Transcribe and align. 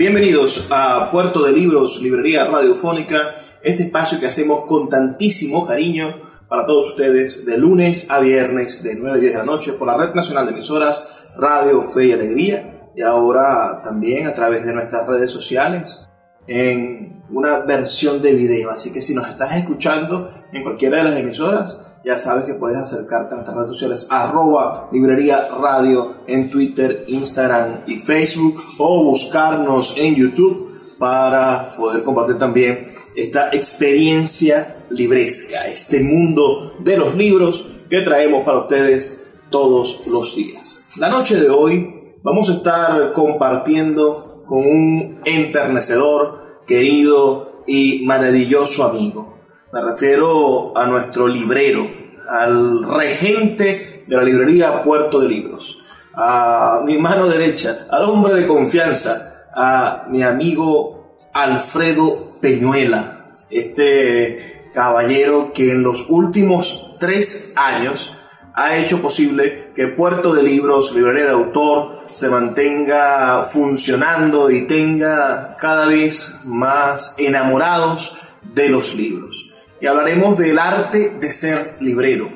Bienvenidos 0.00 0.66
a 0.70 1.10
Puerto 1.12 1.44
de 1.44 1.52
Libros, 1.52 2.00
Librería 2.00 2.46
Radiofónica, 2.46 3.34
este 3.62 3.82
espacio 3.82 4.18
que 4.18 4.28
hacemos 4.28 4.64
con 4.64 4.88
tantísimo 4.88 5.66
cariño 5.66 6.22
para 6.48 6.64
todos 6.64 6.92
ustedes 6.92 7.44
de 7.44 7.58
lunes 7.58 8.10
a 8.10 8.18
viernes 8.18 8.82
de 8.82 8.94
9 8.94 9.18
a 9.18 9.20
10 9.20 9.32
de 9.34 9.38
la 9.40 9.44
noche 9.44 9.74
por 9.74 9.86
la 9.86 9.98
Red 9.98 10.14
Nacional 10.14 10.46
de 10.46 10.52
Emisoras 10.52 11.26
Radio 11.36 11.82
Fe 11.82 12.06
y 12.06 12.12
Alegría 12.12 12.90
y 12.96 13.02
ahora 13.02 13.82
también 13.84 14.26
a 14.26 14.32
través 14.32 14.64
de 14.64 14.72
nuestras 14.72 15.06
redes 15.06 15.30
sociales 15.30 16.08
en 16.46 17.22
una 17.28 17.58
versión 17.66 18.22
de 18.22 18.32
video. 18.32 18.70
Así 18.70 18.94
que 18.94 19.02
si 19.02 19.14
nos 19.14 19.28
estás 19.28 19.54
escuchando 19.54 20.32
en 20.50 20.62
cualquiera 20.62 20.96
de 20.96 21.04
las 21.04 21.18
emisoras, 21.18 21.78
ya 22.04 22.18
sabes 22.18 22.44
que 22.44 22.54
puedes 22.54 22.78
acercarte 22.78 23.34
a 23.34 23.36
nuestras 23.36 23.56
redes 23.56 23.70
sociales 23.70 24.06
arroba 24.10 24.88
librería 24.92 25.48
radio 25.60 26.14
en 26.26 26.50
Twitter, 26.50 27.04
Instagram 27.08 27.80
y 27.86 27.96
Facebook 27.96 28.62
o 28.78 29.04
buscarnos 29.04 29.96
en 29.98 30.14
YouTube 30.14 30.70
para 30.98 31.70
poder 31.76 32.02
compartir 32.02 32.38
también 32.38 32.88
esta 33.16 33.48
experiencia 33.52 34.76
libresca, 34.90 35.66
este 35.66 36.00
mundo 36.02 36.74
de 36.78 36.96
los 36.96 37.14
libros 37.16 37.66
que 37.88 38.00
traemos 38.00 38.44
para 38.44 38.60
ustedes 38.60 39.26
todos 39.50 40.02
los 40.06 40.36
días. 40.36 40.86
La 40.96 41.08
noche 41.08 41.36
de 41.36 41.50
hoy 41.50 42.14
vamos 42.22 42.48
a 42.48 42.54
estar 42.54 43.12
compartiendo 43.12 44.44
con 44.46 44.58
un 44.58 45.20
enternecedor, 45.24 46.62
querido 46.66 47.64
y 47.66 48.02
maravilloso 48.04 48.84
amigo. 48.84 49.29
Me 49.72 49.80
refiero 49.82 50.76
a 50.76 50.84
nuestro 50.86 51.28
librero, 51.28 51.88
al 52.28 52.82
regente 52.82 54.02
de 54.04 54.16
la 54.16 54.24
librería 54.24 54.82
Puerto 54.82 55.20
de 55.20 55.28
Libros, 55.28 55.78
a 56.12 56.80
mi 56.84 56.98
mano 56.98 57.28
derecha, 57.28 57.86
al 57.88 58.02
hombre 58.02 58.34
de 58.34 58.48
confianza, 58.48 59.46
a 59.54 60.06
mi 60.08 60.24
amigo 60.24 61.16
Alfredo 61.32 62.32
Peñuela, 62.40 63.28
este 63.48 64.64
caballero 64.74 65.52
que 65.52 65.70
en 65.70 65.84
los 65.84 66.10
últimos 66.10 66.96
tres 66.98 67.52
años 67.54 68.16
ha 68.54 68.76
hecho 68.76 69.00
posible 69.00 69.70
que 69.76 69.86
Puerto 69.86 70.34
de 70.34 70.42
Libros, 70.42 70.96
librería 70.96 71.26
de 71.26 71.30
autor, 71.30 72.06
se 72.12 72.28
mantenga 72.28 73.44
funcionando 73.44 74.50
y 74.50 74.62
tenga 74.62 75.56
cada 75.60 75.86
vez 75.86 76.40
más 76.44 77.14
enamorados 77.18 78.16
de 78.52 78.68
los 78.68 78.96
libros 78.96 79.49
y 79.80 79.86
hablaremos 79.86 80.36
del 80.36 80.58
arte 80.58 81.16
de 81.20 81.32
ser 81.32 81.76
librero. 81.80 82.28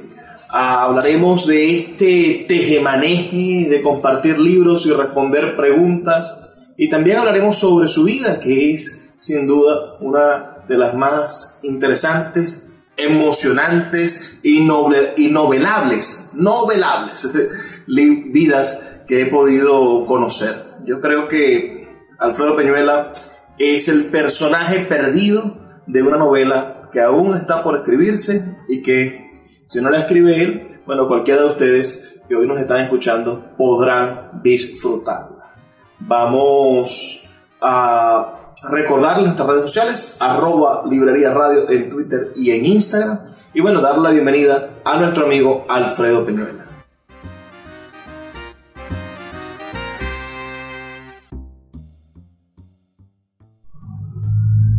Ah, 0.49 0.85
hablaremos 0.85 1.47
de 1.47 1.79
este 1.79 2.47
tejemaneje 2.49 3.69
de 3.69 3.83
compartir 3.83 4.39
libros 4.39 4.87
y 4.87 4.93
responder 4.93 5.57
preguntas 5.57 6.39
y 6.77 6.89
también 6.89 7.19
hablaremos 7.19 7.59
sobre 7.59 7.89
su 7.89 8.05
vida 8.05 8.41
que 8.41 8.73
es 8.73 9.15
sin 9.19 9.47
duda 9.47 9.97
una 10.01 10.59
de 10.69 10.79
las 10.79 10.95
más 10.95 11.61
interesantes, 11.63 12.73
emocionantes 12.97 14.39
y, 14.43 14.59
y 15.17 15.31
novelables, 15.31 16.31
novelables 16.35 17.29
vidas 17.87 19.01
que 19.07 19.23
he 19.23 19.27
podido 19.27 20.07
conocer. 20.07 20.57
Yo 20.87 21.01
creo 21.01 21.29
que 21.29 21.89
Alfredo 22.19 22.57
Peñuela 22.57 23.13
es 23.59 23.89
el 23.89 24.07
personaje 24.07 24.81
perdido 24.81 25.57
de 25.87 26.03
una 26.03 26.17
novela 26.17 26.84
que 26.95 27.01
aún 27.01 27.37
está 27.37 27.63
por 27.63 27.77
escribirse 27.77 28.57
y 28.69 28.81
que 28.81 29.33
si 29.67 29.81
no 29.81 29.91
la 29.91 29.99
escribe 29.99 30.43
él, 30.43 30.81
bueno, 30.87 31.09
cualquiera 31.09 31.43
de 31.43 31.49
ustedes 31.49 32.21
que 32.29 32.37
hoy 32.37 32.47
nos 32.47 32.59
están 32.59 32.81
escuchando 32.81 33.53
podrán 33.59 34.41
disfrutarla. 34.43 35.55
Vamos 35.99 37.29
a 37.61 38.55
recordar 38.71 39.21
nuestras 39.23 39.49
redes 39.49 39.63
sociales, 39.63 40.17
arroba 40.21 40.85
librería 40.89 41.35
radio 41.35 41.69
en 41.69 41.91
Twitter 41.91 42.33
y 42.37 42.53
en 42.53 42.65
Instagram. 42.65 43.19
Y 43.53 43.61
bueno, 43.61 43.81
dar 43.81 43.99
la 43.99 44.11
bienvenida 44.11 44.71
a 44.85 44.97
nuestro 44.97 45.27
amigo 45.27 45.67
Alfredo 45.69 46.25
Peñuela. 46.25 46.64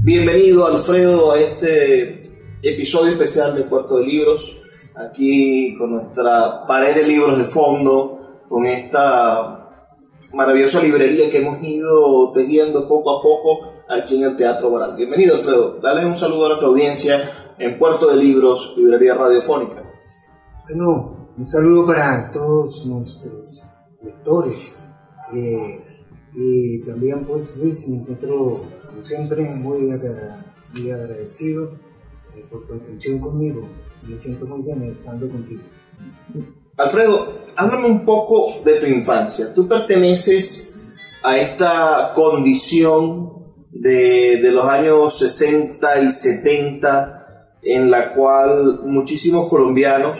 Bienvenido 0.05 0.67
Alfredo 0.67 1.31
a 1.31 1.39
este 1.39 2.21
episodio 2.61 3.13
especial 3.13 3.55
de 3.55 3.63
Puerto 3.63 3.97
de 3.97 4.05
Libros, 4.05 4.61
aquí 4.95 5.75
con 5.79 5.93
nuestra 5.93 6.67
pared 6.67 6.93
de 6.93 7.07
libros 7.07 7.39
de 7.39 7.45
fondo, 7.45 8.43
con 8.47 8.67
esta 8.67 9.87
maravillosa 10.35 10.79
librería 10.83 11.31
que 11.31 11.39
hemos 11.39 11.59
ido 11.63 12.31
tejiendo 12.33 12.87
poco 12.87 13.17
a 13.17 13.23
poco 13.23 13.73
aquí 13.89 14.17
en 14.17 14.25
el 14.25 14.35
Teatro 14.35 14.69
Baral. 14.69 14.95
Bienvenido 14.95 15.37
Alfredo, 15.37 15.79
dale 15.81 16.05
un 16.05 16.15
saludo 16.15 16.45
a 16.45 16.49
nuestra 16.49 16.67
audiencia 16.67 17.55
en 17.57 17.79
Puerto 17.79 18.05
de 18.05 18.17
Libros, 18.17 18.75
Librería 18.77 19.15
Radiofónica. 19.15 19.91
Bueno, 20.69 21.31
un 21.35 21.47
saludo 21.47 21.87
para 21.87 22.29
todos 22.31 22.85
nuestros 22.85 23.63
lectores 24.03 24.87
eh, 25.33 25.83
y 26.35 26.83
también 26.83 27.25
pues 27.25 27.57
Luis, 27.57 27.89
me 27.89 28.01
encuentro 28.01 28.84
como 28.95 29.05
siempre, 29.05 29.41
muy, 29.41 29.91
agradecido 29.91 31.73
eh, 32.35 32.45
por 32.49 32.65
tu 32.65 32.75
atención 32.75 33.19
conmigo. 33.19 33.67
Me 34.07 34.17
siento 34.17 34.45
muy 34.45 34.61
bien 34.61 34.83
estando 34.83 35.29
contigo. 35.29 35.61
Alfredo, 36.77 37.27
háblame 37.57 37.87
un 37.87 38.05
poco 38.05 38.61
de 38.63 38.75
tu 38.75 38.85
infancia. 38.85 39.53
Tú 39.53 39.67
perteneces 39.67 40.75
a 41.23 41.37
esta 41.37 42.13
condición 42.15 43.33
de, 43.71 44.37
de, 44.37 44.51
los 44.51 44.65
años 44.65 45.17
60 45.19 46.01
y 46.01 46.11
70 46.11 47.49
en 47.63 47.91
la 47.91 48.13
cual 48.13 48.81
muchísimos 48.85 49.49
colombianos, 49.49 50.19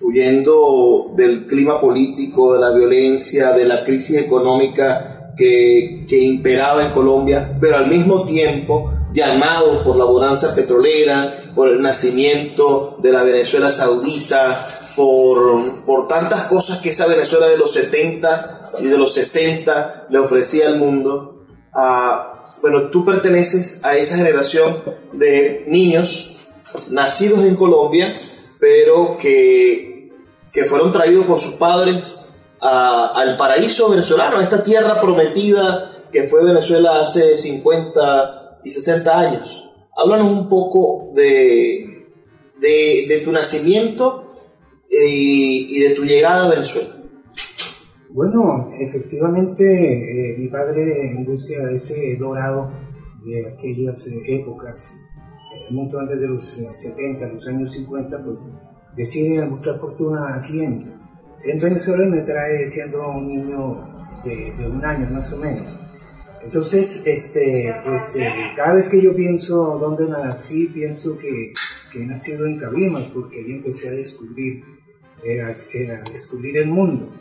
huyendo 0.00 1.12
del 1.16 1.46
clima 1.46 1.80
político, 1.80 2.54
de 2.54 2.60
la 2.60 2.70
violencia, 2.70 3.52
de 3.52 3.64
la 3.66 3.84
crisis 3.84 4.18
económica, 4.18 5.15
que, 5.36 6.06
imperaba 6.10 6.84
en 6.84 6.92
Colombia, 6.92 7.56
pero 7.60 7.76
al 7.76 7.88
mismo 7.88 8.24
tiempo 8.24 8.92
llamado 9.12 9.84
por 9.84 9.96
la 9.96 10.04
bonanza 10.04 10.54
petrolera, 10.54 11.34
por 11.54 11.68
el 11.68 11.80
nacimiento 11.80 12.96
de 13.02 13.12
la 13.12 13.22
Venezuela 13.22 13.70
saudita, 13.70 14.68
por, 14.96 15.84
por 15.84 16.08
tantas 16.08 16.44
cosas 16.44 16.78
que 16.78 16.90
esa 16.90 17.06
Venezuela 17.06 17.48
de 17.48 17.58
los 17.58 17.72
70 17.72 18.70
y 18.80 18.86
de 18.86 18.98
los 18.98 19.12
60 19.14 20.06
le 20.08 20.18
ofrecía 20.18 20.68
al 20.68 20.78
mundo. 20.78 21.44
Ah, 21.74 22.44
bueno, 22.62 22.88
tú 22.90 23.04
perteneces 23.04 23.84
a 23.84 23.96
esa 23.96 24.16
generación 24.16 24.82
de 25.12 25.64
niños 25.66 26.48
nacidos 26.88 27.40
en 27.40 27.56
Colombia, 27.56 28.14
pero 28.58 29.18
que, 29.18 30.10
que 30.52 30.64
fueron 30.64 30.92
traídos 30.92 31.26
por 31.26 31.40
sus 31.40 31.54
padres 31.54 32.25
al 32.60 33.36
paraíso 33.36 33.90
venezolano, 33.90 34.38
a 34.38 34.42
esta 34.42 34.62
tierra 34.62 35.00
prometida 35.00 35.92
que 36.12 36.24
fue 36.24 36.44
Venezuela 36.44 37.00
hace 37.00 37.36
50 37.36 38.60
y 38.64 38.70
60 38.70 39.18
años. 39.18 39.70
Háblanos 39.96 40.28
un 40.28 40.48
poco 40.48 41.12
de, 41.14 42.06
de, 42.60 43.22
tu 43.24 43.32
nacimiento 43.32 44.28
y, 44.90 45.78
de 45.80 45.94
tu 45.94 46.04
llegada 46.04 46.46
a 46.46 46.50
Venezuela. 46.50 46.88
Bueno, 48.10 48.68
efectivamente, 48.78 49.64
eh, 49.64 50.38
mi 50.38 50.48
padre 50.48 51.10
en 51.10 51.24
búsqueda 51.24 51.66
de 51.66 51.76
ese 51.76 52.16
dorado 52.16 52.70
de 53.24 53.52
aquellas 53.52 54.06
eh, 54.06 54.36
épocas, 54.40 54.94
eh, 55.54 55.72
mucho 55.72 55.98
antes 55.98 56.20
de 56.20 56.28
los 56.28 56.46
70, 56.46 57.32
los 57.32 57.46
años 57.46 57.72
50, 57.72 58.22
pues 58.24 58.52
decide 58.96 59.46
buscar 59.48 59.78
fortuna 59.78 60.34
aquí 60.34 60.60
en, 60.60 60.80
en 61.50 61.58
Venezuela 61.58 62.06
me 62.06 62.20
trae 62.22 62.66
siendo 62.66 63.10
un 63.10 63.28
niño 63.28 63.88
de, 64.24 64.52
un 64.66 64.84
año 64.84 65.08
más 65.10 65.32
o 65.32 65.38
menos. 65.38 65.66
Entonces, 66.42 67.06
este, 67.06 67.74
pues, 67.84 68.16
cada 68.54 68.74
vez 68.74 68.88
que 68.88 69.02
yo 69.02 69.14
pienso 69.16 69.78
dónde 69.78 70.08
nací, 70.08 70.68
pienso 70.68 71.18
que, 71.18 71.52
que 71.92 72.02
he 72.02 72.06
nacido 72.06 72.46
en 72.46 72.58
Cabimas, 72.58 73.04
porque 73.12 73.40
ahí 73.40 73.52
empecé 73.52 73.88
a 73.88 73.92
descubrir, 73.92 74.64
a 75.42 76.10
descubrir 76.12 76.58
el 76.58 76.68
mundo. 76.68 77.12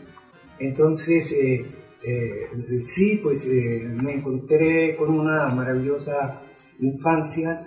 Entonces, 0.60 1.32
eh, 1.34 1.66
eh, 2.04 2.80
sí, 2.80 3.20
pues 3.22 3.48
eh, 3.48 3.90
me 4.04 4.14
encontré 4.14 4.96
con 4.96 5.20
una 5.20 5.48
maravillosa 5.50 6.42
infancia. 6.80 7.60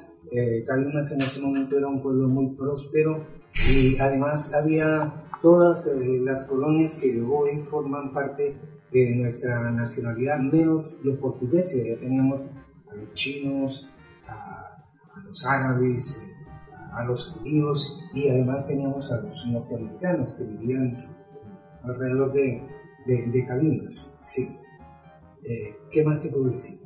Cabimas 0.67 1.11
en 1.13 1.23
ese 1.23 1.41
momento 1.41 1.79
era 1.79 1.89
un 1.89 2.03
pueblo 2.03 2.29
muy 2.29 2.55
próspero 2.55 3.27
y 3.73 3.99
además 3.99 4.53
había 4.53 5.28
todas 5.43 5.91
las 6.23 6.45
colonias 6.45 6.95
que 6.95 7.21
hoy 7.23 7.65
forman 7.71 8.13
parte 8.13 8.57
de 8.91 9.17
nuestra 9.17 9.71
nacionalidad, 9.71 10.39
menos 10.39 10.95
los 11.03 11.19
portugueses. 11.19 11.87
Ya 11.87 11.99
teníamos 11.99 12.41
a 12.91 12.95
los 12.95 13.13
chinos, 13.15 13.89
a, 14.27 14.85
los 15.25 15.45
árabes, 15.47 16.31
a, 16.93 17.05
los 17.05 17.29
judíos 17.29 18.09
y 18.15 18.29
además 18.29 18.67
teníamos 18.67 19.11
a 19.13 19.21
los 19.21 19.47
norteamericanos 19.47 20.35
que 20.35 20.45
vivían 20.45 20.97
alrededor 21.83 22.33
de, 22.33 22.67
de, 23.07 23.27
de 23.29 23.47
cabinas, 23.47 24.19
sí. 24.23 24.59
Eh, 25.45 25.77
¿Qué 25.91 26.05
más 26.05 26.23
te 26.23 26.31
puedo 26.31 26.51
decir? 26.51 26.81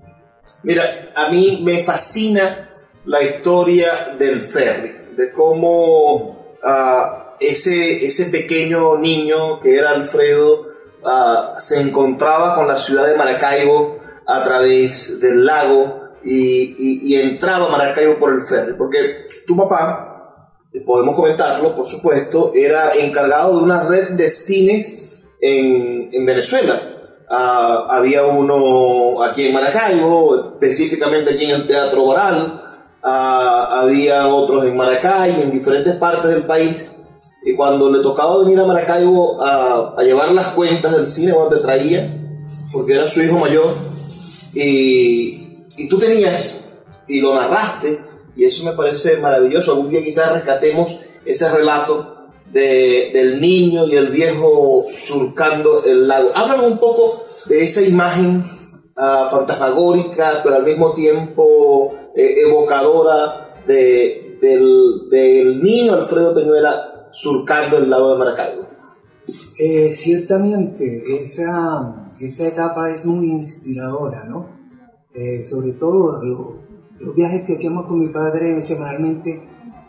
Mira, 0.62 1.12
a 1.16 1.30
mí 1.30 1.60
me 1.64 1.82
fascina 1.82 2.68
la 3.04 3.22
historia 3.22 4.14
del 4.18 4.40
ferry, 4.40 5.14
de 5.16 5.32
cómo 5.32 6.56
uh, 6.62 7.21
ese, 7.48 8.06
ese 8.06 8.26
pequeño 8.26 8.98
niño 8.98 9.60
que 9.60 9.76
era 9.76 9.90
Alfredo 9.90 10.66
uh, 11.02 11.58
se 11.58 11.80
encontraba 11.80 12.54
con 12.54 12.66
la 12.66 12.76
ciudad 12.76 13.06
de 13.06 13.16
Maracaibo 13.16 13.98
a 14.26 14.44
través 14.44 15.20
del 15.20 15.44
lago 15.44 16.02
y, 16.24 16.74
y, 16.78 17.14
y, 17.14 17.20
entraba 17.20 17.66
a 17.66 17.70
Maracaibo 17.70 18.18
por 18.18 18.32
el 18.32 18.42
ferry, 18.42 18.74
porque 18.74 19.26
tu 19.46 19.56
papá, 19.56 20.52
podemos 20.86 21.16
comentarlo 21.16 21.74
por 21.74 21.88
supuesto, 21.88 22.52
era 22.54 22.94
encargado 22.94 23.58
de 23.58 23.64
una 23.64 23.82
red 23.82 24.10
de 24.10 24.30
cines 24.30 25.24
en, 25.40 26.10
en 26.12 26.24
Venezuela. 26.24 26.80
Uh, 27.28 27.90
había 27.90 28.24
uno 28.24 29.22
aquí 29.22 29.46
en 29.46 29.54
Maracaibo, 29.54 30.52
específicamente 30.52 31.32
aquí 31.34 31.44
en 31.44 31.50
el 31.62 31.66
Teatro 31.66 32.04
Oral. 32.04 32.60
Uh, 33.02 33.06
había 33.06 34.28
otros 34.28 34.64
en 34.64 34.76
Maracay, 34.76 35.42
en 35.42 35.50
diferentes 35.50 35.96
partes 35.96 36.30
del 36.30 36.44
país. 36.44 36.91
Y 37.44 37.54
cuando 37.54 37.90
le 37.90 38.02
tocaba 38.02 38.38
venir 38.38 38.58
a 38.60 38.64
Maracaibo 38.64 39.42
a, 39.42 39.94
a 39.96 40.02
llevar 40.02 40.30
las 40.32 40.48
cuentas 40.54 40.92
del 40.92 41.06
cine, 41.06 41.34
te 41.50 41.56
traía, 41.56 42.08
porque 42.72 42.94
era 42.94 43.08
su 43.08 43.20
hijo 43.20 43.38
mayor, 43.38 43.74
y, 44.54 45.64
y 45.76 45.88
tú 45.88 45.98
tenías, 45.98 46.68
y 47.08 47.20
lo 47.20 47.34
narraste, 47.34 48.00
y 48.36 48.44
eso 48.44 48.64
me 48.64 48.72
parece 48.72 49.16
maravilloso. 49.16 49.72
Algún 49.72 49.90
día 49.90 50.02
quizás 50.02 50.32
rescatemos 50.32 50.96
ese 51.24 51.48
relato 51.50 52.28
de, 52.50 53.10
del 53.12 53.40
niño 53.40 53.86
y 53.86 53.96
el 53.96 54.08
viejo 54.08 54.84
surcando 54.88 55.82
el 55.84 56.06
lago. 56.06 56.30
Háblame 56.34 56.66
un 56.66 56.78
poco 56.78 57.22
de 57.46 57.64
esa 57.64 57.82
imagen 57.82 58.44
uh, 58.96 59.30
fantasmagórica, 59.30 60.40
pero 60.42 60.56
al 60.56 60.64
mismo 60.64 60.92
tiempo 60.92 61.94
eh, 62.14 62.34
evocadora 62.46 63.56
de, 63.66 64.38
del, 64.40 65.08
del, 65.10 65.62
niño 65.62 65.94
Alfredo 65.94 66.34
Peñuela 66.34 66.91
surcando 67.12 67.78
el 67.78 67.88
lago 67.88 68.12
de 68.12 68.18
Maracaibo. 68.18 68.62
Eh, 69.58 69.90
ciertamente, 69.92 71.22
esa, 71.22 72.06
esa 72.18 72.48
etapa 72.48 72.90
es 72.90 73.06
muy 73.06 73.26
inspiradora, 73.30 74.24
¿no? 74.24 74.48
Eh, 75.14 75.42
sobre 75.42 75.72
todo 75.72 76.22
lo, 76.24 76.58
los 76.98 77.14
viajes 77.14 77.44
que 77.44 77.52
hacíamos 77.52 77.86
con 77.86 78.00
mi 78.00 78.08
padre 78.08 78.60
semanalmente 78.62 79.42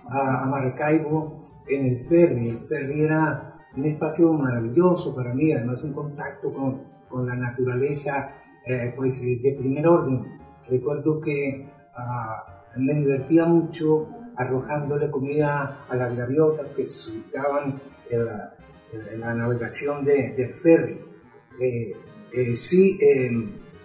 a, 0.09 0.43
a 0.43 0.45
Maracaibo, 0.47 1.33
en 1.67 1.85
el 1.85 2.05
ferry. 2.05 2.49
El 2.49 2.57
ferry 2.57 3.01
era 3.01 3.65
un 3.75 3.85
espacio 3.85 4.33
maravilloso 4.33 5.15
para 5.15 5.33
mí, 5.33 5.51
además 5.51 5.81
un 5.83 5.93
contacto 5.93 6.53
con, 6.53 6.81
con 7.09 7.25
la 7.25 7.35
naturaleza 7.35 8.35
eh, 8.67 8.93
pues 8.95 9.21
de 9.41 9.55
primer 9.57 9.87
orden. 9.87 10.39
Recuerdo 10.69 11.19
que 11.19 11.69
uh, 11.97 12.79
me 12.79 12.93
divertía 12.93 13.45
mucho 13.45 14.07
arrojándole 14.35 15.11
comida 15.11 15.85
a 15.89 15.95
las 15.95 16.15
gaviotas 16.15 16.69
que 16.69 16.85
se 16.85 17.11
ubicaban 17.11 17.81
en 18.09 19.19
la, 19.19 19.33
navegación 19.33 20.03
de, 20.05 20.33
del 20.33 20.53
ferry. 20.53 20.99
Eh, 21.59 21.95
eh, 22.31 22.55
sí, 22.55 22.99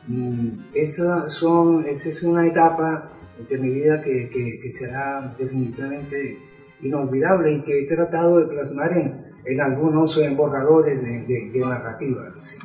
mm, 0.07 0.71
esa, 0.75 1.27
es 1.27 2.23
una 2.23 2.47
etapa 2.47 3.13
de 3.49 3.59
mi 3.59 3.71
vida 3.71 4.01
que, 4.03 4.61
será 4.71 5.35
definitivamente 5.39 6.39
inolvidable 6.83 7.53
y 7.53 7.63
que 7.63 7.81
he 7.81 7.87
tratado 7.87 8.39
de 8.41 8.47
plasmar 8.47 8.93
en, 8.93 9.61
algunos 9.61 10.21
borradores 10.37 11.03
de, 11.03 11.25
de, 11.25 11.51
de 11.51 11.61
narrativas. 11.61 12.59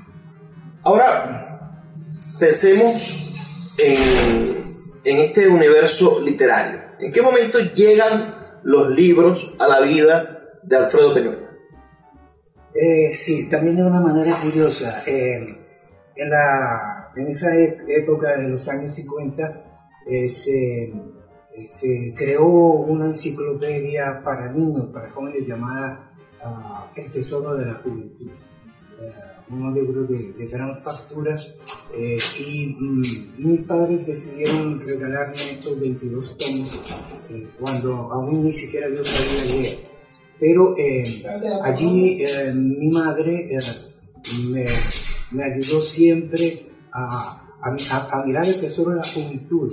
Ahora, 0.83 1.81
pensemos 2.39 3.33
en, 3.77 4.57
en, 5.05 5.17
este 5.19 5.47
universo 5.47 6.19
literario. 6.19 6.82
¿En 7.03 7.11
qué 7.11 7.21
momento 7.21 7.59
llegan 7.75 8.61
los 8.63 8.89
libros 8.91 9.55
a 9.59 9.67
la 9.67 9.81
vida 9.81 10.59
de 10.63 10.75
Alfredo 10.77 11.13
Peñuela? 11.13 11.51
Eh, 12.73 13.11
sí, 13.11 13.49
también 13.49 13.75
de 13.75 13.83
una 13.83 13.99
manera 13.99 14.35
curiosa. 14.41 15.03
Eh, 15.05 15.37
en, 16.15 16.29
la, 16.29 17.11
en 17.15 17.27
esa 17.27 17.55
e, 17.55 17.77
época 17.87 18.37
de 18.37 18.49
los 18.49 18.67
años 18.69 18.95
50 18.95 19.63
eh, 20.07 20.29
se 20.29 20.93
se 21.57 22.13
creó 22.17 22.47
una 22.47 23.07
enciclopedia 23.07 24.21
para 24.23 24.51
niños, 24.51 24.89
para 24.91 25.11
jóvenes 25.11 25.45
llamada 25.45 26.09
uh, 26.43 26.99
El 26.99 27.11
Tesoro 27.11 27.55
de 27.55 27.65
la 27.65 27.73
Juventud. 27.75 28.31
Unos 29.49 29.73
libros 29.73 30.09
de, 30.09 30.33
de, 30.33 30.47
gran 30.47 30.81
factura 30.81 31.37
eh, 31.95 32.17
y 32.39 32.67
mm, 32.67 33.01
mis 33.39 33.63
padres 33.63 34.05
decidieron 34.07 34.79
regalarme 34.79 35.35
estos 35.35 35.79
22 35.79 36.37
tomos 36.37 36.79
eh, 37.29 37.49
cuando 37.59 37.93
aún 38.11 38.43
ni 38.43 38.53
siquiera 38.53 38.87
yo 38.89 39.03
sabía 39.05 39.43
leer. 39.45 39.93
Pero 40.39 40.75
eh, 40.77 41.03
allí 41.63 42.23
eh, 42.23 42.53
mi 42.53 42.89
madre 42.89 43.49
me, 44.49 44.65
me, 45.31 45.43
ayudó 45.43 45.81
siempre 45.81 46.59
a, 46.91 47.39
mirar 48.25 48.45
el 48.45 48.59
tesoro 48.59 48.91
de 48.91 48.97
la 48.97 49.03
juventud, 49.03 49.71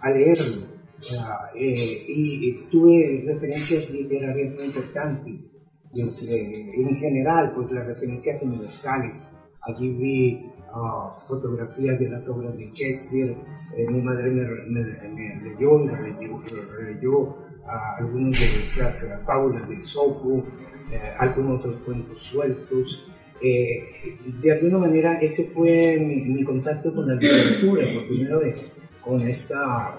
a, 0.00 0.10
leerlo 0.10 0.76
eh, 1.56 2.04
y, 2.08 2.54
tuve 2.70 3.22
referencias 3.26 3.90
literarias 3.90 4.54
muy 4.54 4.64
importantes. 4.64 5.50
Eh, 5.98 6.66
en 6.76 6.96
general, 6.96 7.52
pues 7.54 7.70
las 7.70 7.86
referencias 7.86 8.42
universales. 8.42 9.16
Allí 9.62 9.92
vi 9.92 10.52
uh, 10.74 11.18
fotografías 11.26 11.98
de 11.98 12.10
las 12.10 12.28
obras 12.28 12.56
de 12.56 12.66
Shakespeare. 12.66 13.36
Eh, 13.76 13.90
mi 13.90 14.02
madre 14.02 14.30
me, 14.30 14.44
me, 14.68 14.84
me 15.08 15.42
leyó 15.42 15.84
y 17.00 17.06
uh, 17.06 17.34
algunas 17.98 18.38
de 18.38 18.46
esas 18.62 19.02
uh, 19.04 19.24
fábulas 19.24 19.68
de 19.68 19.82
Sopo, 19.82 20.44
algunos 21.18 21.60
otros 21.60 21.82
cuentos 21.84 22.22
sueltos. 22.22 23.10
de 23.40 24.52
alguna 24.52 24.78
manera, 24.78 25.18
ese 25.20 25.44
fue 25.44 25.98
mi, 25.98 26.26
mi, 26.26 26.44
contacto 26.44 26.94
con 26.94 27.08
la 27.08 27.14
literatura 27.14 27.84
por 27.92 28.06
primera 28.06 28.38
vez, 28.38 28.62
con 29.00 29.20
esta 29.22 29.98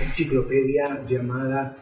enciclopedia 0.00 1.04
llamada 1.06 1.76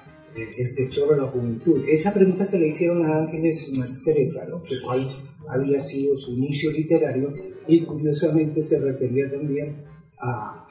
Tesoro 0.75 1.15
de 1.15 1.23
la 1.23 1.29
Juventud. 1.29 1.83
Esa 1.89 2.13
pregunta 2.13 2.45
se 2.45 2.59
le 2.59 2.69
hicieron 2.69 3.05
a 3.07 3.19
Ángeles 3.19 3.73
Mastreta, 3.77 4.45
¿no? 4.49 4.63
que 4.63 4.81
cuál 4.85 5.09
había 5.49 5.81
sido 5.81 6.17
su 6.17 6.33
inicio 6.33 6.71
literario 6.73 7.33
y 7.67 7.83
curiosamente 7.85 8.63
se 8.63 8.81
refería 8.81 9.31
también 9.31 9.77
a, 10.19 10.63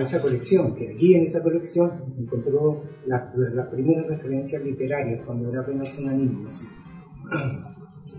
esa 0.00 0.20
colección, 0.20 0.74
que 0.74 0.88
allí 0.88 1.14
en 1.14 1.24
esa 1.24 1.40
colección 1.40 2.14
encontró 2.18 2.82
las 3.06 3.22
la 3.36 3.70
primeras 3.70 4.08
referencias 4.08 4.62
literarias 4.64 5.22
cuando 5.24 5.48
era 5.48 5.60
apenas 5.60 5.96
una 5.98 6.12
niña. 6.12 6.48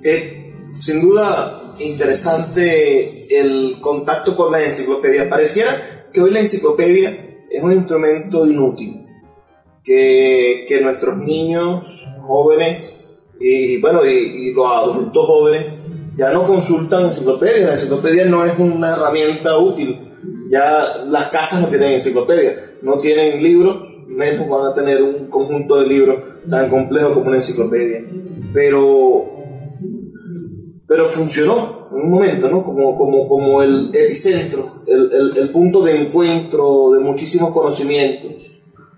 Eh, 0.01 0.53
sin 0.79 1.01
duda 1.01 1.75
interesante 1.79 3.37
el 3.37 3.75
contacto 3.81 4.35
con 4.35 4.51
la 4.51 4.63
enciclopedia. 4.63 5.29
Pareciera 5.29 6.07
que 6.13 6.21
hoy 6.21 6.31
la 6.31 6.39
enciclopedia 6.39 7.37
es 7.51 7.61
un 7.61 7.73
instrumento 7.73 8.45
inútil 8.45 9.04
que, 9.85 10.65
que 10.67 10.81
nuestros 10.81 11.17
niños 11.17 12.07
jóvenes 12.21 12.95
y 13.39 13.79
bueno 13.79 14.05
y, 14.05 14.53
los 14.53 14.65
adultos 14.67 15.25
jóvenes 15.25 15.77
ya 16.17 16.31
no 16.31 16.47
consultan 16.47 17.05
enciclopedias, 17.05 17.67
la 17.67 17.73
enciclopedia 17.73 18.25
no 18.25 18.45
es 18.45 18.57
una 18.57 18.93
herramienta 18.93 19.57
útil, 19.57 19.99
ya 20.49 21.03
las 21.09 21.29
casas 21.29 21.61
no 21.61 21.67
tienen 21.67 21.91
enciclopedia, 21.93 22.53
no 22.81 22.97
tienen 22.99 23.43
libros, 23.43 23.85
menos 24.07 24.47
van 24.47 24.71
a 24.71 24.73
tener 24.73 25.03
un 25.03 25.27
conjunto 25.27 25.75
de 25.81 25.87
libros 25.87 26.17
tan 26.49 26.69
complejo 26.69 27.13
como 27.13 27.27
una 27.27 27.35
enciclopedia. 27.35 28.05
Pero, 28.53 29.25
pero 30.87 31.05
funcionó 31.05 31.89
en 31.91 31.97
un 31.97 32.11
momento, 32.11 32.49
¿no? 32.49 32.63
Como, 32.63 32.95
como, 32.95 33.27
como 33.27 33.61
el 33.61 33.89
epicentro, 33.93 34.83
el, 34.87 35.33
el 35.35 35.49
punto 35.49 35.83
de 35.83 35.99
encuentro 35.99 36.91
de 36.91 37.01
muchísimos 37.01 37.51
conocimientos. 37.51 38.44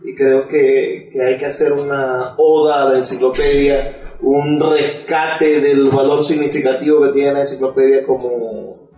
Y 0.09 0.15
creo 0.15 0.47
que, 0.47 1.09
que 1.11 1.21
hay 1.21 1.37
que 1.37 1.45
hacer 1.47 1.73
una 1.73 2.33
oda 2.37 2.83
a 2.83 2.89
la 2.91 2.97
enciclopedia, 2.97 3.93
un 4.21 4.59
rescate 4.59 5.59
del 5.59 5.89
valor 5.89 6.23
significativo 6.23 7.01
que 7.03 7.09
tiene 7.09 7.33
la 7.33 7.41
enciclopedia 7.41 8.05
como, 8.05 8.89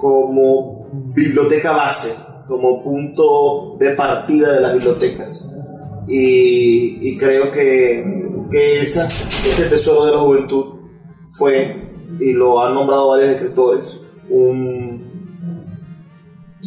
como 0.00 0.88
biblioteca 1.14 1.72
base, 1.72 2.14
como 2.46 2.82
punto 2.82 3.76
de 3.78 3.90
partida 3.90 4.52
de 4.52 4.60
las 4.60 4.74
bibliotecas. 4.74 5.50
Y, 6.06 6.98
y 7.08 7.18
creo 7.18 7.50
que, 7.50 8.04
que 8.50 8.82
esa, 8.82 9.06
ese 9.06 9.64
tesoro 9.68 10.06
de 10.06 10.12
la 10.12 10.18
juventud 10.18 10.64
fue, 11.28 11.76
y 12.20 12.32
lo 12.32 12.62
han 12.64 12.74
nombrado 12.74 13.08
varios 13.08 13.30
escritores, 13.30 13.84
un, 14.28 15.10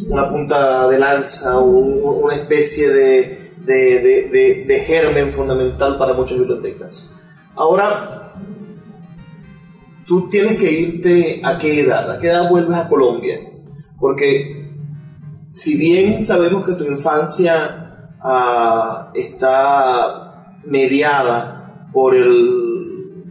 una 0.08 0.28
punta 0.30 0.86
de 0.88 0.98
lanza, 0.98 1.58
un- 1.58 2.00
una 2.04 2.34
especie 2.34 2.88
de, 2.88 3.43
de, 3.64 4.28
de, 4.30 4.64
de- 4.66 4.80
germen 4.80 5.32
fundamental 5.32 5.98
para 5.98 6.12
muchas 6.14 6.38
bibliotecas. 6.38 7.10
Ahora, 7.54 8.34
tú 10.06 10.28
tienes 10.28 10.58
que 10.58 10.70
irte 10.70 11.40
a 11.42 11.58
qué 11.58 11.80
edad, 11.80 12.10
a 12.10 12.20
qué 12.20 12.28
edad 12.28 12.50
vuelves 12.50 12.76
a 12.76 12.88
Colombia, 12.88 13.38
porque 13.98 14.70
si 15.48 15.76
bien 15.78 16.22
sabemos 16.24 16.64
que 16.64 16.72
tu 16.74 16.84
infancia 16.84 18.12
ah, 18.20 19.12
está 19.14 20.58
mediada 20.64 21.88
por 21.92 22.14
el, 22.14 23.30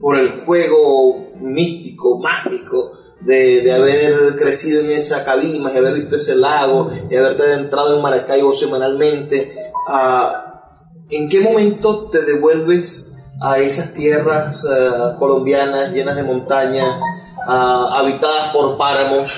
por 0.00 0.18
el 0.18 0.40
juego 0.44 1.32
místico, 1.40 2.18
mágico, 2.20 2.97
de, 3.28 3.60
de 3.62 3.72
haber 3.72 4.34
crecido 4.36 4.80
en 4.80 4.90
esa 4.90 5.24
cabima, 5.24 5.70
de 5.70 5.78
haber 5.78 5.94
visto 5.94 6.16
ese 6.16 6.34
lago, 6.34 6.90
de 7.08 7.18
haberte 7.18 7.52
entrado 7.52 7.94
en 7.96 8.02
Maracaibo 8.02 8.56
semanalmente, 8.56 9.52
ah, 9.86 10.62
¿en 11.10 11.28
qué 11.28 11.40
momento 11.40 12.08
te 12.10 12.22
devuelves 12.24 13.14
a 13.40 13.58
esas 13.58 13.92
tierras 13.92 14.64
ah, 14.66 15.16
colombianas 15.18 15.92
llenas 15.92 16.16
de 16.16 16.22
montañas, 16.22 17.00
ah, 17.46 17.96
habitadas 17.98 18.50
por 18.52 18.76
páramos 18.78 19.30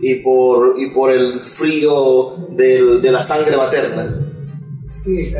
y 0.00 0.16
por, 0.16 0.74
y 0.78 0.90
por 0.90 1.10
el 1.10 1.40
frío 1.40 2.36
del- 2.50 3.00
de 3.00 3.10
la 3.12 3.22
sangre 3.22 3.56
materna? 3.56 4.14
Sí, 4.84 5.32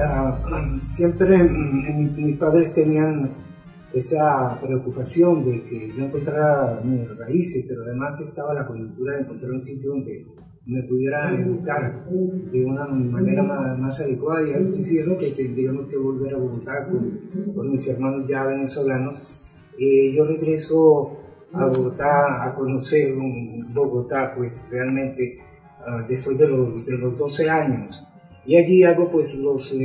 siempre 0.83 1.39
mi- 1.43 2.11
mis 2.23 2.37
padres 2.39 2.75
tenían 2.75 3.48
esa 3.93 4.59
preocupación 4.61 5.45
de 5.45 5.65
que 5.65 5.93
yo 5.97 6.05
encontrara 6.05 6.81
mis 6.85 7.09
raíces, 7.17 7.67
pero 7.69 7.83
además 7.85 8.21
estaba 8.21 8.55
la 8.55 8.67
coyuntura 8.67 9.15
de 9.17 9.23
encontrar 9.23 9.53
un 9.53 9.65
sitio 9.65 9.91
donde 9.93 10.27
me 10.67 10.83
pudiera 10.83 11.35
educar 11.41 12.05
de 12.11 12.65
una 12.65 12.87
manera 12.87 13.43
más, 13.43 13.79
más 13.79 14.01
adecuada. 14.01 14.47
Y 14.47 14.51
ellos 14.51 14.77
decidieron 14.77 15.17
que 15.17 15.31
tendríamos 15.31 15.89
que 15.89 15.97
volver 15.97 16.35
a 16.35 16.39
Bogotá 16.39 16.73
con, 16.91 17.55
con 17.55 17.69
mis 17.71 17.89
hermanos 17.89 18.29
ya 18.29 18.45
venezolanos. 18.45 19.61
Y 19.79 20.15
yo 20.15 20.25
regreso 20.27 21.17
a 21.55 21.65
Bogotá 21.67 22.45
a 22.45 22.55
conocer 22.55 23.17
un 23.17 23.73
Bogotá, 23.73 24.35
pues 24.37 24.69
realmente 24.71 25.39
ah, 25.81 26.05
después 26.07 26.37
de 26.37 26.47
los, 26.49 26.85
de 26.85 26.99
los 26.99 27.17
12 27.17 27.49
años. 27.49 28.05
Y 28.45 28.57
allí 28.57 28.83
hago 28.85 29.11
pues 29.11 29.35
los 29.37 29.73
eh, 29.73 29.79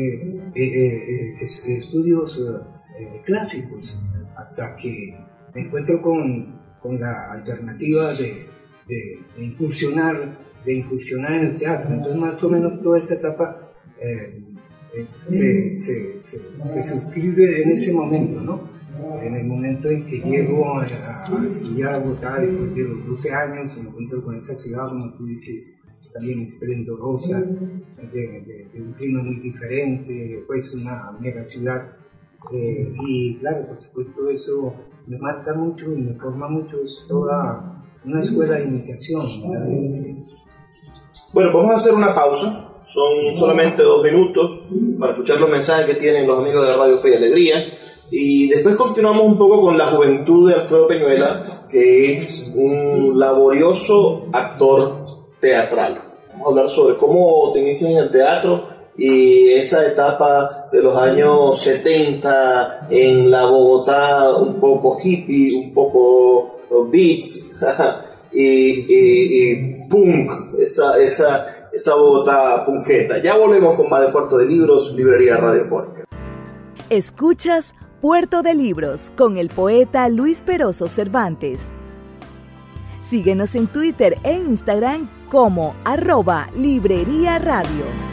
eh, 0.55 0.63
eh, 0.63 1.33
es- 1.41 1.65
estudios 1.67 2.41
eh, 2.99 3.21
clásicos 3.25 3.97
hasta 4.35 4.75
que 4.75 5.15
me 5.53 5.61
encuentro 5.61 6.01
con, 6.01 6.59
con 6.81 6.99
la 6.99 7.31
alternativa 7.31 8.11
de, 8.13 8.47
de- 8.87 9.43
incursionar 9.43 10.37
de 10.65 10.73
incursionar 10.75 11.33
en 11.33 11.45
el 11.47 11.57
teatro. 11.57 11.93
Entonces 11.93 12.19
más 12.21 12.41
o 12.41 12.49
menos 12.49 12.81
toda 12.81 12.97
esa 12.97 13.15
etapa 13.15 13.73
eh, 14.01 14.41
eh, 14.95 15.07
se, 15.29 15.73
se, 15.73 16.83
suscribe 16.83 17.63
en 17.63 17.71
ese 17.71 17.91
momento, 17.93 18.39
¿no? 18.41 18.71
En 19.21 19.35
el 19.35 19.45
momento 19.45 19.89
en 19.89 20.05
que 20.05 20.19
llego 20.21 20.79
a, 20.79 20.83
a 20.85 21.45
estudiar 21.47 21.95
a 21.95 21.97
Bogotá 21.97 22.39
después 22.39 22.73
de 22.75 22.83
los 22.83 23.05
12 23.07 23.31
años, 23.33 23.75
me 23.77 23.89
encuentro 23.89 24.23
con 24.23 24.35
esa 24.37 24.55
ciudad, 24.55 24.87
como 24.87 25.13
tú 25.15 25.25
dices, 25.25 25.81
también 26.13 26.41
esplendorosa, 26.41 27.41
de 27.41 28.67
un 28.75 28.93
clima 28.93 29.23
muy 29.23 29.39
diferente, 29.39 30.43
pues 30.47 30.73
una 30.75 31.11
mega 31.19 31.43
ciudad. 31.43 31.91
Eh, 32.51 32.91
y 33.07 33.37
claro, 33.37 33.67
por 33.67 33.79
supuesto 33.79 34.29
eso 34.29 34.73
me 35.07 35.17
marca 35.17 35.53
mucho 35.55 35.85
y 35.93 36.01
me 36.01 36.13
forma 36.19 36.47
mucho, 36.49 36.77
es 36.83 37.05
toda 37.07 37.83
una 38.05 38.19
escuela 38.19 38.55
de 38.57 38.65
iniciación. 38.65 39.21
Es- 39.85 40.07
Bueno, 41.31 41.51
vamos 41.53 41.71
a 41.73 41.77
hacer 41.77 41.93
una 41.93 42.13
pausa. 42.13 42.69
Son 42.85 43.33
solamente 43.33 43.81
dos 43.81 44.03
minutos 44.03 44.61
para 44.99 45.13
escuchar 45.13 45.39
los 45.39 45.49
mensajes 45.49 45.85
que 45.85 45.93
tienen 45.95 46.27
los 46.27 46.37
amigos 46.39 46.67
de 46.67 46.75
Radio 46.75 46.97
Fe 46.97 47.11
y 47.11 47.15
Alegría. 47.15 47.63
Y 48.11 48.49
después 48.49 48.75
continuamos 48.75 49.23
un 49.23 49.37
poco 49.37 49.61
con 49.61 49.77
la 49.77 49.85
juventud 49.87 50.47
de 50.49 50.55
Alfredo 50.55 50.87
Peñuela, 50.87 51.43
que 51.71 52.13
es 52.13 52.53
un 52.55 53.17
laborioso 53.17 54.27
actor 54.33 54.91
teatral. 55.39 55.99
Vamos 56.33 56.45
a 56.45 56.49
hablar 56.49 56.69
sobre 56.69 56.97
cómo 56.97 57.51
te 57.53 57.61
inicias 57.61 57.89
en 57.91 57.97
el 57.97 58.11
teatro 58.11 58.65
y 58.97 59.49
esa 59.49 59.87
etapa 59.87 60.67
de 60.71 60.81
los 60.81 60.95
años 60.95 61.59
70 61.61 62.87
en 62.89 63.31
la 63.31 63.45
Bogotá 63.45 64.35
un 64.37 64.59
poco 64.59 64.97
hippie, 65.03 65.55
un 65.55 65.73
poco 65.73 66.59
beats 66.91 67.59
y, 68.31 69.87
punk, 69.87 70.31
esa, 70.59 70.97
esa, 71.01 71.69
esa 71.71 71.95
Bogotá 71.95 72.65
punketa. 72.65 73.21
Ya 73.21 73.37
volvemos 73.37 73.75
con 73.75 73.89
más 73.89 74.05
de 74.05 74.11
Puerto 74.11 74.37
de 74.37 74.45
Libros, 74.45 74.93
Librería 74.95 75.37
Radiofónica. 75.37 76.03
Escuchas 76.89 77.73
Puerto 78.01 78.41
de 78.41 78.53
Libros 78.53 79.11
con 79.17 79.37
el 79.37 79.49
poeta 79.49 80.09
Luis 80.09 80.41
Peroso 80.41 80.87
Cervantes. 80.87 81.69
Síguenos 83.01 83.55
en 83.55 83.67
Twitter 83.67 84.17
e 84.23 84.33
Instagram 84.33 85.09
como 85.29 85.75
arroba 85.83 86.49
Librería 86.55 87.39
Radio. 87.39 88.12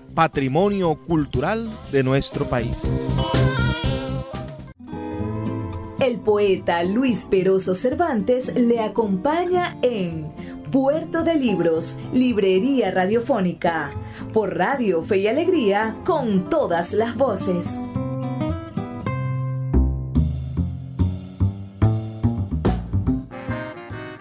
patrimonio 0.13 0.95
cultural 1.07 1.69
de 1.91 2.03
nuestro 2.03 2.49
país. 2.49 2.91
El 5.99 6.19
poeta 6.19 6.83
Luis 6.83 7.27
Peroso 7.29 7.75
Cervantes 7.75 8.55
le 8.55 8.79
acompaña 8.79 9.77
en 9.81 10.31
Puerto 10.71 11.23
de 11.23 11.35
Libros, 11.35 11.99
Librería 12.11 12.91
Radiofónica, 12.91 13.91
por 14.33 14.57
Radio 14.57 15.03
Fe 15.03 15.17
y 15.17 15.27
Alegría, 15.27 15.97
con 16.05 16.49
todas 16.49 16.93
las 16.93 17.15
voces. 17.15 17.67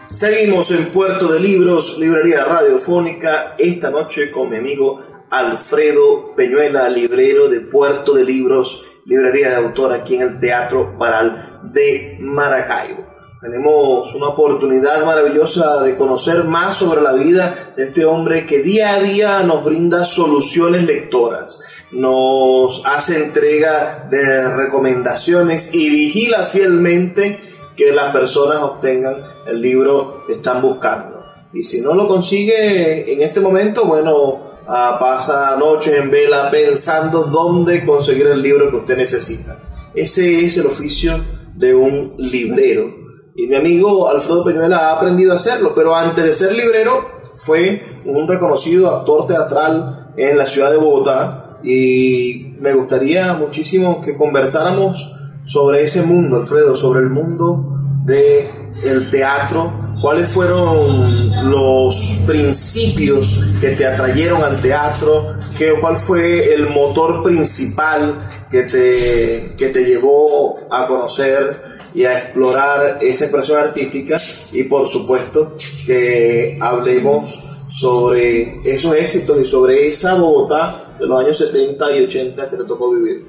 Seguimos 0.08 0.70
en 0.72 0.86
Puerto 0.92 1.32
de 1.32 1.40
Libros, 1.40 1.96
Librería 1.98 2.44
Radiofónica, 2.44 3.54
esta 3.56 3.88
noche 3.90 4.30
con 4.30 4.50
mi 4.50 4.56
amigo 4.56 5.19
Alfredo 5.30 6.34
Peñuela, 6.34 6.88
librero 6.88 7.48
de 7.48 7.60
Puerto 7.60 8.14
de 8.14 8.24
Libros, 8.24 8.84
librería 9.04 9.50
de 9.50 9.56
autor 9.56 9.92
aquí 9.92 10.16
en 10.16 10.22
el 10.22 10.40
Teatro 10.40 10.94
Baral 10.98 11.60
de 11.72 12.18
Maracaibo. 12.20 13.06
Tenemos 13.40 14.12
una 14.14 14.28
oportunidad 14.28 15.04
maravillosa 15.06 15.82
de 15.82 15.96
conocer 15.96 16.44
más 16.44 16.76
sobre 16.76 17.00
la 17.00 17.12
vida 17.12 17.72
de 17.76 17.84
este 17.84 18.04
hombre 18.04 18.44
que 18.44 18.58
día 18.58 18.94
a 18.94 19.00
día 19.00 19.42
nos 19.44 19.64
brinda 19.64 20.04
soluciones 20.04 20.84
lectoras, 20.84 21.60
nos 21.92 22.82
hace 22.84 23.24
entrega 23.24 24.08
de 24.10 24.52
recomendaciones 24.54 25.72
y 25.74 25.88
vigila 25.88 26.44
fielmente 26.44 27.38
que 27.76 27.92
las 27.92 28.12
personas 28.12 28.58
obtengan 28.62 29.22
el 29.46 29.60
libro 29.62 30.24
que 30.26 30.34
están 30.34 30.60
buscando. 30.60 31.24
Y 31.52 31.62
si 31.62 31.80
no 31.80 31.94
lo 31.94 32.06
consigue 32.06 33.12
en 33.12 33.22
este 33.22 33.40
momento, 33.40 33.86
bueno, 33.86 34.49
ah, 34.70 34.96
pasa 34.98 35.56
noches 35.56 35.98
en 35.98 36.10
vela 36.10 36.50
pensando 36.50 37.24
dónde 37.24 37.84
conseguir 37.84 38.28
el 38.28 38.40
libro 38.40 38.70
que 38.70 38.76
usted 38.76 38.96
necesita. 38.96 39.58
Ese 39.94 40.44
es 40.44 40.56
el 40.56 40.66
oficio 40.66 41.22
de 41.54 41.74
un 41.74 42.14
librero 42.16 43.00
y 43.34 43.46
mi 43.46 43.56
amigo 43.56 44.08
Alfredo 44.08 44.44
Peñuela 44.44 44.78
ha 44.78 44.96
aprendido 44.96 45.32
a 45.32 45.36
hacerlo, 45.36 45.72
pero 45.74 45.96
antes 45.96 46.24
de 46.24 46.34
ser 46.34 46.52
librero 46.52 47.06
fue 47.34 47.82
un 48.04 48.28
reconocido 48.28 48.94
actor 48.94 49.26
teatral 49.26 50.12
en 50.16 50.36
la 50.36 50.46
ciudad 50.46 50.70
de 50.70 50.76
Bogotá 50.76 51.58
y 51.62 52.56
me 52.60 52.74
gustaría 52.74 53.32
muchísimo 53.34 54.00
que 54.00 54.16
conversáramos 54.16 55.10
sobre 55.44 55.82
ese 55.82 56.02
mundo, 56.02 56.36
Alfredo, 56.36 56.76
sobre 56.76 57.00
el 57.00 57.10
mundo 57.10 57.78
del 58.04 58.46
el 58.84 59.10
teatro, 59.10 59.72
cuáles 60.00 60.28
fueron 60.28 61.50
los 61.50 62.18
principios 62.26 63.40
que 63.60 63.70
te 63.70 63.86
atrayeron 63.86 64.42
al 64.42 64.60
teatro, 64.60 65.34
¿Qué, 65.56 65.74
cuál 65.80 65.96
fue 65.96 66.54
el 66.54 66.68
motor 66.70 67.22
principal 67.22 68.14
que 68.50 68.62
te, 68.62 69.54
que 69.58 69.68
te 69.68 69.84
llevó 69.84 70.56
a 70.70 70.86
conocer 70.86 71.70
y 71.94 72.04
a 72.04 72.18
explorar 72.18 72.98
esa 73.02 73.24
expresión 73.24 73.58
artística 73.58 74.18
y 74.52 74.62
por 74.64 74.88
supuesto 74.88 75.56
que 75.86 76.56
hablemos 76.60 77.50
sobre 77.70 78.60
esos 78.64 78.96
éxitos 78.96 79.40
y 79.40 79.46
sobre 79.46 79.88
esa 79.88 80.14
Bogotá 80.14 80.96
de 80.98 81.06
los 81.06 81.20
años 81.20 81.38
70 81.38 81.96
y 81.96 82.04
80 82.04 82.50
que 82.50 82.56
te 82.56 82.64
tocó 82.64 82.92
vivir. 82.92 83.26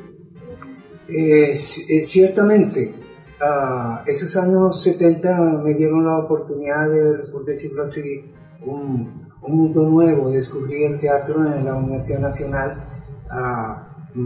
Eh, 1.08 1.56
ciertamente, 1.56 2.94
esos 4.06 4.36
años 4.38 4.82
70 4.84 5.62
me 5.64 5.74
dieron 5.74 6.06
la 6.06 6.20
oportunidad 6.20 6.90
de 6.90 7.02
ver, 7.02 7.32
por 7.32 7.44
decirlo 7.46 7.84
así, 7.84 8.32
un, 8.66 9.30
un 9.42 9.56
mundo 9.56 9.90
nuevo, 9.90 10.30
descubrí 10.30 10.84
el 10.84 11.00
teatro 11.00 11.46
en 11.46 11.66
la 11.66 11.76
Universidad 11.76 12.20
Nacional, 12.20 12.84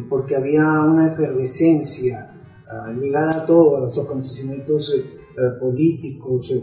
porque 0.09 0.35
había 0.35 0.81
una 0.81 1.11
efervescencia 1.11 2.35
Ah, 2.67 2.91
ligada 2.91 3.43
a 3.43 3.45
todo, 3.45 3.77
a 3.77 3.79
los 3.81 3.97
acontecimientos 3.97 4.95
eh, 4.95 5.05
eh, 5.37 5.59
políticos. 5.59 6.51
Eh, 6.51 6.61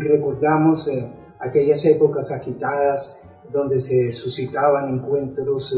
recordamos 0.00 0.90
aquellas 1.38 1.84
épocas 1.84 2.32
agitadas 2.32 3.20
donde 3.52 3.80
se 3.80 4.10
suscitaban 4.10 4.88
encuentros 4.88 5.76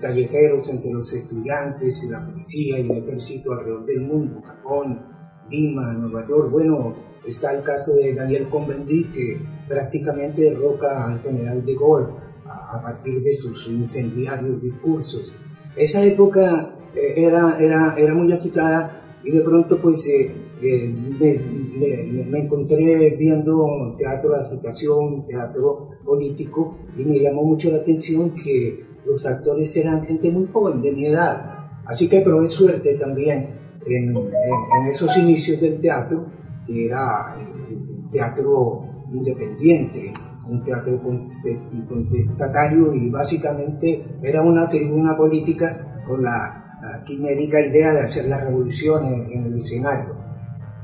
callejeros 0.00 0.68
entre 0.68 0.92
los 0.92 1.12
estudiantes, 1.12 2.08
la 2.10 2.26
policía 2.26 2.78
y 2.78 2.90
el 2.90 2.98
ejército 2.98 3.52
alrededor 3.52 3.86
del 3.86 4.00
mundo, 4.02 4.42
Japón, 4.42 5.13
Lima, 5.50 5.92
Nueva 5.92 6.26
York. 6.28 6.50
Bueno, 6.50 6.94
está 7.26 7.52
el 7.52 7.62
caso 7.62 7.94
de 7.94 8.14
Daniel 8.14 8.48
Convendit, 8.48 9.12
que 9.12 9.40
prácticamente 9.68 10.42
derroca 10.42 11.06
al 11.06 11.20
general 11.20 11.64
de 11.64 11.74
Gaulle 11.74 12.12
a, 12.46 12.76
a 12.76 12.82
partir 12.82 13.20
de 13.22 13.34
sus 13.36 13.68
incendiarios 13.68 14.60
discursos. 14.60 15.32
Esa 15.76 16.04
época 16.04 16.74
eh, 16.94 17.14
era, 17.16 17.58
era, 17.58 17.94
era 17.98 18.14
muy 18.14 18.32
agitada 18.32 19.18
y 19.24 19.32
de 19.32 19.40
pronto 19.40 19.78
pues 19.80 20.06
eh, 20.06 20.32
eh, 20.62 20.88
me, 20.88 22.24
me, 22.24 22.38
encontré 22.38 23.16
viendo 23.18 23.94
teatro 23.98 24.30
de 24.30 24.44
agitación, 24.44 25.26
teatro 25.26 25.88
político 26.04 26.76
y 26.96 27.04
me 27.04 27.18
llamó 27.18 27.44
mucho 27.44 27.70
la 27.70 27.78
atención 27.78 28.30
que 28.30 28.84
los 29.04 29.26
actores 29.26 29.76
eran 29.76 30.04
gente 30.04 30.30
muy 30.30 30.46
joven, 30.46 30.80
de 30.80 30.92
mi 30.92 31.06
edad. 31.06 31.68
Así 31.84 32.08
que 32.08 32.20
probé 32.20 32.48
suerte 32.48 32.94
también 32.94 33.63
en, 33.86 34.16
en, 34.16 34.86
esos 34.90 35.16
inicios 35.16 35.60
del 35.60 35.80
teatro, 35.80 36.26
que 36.66 36.86
era 36.86 37.36
el, 37.38 38.10
teatro 38.10 38.84
independiente, 39.12 40.12
un 40.48 40.62
teatro 40.62 41.00
contestatario 41.02 42.94
y 42.94 43.10
básicamente 43.10 44.04
era 44.22 44.42
una 44.42 44.68
tribuna 44.68 45.16
política 45.16 46.02
con 46.06 46.22
la 46.22 46.64
la 46.84 47.02
quimérica 47.02 47.60
idea 47.60 47.94
de 47.94 48.02
hacer 48.02 48.26
la 48.28 48.44
revolución 48.44 49.06
en, 49.32 49.46
el 49.46 49.58
escenario. 49.58 50.14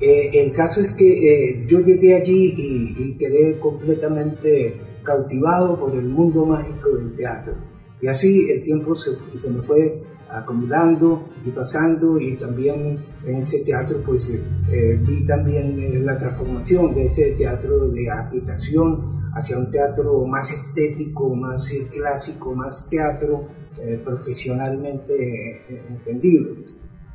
Eh, 0.01 0.31
el 0.45 0.53
caso 0.53 0.81
es 0.81 0.93
que 0.93 1.05
eh, 1.05 1.67
yo 1.69 1.81
llegué 1.81 2.15
allí 2.15 2.55
y, 2.57 3.17
quedé 3.19 3.59
completamente 3.59 4.81
cautivado 5.03 5.79
por 5.79 5.95
el 5.95 6.07
mundo 6.07 6.47
mágico 6.47 6.89
del 6.97 7.15
teatro. 7.15 7.55
Y 8.01 8.07
así 8.07 8.51
el 8.51 8.63
tiempo 8.63 8.95
se, 8.95 9.11
se 9.39 9.51
me 9.51 9.61
fue 9.63 10.03
acumulando 10.33 11.31
y 11.45 11.51
pasando 11.51 12.19
y 12.19 12.37
también 12.37 13.05
en 13.25 13.37
este 13.37 13.61
teatro 13.61 14.03
pues 14.05 14.31
eh, 14.71 14.99
vi 15.03 15.25
también 15.25 16.05
la 16.05 16.17
transformación 16.17 16.95
de 16.95 17.07
ese 17.07 17.33
teatro 17.33 17.89
de 17.89 18.11
agitación 18.11 19.21
hacia 19.35 19.59
un 19.59 19.71
teatro 19.71 20.27
más 20.27 20.51
estético, 20.51 21.35
más 21.35 21.73
clásico, 21.93 22.55
más 22.55 22.89
teatro 22.91 23.47
eh, 23.83 24.01
profesionalmente 24.05 25.13
eh, 25.15 25.83
entendido. 25.89 26.57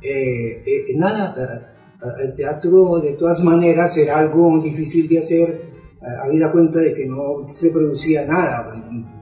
Eh, 0.00 0.94
nada, 0.96 1.74
el 2.22 2.34
teatro 2.34 2.98
de 3.00 3.12
todas 3.14 3.42
maneras 3.44 3.96
era 3.98 4.18
algo 4.18 4.60
difícil 4.62 5.08
de 5.08 5.18
hacer, 5.18 5.60
habida 6.22 6.52
cuenta 6.52 6.78
de 6.78 6.94
que 6.94 7.06
no 7.06 7.52
se 7.52 7.70
producía 7.70 8.26
nada, 8.26 8.72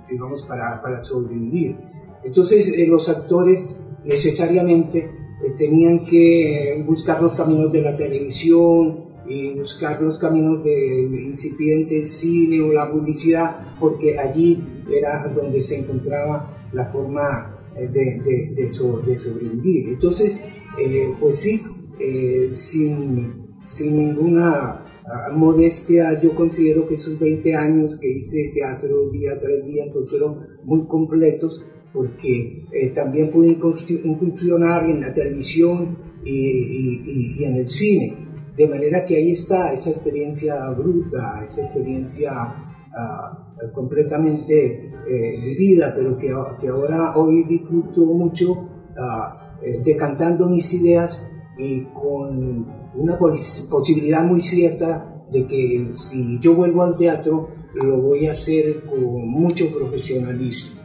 digamos, 0.09 0.45
para, 0.47 0.81
para 0.83 1.03
sobrevivir. 1.03 1.77
Entonces 2.23 2.89
los 2.89 3.09
actores 3.09 3.84
necesariamente 4.05 5.11
tenían 5.57 6.05
que 6.07 6.83
buscar 6.87 7.23
los 7.23 7.35
caminos 7.35 7.73
de 7.73 7.83
la 7.83 7.97
televisión, 7.97 9.05
y 9.27 9.59
buscar 9.59 10.01
los 10.03 10.19
caminos 10.19 10.63
del 10.63 11.15
incipiente 11.15 12.05
cine 12.05 12.61
o 12.61 12.73
la 12.73 12.91
publicidad, 12.91 13.75
porque 13.81 14.19
allí 14.19 14.63
era 14.91 15.29
donde 15.29 15.63
se 15.63 15.79
encontraba 15.79 16.69
la 16.73 16.87
forma 16.87 17.71
eh, 17.77 17.89
de, 17.89 18.21
de, 18.21 18.55
de, 18.55 18.69
sobrevivir. 19.17 19.89
Entonces, 19.89 20.41
eh, 20.79 21.15
pues 21.19 21.39
sí, 21.39 21.63
eh, 21.99 22.51
sin, 22.53 23.57
sin, 23.63 23.97
ninguna 23.97 24.85
ah, 25.07 25.33
modestia, 25.33 26.21
yo 26.21 26.35
considero 26.35 26.87
que 26.87 26.95
esos 26.95 27.19
20 27.19 27.55
años 27.55 27.99
que 27.99 28.11
hice 28.11 28.51
teatro 28.53 29.11
día 29.11 29.39
tras 29.41 29.65
día 29.65 29.85
pues 29.93 30.11
fueron 30.11 30.39
muy 30.65 30.87
completos 30.87 31.63
porque 31.95 32.67
también 32.93 33.31
pude 33.31 33.57
incursionar 34.03 34.85
en 34.91 35.01
la 35.01 35.13
televisión 35.13 35.97
y, 36.25 37.45
en 37.45 37.57
el 37.57 37.69
cine. 37.69 38.15
De 38.57 38.69
manera 38.69 39.05
que 39.05 39.17
ahí 39.17 39.31
está 39.31 39.73
esa 39.73 39.91
experiencia 39.91 40.71
bruta, 40.71 41.45
esa 41.45 41.63
experiencia 41.63 42.33
uh, 42.33 43.73
completamente 43.73 44.93
eh, 45.09 45.41
vivida, 45.45 45.93
pero 45.95 46.17
que, 46.17 46.33
que, 46.61 46.69
ahora 46.69 47.17
hoy 47.17 47.45
disfruto 47.45 48.07
mucho 48.07 48.53
uh, 48.53 49.83
decantando 49.85 50.49
mis 50.49 50.73
ideas 50.75 51.31
y 51.59 51.83
con 51.83 52.67
una 52.95 53.19
posibilidad 53.19 54.25
muy 54.25 54.41
cierta 54.41 55.27
de 55.33 55.47
que 55.47 55.91
si 55.95 56.39
yo 56.41 56.55
vuelvo 56.55 56.83
al 56.83 56.97
teatro 56.97 57.49
lo 57.75 58.01
voy 58.01 58.29
a 58.29 58.33
hacer 58.33 58.85
con 58.85 59.27
mucho 59.29 59.69
profesionalismo. 59.77 60.84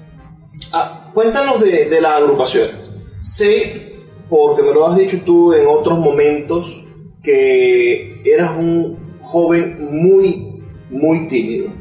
Cuéntanos 1.14 1.62
de, 1.62 1.90
de 1.90 2.02
las 2.02 2.14
agrupaciones. 2.14 2.92
Sé, 3.22 3.98
porque 4.30 4.64
me 4.64 4.74
lo 4.74 4.88
has 4.88 4.98
dicho 4.98 5.20
tú 5.26 5.54
en 5.54 5.68
otros 5.68 6.00
momentos, 6.00 6.86
que 7.22 8.22
eras 8.26 8.52
un 8.58 9.18
joven 9.22 9.78
muy, 9.92 10.64
muy 10.90 11.28
tímido 11.28 11.72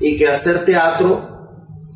y 0.00 0.16
que 0.18 0.28
hacer 0.28 0.64
teatro 0.64 1.20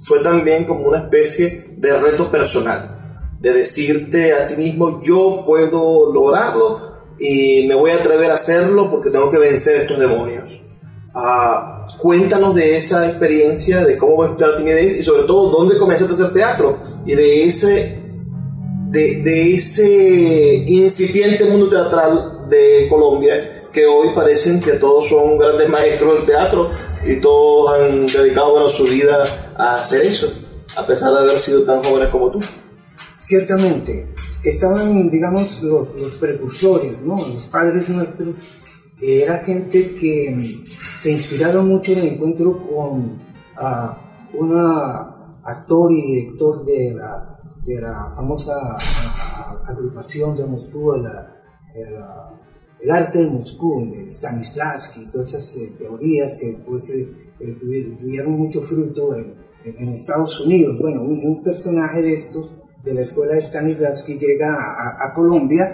fue 0.04 0.22
también 0.22 0.64
como 0.64 0.83
una 0.83 0.98
especie 0.98 1.74
de 1.76 1.98
reto 1.98 2.31
personal, 2.31 2.96
de 3.40 3.52
decirte 3.52 4.33
a 4.33 4.46
ti 4.46 4.57
mismo, 4.57 5.02
yo 5.02 5.42
puedo 5.44 6.12
lograrlo 6.12 6.81
y 7.18 7.66
me 7.66 7.74
voy 7.74 7.90
a 7.90 7.96
atrever 7.96 8.31
a 8.31 8.35
hacerlo 8.35 8.90
porque 8.90 9.11
tengo 9.11 9.31
que 9.31 9.38
vencer 9.38 9.76
estos 9.76 9.98
demonios. 9.98 10.61
Ah, 11.14 11.77
cuéntanos 11.98 12.54
de 12.54 12.76
esa 12.76 13.08
experiencia, 13.08 13.84
de 13.84 13.96
cómo 13.96 14.22
vencer 14.22 14.48
la 14.48 14.56
timidez 14.56 14.96
y 14.96 15.02
sobre 15.02 15.24
todo 15.24 15.50
dónde 15.50 15.76
comenzaste 15.76 16.12
a 16.12 16.14
hacer 16.14 16.32
teatro 16.32 16.76
y 17.04 17.14
de 17.14 17.44
ese, 17.44 17.98
de, 18.90 19.22
de 19.22 19.54
ese 19.54 20.64
incipiente 20.66 21.44
mundo 21.44 21.68
teatral 21.68 22.48
de 22.48 22.87
Colombia 22.88 23.64
que 23.72 23.87
hoy 23.87 24.08
parecen 24.14 24.61
que 24.61 24.72
todos 24.72 25.08
son 25.08 25.38
grandes 25.38 25.68
maestros 25.68 26.18
del 26.18 26.26
teatro 26.26 26.70
y 27.06 27.20
todos 27.20 27.72
han 27.72 28.06
dedicado 28.06 28.52
bueno, 28.52 28.68
su 28.68 28.84
vida 28.84 29.22
a 29.56 29.76
hacer 29.76 30.06
eso, 30.06 30.32
a 30.76 30.87
pesar 30.87 31.12
de 31.12 31.18
haber 31.20 31.38
sido 31.38 31.62
tan 31.62 31.82
jóvenes 31.82 32.08
como 32.08 32.30
tú. 32.30 32.40
Ciertamente, 33.18 34.06
estaban, 34.44 35.11
digamos, 35.11 35.62
los, 35.62 35.88
precursores, 36.20 37.02
¿no? 37.02 37.16
los 37.16 37.46
padres 37.50 37.88
nuestros, 37.88 38.37
que 38.98 39.22
era 39.22 39.38
gente 39.38 39.94
que 39.94 40.30
mm, 40.34 40.98
se 40.98 41.12
inspiraron 41.12 41.68
mucho 41.68 41.92
en 41.92 41.98
el 41.98 42.06
encuentro 42.14 42.66
con 42.66 43.11
uh, 43.11 44.38
una 44.38 45.18
actor 45.44 45.92
y 45.92 46.02
director 46.02 46.64
de 46.64 46.94
la, 46.94 47.40
de 47.64 47.80
la 47.80 48.12
famosa 48.14 48.76
agrupación 49.66 50.37
de 50.37 50.44
Moscú, 50.44 50.94
el 50.94 52.90
arte 52.90 53.18
de 53.18 53.30
Moscú, 53.30 53.90
de 53.90 54.11
Stanislavski, 54.11 55.06
todas 55.11 55.28
esas 55.28 55.56
eh, 55.56 55.72
teorías 55.78 56.38
que 56.38 56.58
pues, 56.66 56.90
eh, 56.90 57.08
eh, 57.40 57.96
tuvieron 58.00 58.32
mucho 58.32 58.61
fruto 58.62 59.14
en, 59.14 59.48
Estados 59.92 60.40
Unidos. 60.40 60.78
Bueno, 60.80 61.02
un, 61.02 61.42
personaje 61.42 62.00
de 62.00 62.14
estos, 62.14 62.50
de 62.82 62.94
la 62.94 63.02
escuela 63.02 63.34
de 63.34 63.42
Stanislavski, 63.42 64.18
llega 64.18 64.54
a, 64.54 65.06
a 65.06 65.12
Colombia 65.12 65.70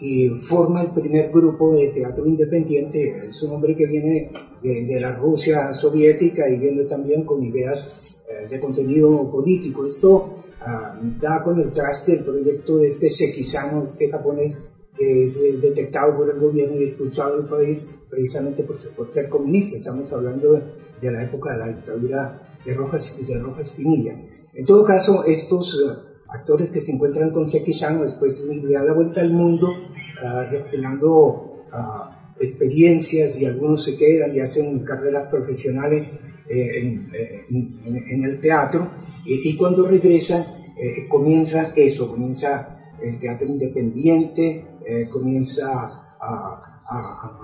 y 0.00 0.28
forma 0.28 0.82
el 0.82 0.90
primer 0.90 1.30
grupo 1.30 1.74
de 1.74 1.88
teatro 1.88 2.26
independiente. 2.26 3.26
Es 3.26 3.42
un 3.42 3.52
hombre 3.52 3.74
que 3.74 3.86
viene 3.86 4.30
de, 4.62 4.84
de 4.84 5.00
la 5.00 5.16
Rusia 5.16 5.72
soviética 5.72 6.48
y 6.48 6.58
viene 6.58 6.84
también 6.84 7.24
con 7.24 7.42
ideas 7.42 8.02
de 8.50 8.60
contenido 8.60 9.30
político. 9.30 9.86
Esto 9.86 10.36
Ah, 10.68 10.98
da 11.20 11.44
con 11.44 11.60
el 11.60 11.70
traste 11.70 12.14
el 12.14 12.24
proyecto 12.24 12.78
de 12.78 12.88
este 12.88 13.08
Sekisano, 13.08 13.84
este 13.84 14.10
japonés 14.10 14.64
que 14.96 15.22
es 15.22 15.36
eh, 15.36 15.58
detectado 15.60 16.16
por 16.16 16.28
el 16.28 16.40
gobierno 16.40 16.80
y 16.80 16.84
expulsado 16.84 17.36
del 17.36 17.46
país 17.46 18.06
precisamente 18.10 18.64
por, 18.64 19.12
ser 19.12 19.28
comunista. 19.28 19.76
Estamos 19.76 20.10
hablando 20.12 20.54
de, 21.00 21.10
la 21.12 21.22
época 21.22 21.52
de 21.52 21.58
la 21.58 21.68
dictadura 21.68 22.42
de 22.64 22.74
Rojas, 22.74 23.24
de 23.24 23.38
Rojas 23.38 23.70
Pinilla. 23.76 24.20
En 24.54 24.66
todo 24.66 24.82
caso, 24.82 25.22
estos 25.24 25.74
eh, 25.74 26.05
actores 26.28 26.70
que 26.70 26.80
se 26.80 26.92
encuentran 26.92 27.30
con 27.30 27.48
Sekisano 27.48 28.04
después 28.04 28.44
le 28.46 28.72
dan 28.72 28.86
la 28.86 28.92
vuelta 28.92 29.20
al 29.20 29.32
mundo, 29.32 29.68
uh, 29.68 30.42
experiencias 32.40 33.40
y 33.40 33.46
algunos 33.46 33.84
se 33.84 33.96
quedan 33.96 34.34
y 34.34 34.40
hacen 34.40 34.80
carreras 34.80 35.28
profesionales 35.28 36.20
en, 36.48 37.02
en, 37.50 38.24
el 38.24 38.38
teatro 38.40 38.88
y, 39.24 39.56
cuando 39.56 39.86
regresan 39.86 40.44
eh, 40.78 41.08
comienza 41.08 41.72
eso, 41.74 42.08
comienza 42.08 42.94
el 43.02 43.18
teatro 43.18 43.48
independiente, 43.48 44.78
eh, 44.86 45.08
comienza 45.10 46.02
a, 46.20 46.62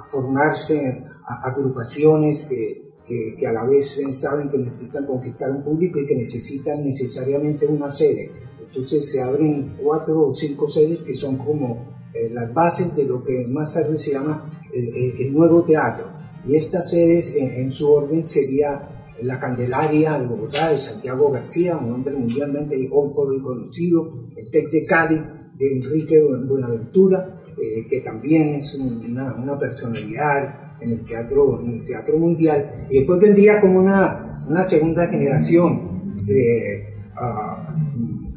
formarse 0.09 1.05
agrupaciones 1.27 2.47
que, 2.49 3.35
que, 3.37 3.47
a 3.47 3.53
la 3.53 3.65
vez 3.65 4.01
saben 4.13 4.49
que 4.49 4.59
necesitan 4.59 5.05
conquistar 5.05 5.51
un 5.51 5.65
público 5.65 5.99
y 5.99 6.07
que 6.07 6.15
necesitan 6.15 6.85
necesariamente 6.85 7.67
una 7.67 7.91
sede. 7.91 8.31
Entonces 8.75 9.11
se 9.11 9.21
abren 9.21 9.75
cuatro 9.77 10.29
o 10.29 10.35
cinco 10.35 10.69
sedes 10.69 11.03
que 11.03 11.15
son 11.15 11.37
como 11.37 11.93
eh, 12.15 12.31
las 12.33 12.53
bases 12.55 12.97
de 12.97 13.05
lo 13.05 13.23
que 13.23 13.47
más 13.47 13.75
tarde 13.75 13.99
se 13.99 14.13
llama 14.13 14.51
el, 14.73 15.33
nuevo 15.33 15.63
teatro. 15.63 16.07
Y 16.47 16.57
estas 16.57 16.91
sedes 16.91 17.37
en 17.37 17.71
su 17.73 17.91
orden 17.93 18.27
sería 18.27 18.89
la 19.23 19.39
Candelaria 19.39 20.19
de 20.19 20.27
Bogotá, 20.27 20.71
de 20.71 20.79
Santiago 20.79 21.31
García, 21.31 21.77
un 21.77 21.93
hombre 21.93 22.15
mundialmente 22.15 22.77
hoy 22.91 23.41
conocido, 23.41 24.29
el 24.37 24.51
TEC 24.51 24.71
de 24.71 24.87
Cali, 24.87 25.21
de 25.59 25.77
Enrique 25.77 26.21
Buenaventura, 26.49 27.41
eh, 27.61 27.87
que 27.89 28.01
también 28.01 28.55
es 28.55 28.75
una, 28.75 29.35
una, 29.35 29.59
personalidad 29.59 30.81
en 30.81 30.91
el, 30.91 31.05
teatro, 31.05 31.61
en 31.61 31.73
el 31.73 31.85
teatro 31.85 32.19
mundial. 32.19 32.87
Y 32.91 32.99
después 32.99 33.21
vendría 33.21 33.61
como 33.61 33.81
una, 33.81 34.45
una 34.49 34.63
segunda 34.63 35.07
generación 35.07 36.17
de 36.27 36.95
ah, 37.15 37.69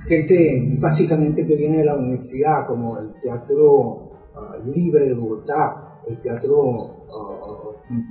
gente 0.07 0.77
básicamente 0.79 1.45
que 1.45 1.55
viene 1.55 1.79
de 1.79 1.85
la 1.85 1.95
universidad, 1.95 2.65
como 2.67 2.99
el 2.99 3.13
Teatro 3.21 4.11
ah, 4.35 4.57
Libre 4.63 5.09
de 5.09 5.13
Bogotá, 5.13 5.99
el 6.07 6.19
Teatro 6.19 7.05
ah, 7.09 7.55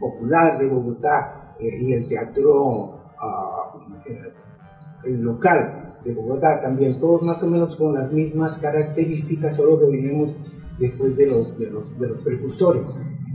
Popular 0.00 0.58
de 0.58 0.68
Bogotá, 0.68 1.44
eh, 1.58 1.78
y 1.80 1.92
el 1.92 2.06
teatro 2.06 3.00
ah, 3.20 3.72
eh, 4.06 5.10
local 5.10 5.86
de 6.04 6.12
Bogotá 6.14 6.60
también, 6.60 6.98
todos 6.98 7.22
más 7.22 7.42
o 7.42 7.46
menos 7.46 7.76
con 7.76 7.94
las 7.94 8.10
mismas 8.12 8.58
características, 8.58 9.54
solo 9.54 9.78
que 9.78 9.96
vinimos 9.96 10.30
después 10.78 11.16
de 11.16 11.26
los, 11.26 12.18
precursores. 12.22 12.82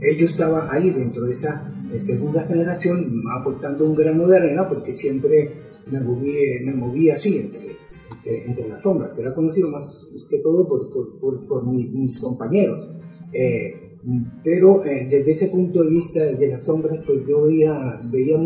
Ellos 0.02 0.32
estaban 0.32 0.68
ahí 0.70 0.90
dentro 0.92 1.26
de 1.26 1.32
esa 1.32 1.74
eh, 1.92 2.00
segunda 2.00 2.44
generación 2.44 3.24
aportando 3.40 3.86
un 3.86 3.96
grano 3.96 4.28
de 4.28 4.38
arena 4.38 4.68
porque 4.68 4.94
siempre 4.94 5.62
me 5.88 6.00
moví, 6.02 6.36
me 6.64 7.12
así 7.12 7.38
entre, 7.38 7.76
entre, 8.26 8.68
las 8.68 8.82
sombras. 8.82 9.18
Era 9.20 9.34
conocido 9.34 9.70
más 9.70 10.08
que 10.30 10.40
todo 10.40 10.68
por, 10.68 11.68
mis, 11.68 12.20
compañeros. 12.20 12.90
Pero 14.44 14.86
eh, 14.86 15.08
desde 15.10 15.32
ese 15.32 15.48
punto 15.50 15.84
de 15.84 15.90
vista 15.90 16.24
de 16.24 16.48
las 16.48 16.64
sombras, 16.64 17.00
pues 17.06 17.20
yo 17.28 17.42
veía, 17.42 18.00
veía, 18.12 18.38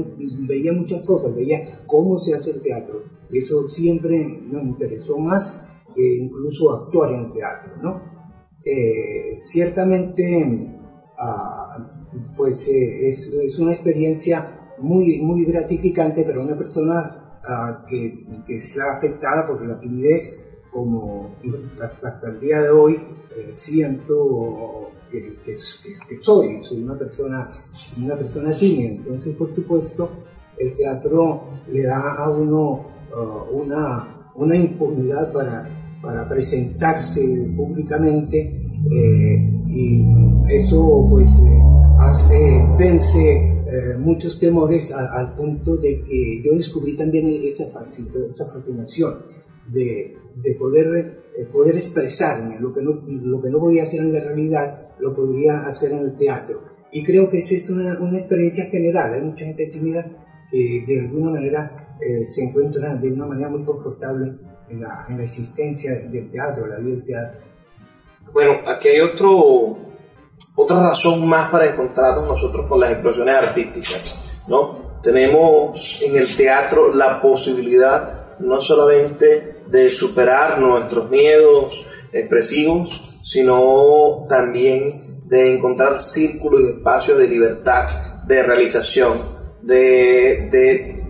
veía 0.48 0.74
muchas 0.74 1.04
cosas, 1.04 1.36
veía 1.36 1.60
cómo 1.86 2.20
se 2.20 2.34
hace 2.34 2.52
el 2.52 2.62
teatro. 2.62 3.02
Eso 3.32 3.68
siempre 3.68 4.28
me 4.52 4.62
interesó 4.64 5.18
más 5.20 5.70
que 5.96 6.18
incluso 6.18 6.74
actuar 6.74 7.14
en 7.14 7.32
teatro, 7.32 7.74
¿no? 7.82 8.02
Eh, 8.66 9.40
ciertamente, 9.44 10.80
ah, 11.20 11.78
pues 12.36 12.70
eh, 12.70 13.08
es, 13.08 13.34
es, 13.34 13.60
una 13.60 13.74
experiencia 13.74 14.74
muy, 14.80 15.22
muy 15.22 15.46
gratificante 15.46 16.24
para 16.24 16.40
una 16.40 16.58
persona 16.58 17.23
que, 17.88 18.18
que 18.46 18.60
afectada 18.96 19.48
por 19.48 19.66
la 19.66 19.80
timidez, 19.80 20.62
como 20.72 21.32
hasta 21.82 22.30
el 22.30 22.40
día 22.40 22.62
de 22.62 22.70
hoy 22.70 23.00
siento 23.52 24.92
que, 25.44 25.56
soy, 26.22 26.64
soy 26.64 26.84
una 26.84 26.98
persona, 26.98 27.48
una 28.04 28.16
persona 28.16 28.54
tímida. 28.54 28.90
Entonces, 28.90 29.36
por 29.36 29.54
supuesto, 29.54 30.10
el 30.58 30.74
teatro 30.74 31.44
le 31.72 31.84
da 31.84 32.16
a 32.16 32.30
uno 32.30 32.86
uh, 33.16 33.58
una, 33.58 34.32
una 34.36 34.56
impunidad 34.56 35.32
para, 35.32 35.68
para 36.02 36.28
presentarse 36.28 37.54
públicamente 37.56 38.62
eh, 38.92 39.64
y 39.68 40.06
eso 40.50 41.08
pues 41.10 41.30
eh, 41.40 41.62
hace, 42.00 42.68
vence 42.78 43.53
eh, 43.74 43.98
muchos 43.98 44.40
temores 44.40 44.94
al 44.94 45.34
punto 45.36 45.78
de 45.78 46.04
que 46.04 46.42
yo 46.44 46.54
descubrí 46.54 46.96
también 46.96 47.28
esa, 47.44 47.66
esa 47.66 48.46
fascinación 48.54 49.26
de, 49.68 50.16
de 50.36 50.54
poder 50.56 51.24
eh, 51.36 51.46
poder 51.52 51.76
expresarme, 51.76 52.60
lo 52.60 52.72
que, 52.72 52.84
no, 52.84 53.02
lo 53.08 53.42
que 53.42 53.50
no 53.50 53.60
podía 53.60 53.82
hacer 53.82 54.02
en 54.02 54.14
la 54.14 54.20
realidad, 54.20 54.92
lo 55.00 55.16
podría 55.16 55.66
hacer 55.66 55.94
en 55.94 56.00
el 56.00 56.16
teatro. 56.16 56.62
Y 56.92 57.04
creo 57.04 57.28
que 57.28 57.40
esa 57.40 57.56
es 57.56 57.72
una, 57.72 58.00
una 58.00 58.20
experiencia 58.20 58.66
general. 58.66 59.16
Hay 59.16 59.22
mucha 59.22 59.46
gente 59.46 59.66
tímida 59.66 60.06
que 60.52 60.84
de 60.86 61.00
alguna 61.00 61.32
manera 61.32 61.98
eh, 62.00 62.24
se 62.28 62.44
encuentra 62.44 62.98
de 62.98 63.12
una 63.12 63.26
manera 63.26 63.50
muy 63.50 63.64
confortable 63.64 64.32
en 64.70 64.82
la, 64.82 65.08
en 65.10 65.18
la 65.18 65.24
existencia 65.24 65.92
del 66.08 66.30
teatro, 66.30 66.68
la 66.68 66.78
vida 66.78 66.92
del 66.92 67.04
teatro. 67.04 67.42
Bueno, 68.32 68.60
aquí 68.68 68.90
hay 68.90 69.00
otro, 69.00 69.78
otra 70.56 70.90
razón 70.90 71.28
más 71.28 71.50
para 71.50 71.68
encontrarnos 71.68 72.28
nosotros 72.28 72.68
con 72.68 72.80
las 72.80 72.92
expresiones 72.92 73.36
artísticas, 73.36 74.16
¿no? 74.48 75.00
Tenemos 75.02 76.02
en 76.02 76.16
el 76.16 76.36
teatro 76.36 76.94
la 76.94 77.22
posibilidad 77.22 78.40
no 78.40 78.62
solamente 78.62 79.58
de 79.68 79.90
superar 79.90 80.60
nuestros 80.60 81.10
miedos 81.10 81.86
expresivos, 82.12 83.20
sino 83.24 84.26
también 84.30 85.22
de 85.26 85.56
encontrar 85.56 86.00
círculos 86.00 86.62
y 86.62 86.78
espacios 86.78 87.18
de 87.18 87.28
libertad, 87.28 87.90
de 88.28 88.44
realización, 88.44 89.22
de, 89.62 90.50
de, 90.52 91.04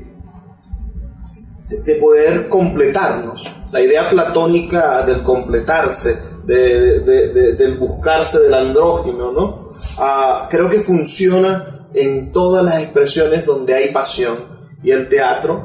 de 1.85 1.95
poder 1.95 2.47
completarnos. 2.47 3.51
La 3.71 3.81
idea 3.81 4.09
platónica 4.09 5.03
del 5.05 5.23
completarse, 5.23 6.17
de, 6.43 6.99
del 6.99 7.77
buscarse 7.77 8.39
del 8.39 8.53
andrógino, 8.53 9.31
¿no? 9.31 9.69
Ah, 9.97 10.47
creo 10.49 10.69
que 10.69 10.79
funciona 10.79 11.87
en 11.93 12.31
todas 12.31 12.63
las 12.63 12.81
expresiones 12.81 13.45
donde 13.45 13.73
hay 13.73 13.91
pasión 13.91 14.37
y 14.83 14.91
el 14.91 15.07
teatro 15.07 15.63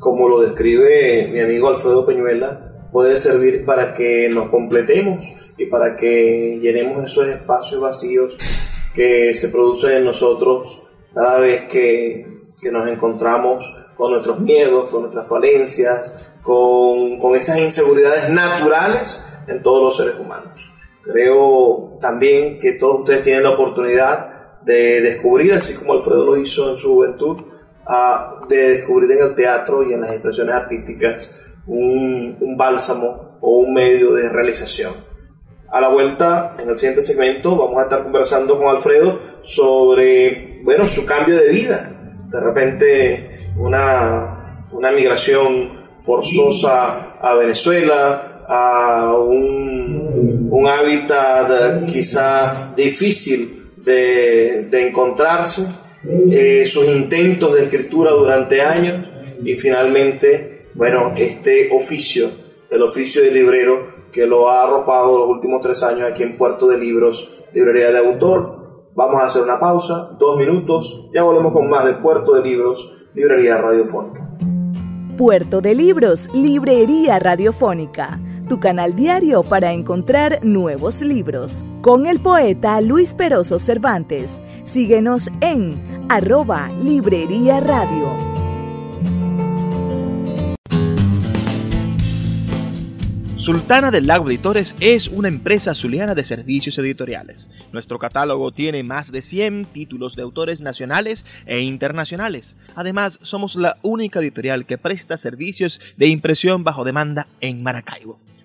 como 0.00 0.28
lo 0.28 0.40
describe 0.40 1.28
mi 1.30 1.40
amigo 1.40 1.68
Alfredo 1.68 2.06
Peñuela, 2.06 2.88
puede 2.90 3.18
servir 3.18 3.64
para 3.64 3.94
que 3.94 4.28
nos 4.30 4.48
completemos 4.48 5.24
y 5.58 5.66
para 5.66 5.94
que 5.94 6.58
llenemos 6.60 7.04
esos 7.04 7.28
espacios 7.28 7.80
vacíos 7.80 8.36
que 8.94 9.34
se 9.34 9.50
producen 9.50 9.98
en 9.98 10.04
nosotros 10.06 10.88
cada 11.14 11.38
vez 11.38 11.64
que, 11.64 12.26
que 12.60 12.72
nos 12.72 12.88
encontramos 12.88 13.64
con 13.96 14.12
nuestros 14.12 14.40
miedos, 14.40 14.88
con 14.88 15.02
nuestras 15.02 15.28
falencias, 15.28 16.30
con, 16.42 17.18
con 17.20 17.36
esas 17.36 17.58
inseguridades 17.58 18.30
naturales 18.30 19.22
en 19.46 19.62
todos 19.62 19.82
los 19.82 19.96
seres 19.96 20.18
humanos. 20.18 20.70
Creo 21.02 21.98
también 22.00 22.60
que 22.60 22.72
todos 22.72 23.00
ustedes 23.00 23.22
tienen 23.22 23.42
la 23.42 23.50
oportunidad 23.50 24.60
de 24.62 25.00
descubrir, 25.00 25.54
así 25.54 25.74
como 25.74 25.94
Alfredo 25.94 26.24
lo 26.24 26.36
hizo 26.36 26.70
en 26.70 26.76
su 26.76 26.94
juventud, 26.94 27.42
de 28.48 28.68
descubrir 28.68 29.12
en 29.12 29.22
el 29.22 29.34
teatro 29.34 29.82
y 29.82 29.92
en 29.92 30.02
las 30.02 30.12
expresiones 30.12 30.54
artísticas 30.54 31.34
un, 31.66 32.56
bálsamo 32.56 33.38
o 33.40 33.58
un 33.58 33.72
medio 33.72 34.12
de 34.12 34.28
realización. 34.28 34.92
A 35.70 35.80
la 35.80 35.88
vuelta, 35.88 36.56
en 36.58 36.68
el 36.68 36.78
siguiente 36.78 37.02
segmento, 37.02 37.56
vamos 37.56 37.78
a 37.80 37.84
estar 37.84 38.02
conversando 38.02 38.58
con 38.58 38.68
Alfredo 38.68 39.18
sobre, 39.42 40.60
bueno, 40.64 40.84
su 40.84 41.06
cambio 41.06 41.36
de 41.36 41.48
vida. 41.50 41.90
De 42.30 42.40
repente, 42.40 43.38
una, 43.56 44.66
una 44.72 44.90
migración 44.90 45.80
forzosa 46.00 47.16
a 47.20 47.34
Venezuela, 47.34 48.29
a 48.52 49.14
un, 49.16 50.48
un 50.50 50.66
hábitat 50.66 51.86
quizá 51.86 52.74
difícil 52.74 53.70
de, 53.76 54.66
de 54.68 54.88
encontrarse, 54.88 55.66
eh, 56.32 56.66
sus 56.66 56.84
intentos 56.88 57.54
de 57.54 57.62
escritura 57.62 58.10
durante 58.10 58.60
años 58.60 59.06
y 59.44 59.54
finalmente, 59.54 60.66
bueno, 60.74 61.12
este 61.16 61.70
oficio, 61.72 62.28
el 62.70 62.82
oficio 62.82 63.22
de 63.22 63.30
librero 63.30 64.00
que 64.10 64.26
lo 64.26 64.50
ha 64.50 64.64
arropado 64.64 65.18
los 65.20 65.28
últimos 65.28 65.60
tres 65.60 65.84
años 65.84 66.10
aquí 66.10 66.24
en 66.24 66.36
Puerto 66.36 66.66
de 66.66 66.78
Libros, 66.78 67.44
librería 67.54 67.92
de 67.92 67.98
autor. 67.98 68.88
Vamos 68.96 69.22
a 69.22 69.26
hacer 69.26 69.42
una 69.42 69.60
pausa, 69.60 70.16
dos 70.18 70.36
minutos, 70.36 71.08
ya 71.14 71.22
volvemos 71.22 71.52
con 71.52 71.70
más 71.70 71.84
de 71.84 71.92
Puerto 71.92 72.34
de 72.34 72.42
Libros, 72.42 72.92
librería 73.14 73.58
radiofónica. 73.58 74.28
Puerto 75.16 75.60
de 75.60 75.74
Libros, 75.74 76.28
Librería 76.34 77.18
Radiofónica, 77.18 78.18
tu 78.50 78.58
canal 78.58 78.96
diario 78.96 79.44
para 79.44 79.72
encontrar 79.72 80.44
nuevos 80.44 81.02
libros. 81.02 81.64
Con 81.82 82.08
el 82.08 82.18
poeta 82.18 82.80
Luis 82.80 83.14
Peroso 83.14 83.60
Cervantes. 83.60 84.40
Síguenos 84.64 85.30
en 85.40 85.76
arroba 86.08 86.68
Librería 86.82 87.60
Radio. 87.60 88.08
Sultana 93.36 93.92
del 93.92 94.08
Lago 94.08 94.28
Editores 94.28 94.74
es 94.80 95.06
una 95.06 95.28
empresa 95.28 95.76
zuliana 95.76 96.16
de 96.16 96.24
servicios 96.24 96.76
editoriales. 96.78 97.48
Nuestro 97.72 98.00
catálogo 98.00 98.50
tiene 98.50 98.82
más 98.82 99.12
de 99.12 99.22
100 99.22 99.66
títulos 99.66 100.16
de 100.16 100.22
autores 100.22 100.60
nacionales 100.60 101.24
e 101.46 101.60
internacionales. 101.60 102.56
Además, 102.74 103.20
somos 103.22 103.54
la 103.54 103.78
única 103.82 104.18
editorial 104.18 104.66
que 104.66 104.76
presta 104.76 105.16
servicios 105.16 105.80
de 105.96 106.08
impresión 106.08 106.64
bajo 106.64 106.82
demanda 106.82 107.28
en 107.40 107.62
Maracaibo. 107.62 108.18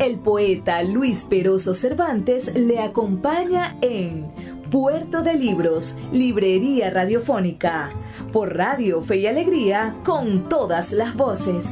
El 0.00 0.18
poeta 0.18 0.82
Luis 0.82 1.26
Peroso 1.28 1.74
Cervantes 1.74 2.54
le 2.54 2.78
acompaña 2.78 3.76
en 3.82 4.32
Puerto 4.70 5.20
de 5.20 5.34
Libros, 5.34 5.98
Librería 6.10 6.88
Radiofónica, 6.88 7.92
por 8.32 8.56
Radio 8.56 9.02
Fe 9.02 9.18
y 9.18 9.26
Alegría, 9.26 10.00
con 10.02 10.48
todas 10.48 10.92
las 10.92 11.14
voces. 11.14 11.66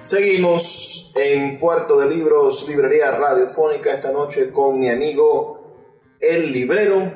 Seguimos 0.00 1.12
en 1.14 1.60
Puerto 1.60 2.00
de 2.00 2.10
Libros, 2.10 2.68
Librería 2.68 3.12
Radiofónica, 3.12 3.94
esta 3.94 4.10
noche 4.10 4.50
con 4.50 4.80
mi 4.80 4.90
amigo, 4.90 5.86
el 6.18 6.52
librero 6.52 7.12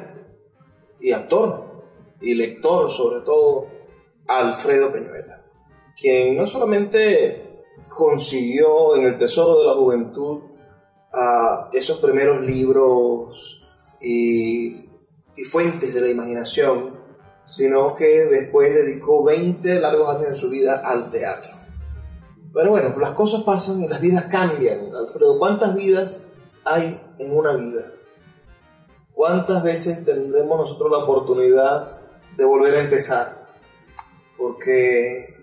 y 1.01 1.11
actor, 1.11 1.66
y 2.21 2.35
lector 2.35 2.93
sobre 2.93 3.21
todo, 3.21 3.67
Alfredo 4.27 4.93
Peñuela, 4.93 5.45
quien 6.01 6.37
no 6.37 6.47
solamente 6.47 7.65
consiguió 7.89 8.97
en 8.97 9.07
el 9.07 9.19
Tesoro 9.19 9.61
de 9.61 9.67
la 9.67 9.75
Juventud 9.75 10.43
a 11.13 11.71
esos 11.73 11.99
primeros 11.99 12.43
libros 12.43 13.63
y, 14.01 14.85
fuentes 15.51 15.95
de 15.95 16.01
la 16.01 16.09
imaginación, 16.09 16.97
sino 17.45 17.95
que 17.95 18.27
después 18.27 18.75
dedicó 18.75 19.25
20 19.25 19.81
largos 19.81 20.09
años 20.09 20.31
de 20.31 20.37
su 20.37 20.51
vida 20.51 20.83
al 20.85 21.11
teatro. 21.11 21.53
Pero 22.53 22.71
bueno, 22.71 22.95
las 22.99 23.11
cosas 23.11 23.43
pasan 23.43 23.83
y 23.83 23.89
las 23.89 24.01
vidas 24.01 24.25
cambian. 24.25 24.81
Alfredo, 24.95 25.39
¿cuántas 25.39 25.75
vidas 25.75 26.23
hay 26.65 26.99
en 27.19 27.37
una 27.37 27.53
vida? 27.53 27.93
¿Cuántas 29.13 29.63
veces 29.63 30.05
tendremos 30.05 30.59
nosotros 30.59 30.91
la 30.91 30.99
oportunidad 30.99 31.96
de 32.37 32.45
volver 32.45 32.75
a 32.77 32.81
empezar? 32.81 33.47
Porque 34.37 35.37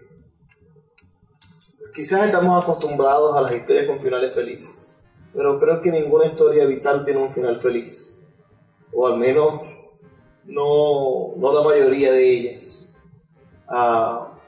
Quizás 1.93 2.25
estamos 2.25 2.63
acostumbrados 2.63 3.37
a 3.37 3.41
las 3.41 3.55
historias 3.55 3.85
con 3.85 3.99
finales 3.99 4.33
felices, 4.33 4.95
pero 5.31 5.59
creo 5.59 5.79
que 5.79 5.91
ninguna 5.91 6.25
historia 6.25 6.65
vital 6.65 7.05
tiene 7.05 7.21
un 7.21 7.29
final 7.29 7.59
feliz, 7.59 8.17
o 8.91 9.05
al 9.05 9.17
menos 9.17 9.53
no, 10.45 11.35
no 11.37 11.53
la 11.53 11.61
mayoría 11.61 12.11
de 12.11 12.31
ellas. 12.31 12.89
Ah, 13.67 14.39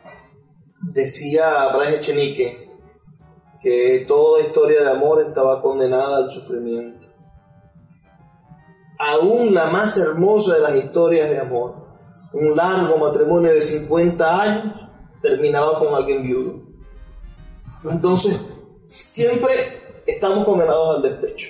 decía 0.92 1.68
Bryce 1.68 1.98
Echenique 1.98 2.68
que 3.62 4.06
toda 4.08 4.42
historia 4.42 4.82
de 4.82 4.90
amor 4.90 5.22
estaba 5.22 5.62
condenada 5.62 6.18
al 6.18 6.32
sufrimiento. 6.32 7.06
Aún 8.98 9.54
la 9.54 9.68
más 9.68 9.98
hermosa 9.98 10.56
de 10.56 10.62
las 10.62 10.76
historias 10.78 11.30
de 11.30 11.42
amor, 11.42 11.76
un 12.34 12.56
largo 12.56 12.98
matrimonio 12.98 13.54
de 13.54 13.62
50 13.62 14.42
años, 14.42 14.74
terminaba 15.22 15.80
con 15.80 15.94
alguien 15.94 16.24
viudo. 16.24 16.62
Entonces, 17.90 18.40
siempre 18.90 20.02
estamos 20.06 20.46
condenados 20.46 20.98
al 20.98 21.02
despecho. 21.04 21.50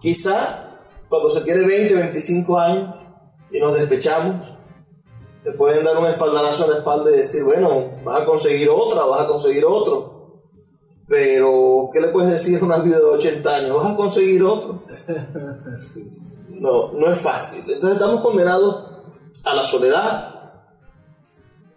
Quizá 0.00 0.68
cuando 1.08 1.30
se 1.30 1.40
tiene 1.40 1.66
20, 1.66 1.94
25 1.94 2.58
años 2.58 2.94
y 3.50 3.58
nos 3.60 3.74
despechamos, 3.74 4.36
te 5.42 5.52
pueden 5.52 5.84
dar 5.84 5.96
un 5.96 6.06
espaldarazo 6.06 6.64
en 6.64 6.70
la 6.70 6.78
espalda 6.78 7.10
y 7.10 7.16
decir, 7.18 7.44
bueno, 7.44 7.84
vas 8.04 8.22
a 8.22 8.26
conseguir 8.26 8.68
otra, 8.68 9.04
vas 9.04 9.22
a 9.22 9.28
conseguir 9.28 9.64
otro. 9.64 10.42
Pero, 11.06 11.88
¿qué 11.92 12.00
le 12.00 12.08
puedes 12.08 12.30
decir 12.30 12.60
a 12.60 12.64
una 12.64 12.78
vida 12.78 12.98
de 12.98 13.04
80 13.04 13.56
años? 13.56 13.76
¿Vas 13.82 13.92
a 13.92 13.96
conseguir 13.96 14.42
otro? 14.44 14.82
No, 16.58 16.90
no 16.92 17.12
es 17.12 17.20
fácil. 17.20 17.60
Entonces 17.68 18.00
estamos 18.00 18.20
condenados 18.20 18.97
a 19.48 19.54
la 19.54 19.64
soledad, 19.64 20.34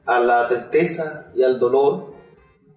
a 0.06 0.20
la 0.20 0.46
tristeza 0.50 1.32
y 1.34 1.42
al 1.42 1.58
dolor 1.58 2.14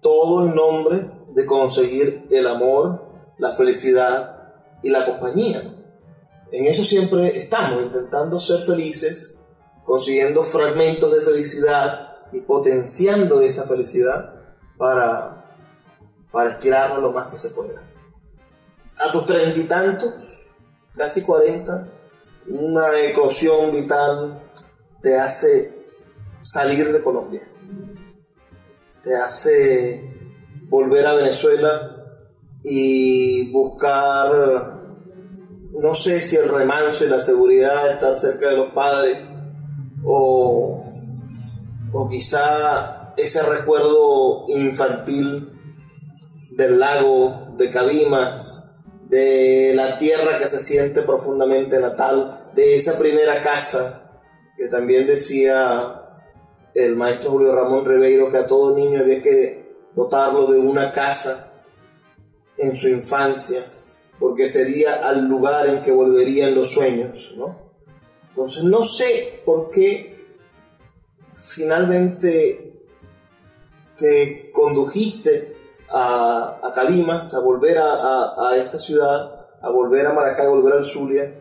todo 0.01 0.45
en 0.45 0.55
nombre 0.55 1.11
de 1.33 1.45
conseguir 1.45 2.27
el 2.31 2.47
amor, 2.47 3.03
la 3.37 3.51
felicidad 3.51 4.53
y 4.81 4.89
la 4.89 5.05
compañía. 5.05 5.73
En 6.49 6.65
eso 6.65 6.85
siempre 6.85 7.37
estamos, 7.37 7.83
intentando 7.83 8.39
ser 8.39 8.61
felices, 8.61 9.41
consiguiendo 9.83 10.43
fragmentos 10.43 11.11
de 11.11 11.19
felicidad 11.19 12.17
y 12.31 12.39
potenciando 12.39 13.41
esa 13.41 13.63
felicidad 13.65 14.33
para, 14.77 15.45
para 16.31 16.51
estirarnos 16.51 17.01
lo 17.01 17.11
más 17.11 17.27
que 17.27 17.37
se 17.37 17.49
pueda. 17.49 17.83
A 19.05 19.11
tus 19.11 19.25
treinta 19.25 19.59
y 19.59 19.63
tantos, 19.63 20.13
casi 20.95 21.21
cuarenta, 21.21 21.85
una 22.47 22.97
eclosión 22.97 23.73
vital 23.73 24.44
te 25.05 25.15
hace 25.19 25.71
salir 26.41 26.91
de 26.91 27.03
Colombia. 27.03 27.47
Te 29.03 29.15
hace 29.15 30.01
volver 30.67 31.05
a 31.05 31.13
Venezuela 31.13 31.95
y 32.63 33.51
buscar, 33.51 34.81
no 35.73 35.93
sé 35.93 36.21
si 36.21 36.37
el 36.37 36.49
remanso 36.49 37.05
y 37.05 37.09
la 37.09 37.21
seguridad 37.21 37.83
de 37.83 37.91
estar 37.91 38.17
cerca 38.17 38.49
de 38.49 38.57
los 38.57 38.73
padres 38.73 39.19
o, 40.03 40.83
o 41.93 42.09
quizá 42.09 43.13
ese 43.15 43.43
recuerdo 43.43 44.45
infantil 44.47 45.51
del 46.49 46.79
lago 46.79 47.53
de 47.59 47.69
Cabimas, 47.69 48.81
de 49.07 49.73
la 49.75 49.99
tierra 49.99 50.39
que 50.39 50.47
se 50.47 50.63
siente 50.63 51.03
profundamente 51.03 51.79
natal, 51.79 52.49
de 52.55 52.75
esa 52.75 52.97
primera 52.97 53.43
casa 53.43 54.01
que 54.55 54.67
también 54.67 55.05
decía 55.05 56.01
el 56.73 56.95
maestro 56.95 57.31
Julio 57.31 57.55
Ramón 57.55 57.85
Ribeiro 57.85 58.31
que 58.31 58.37
a 58.37 58.47
todo 58.47 58.77
niño 58.77 58.99
había 58.99 59.21
que 59.21 59.75
dotarlo 59.93 60.47
de 60.51 60.59
una 60.59 60.91
casa 60.91 61.53
en 62.57 62.75
su 62.75 62.87
infancia, 62.87 63.63
porque 64.19 64.47
sería 64.47 65.07
al 65.07 65.27
lugar 65.27 65.67
en 65.67 65.81
que 65.81 65.91
volverían 65.91 66.55
los 66.55 66.71
sueños, 66.71 67.33
¿no? 67.37 67.65
Entonces 68.29 68.63
no 68.63 68.83
sé 68.83 69.41
por 69.45 69.69
qué 69.69 70.15
finalmente 71.35 72.73
te 73.97 74.51
condujiste 74.51 75.55
a, 75.89 76.59
a 76.61 76.73
Calimas, 76.73 77.33
a 77.33 77.39
volver 77.39 77.77
a, 77.77 78.49
a, 78.49 78.57
esta 78.57 78.77
ciudad, 78.77 79.47
a 79.61 79.69
volver 79.69 80.05
a 80.07 80.13
Maracay, 80.13 80.45
a 80.45 80.49
volver 80.49 80.73
al 80.73 80.85
Zulia, 80.85 81.33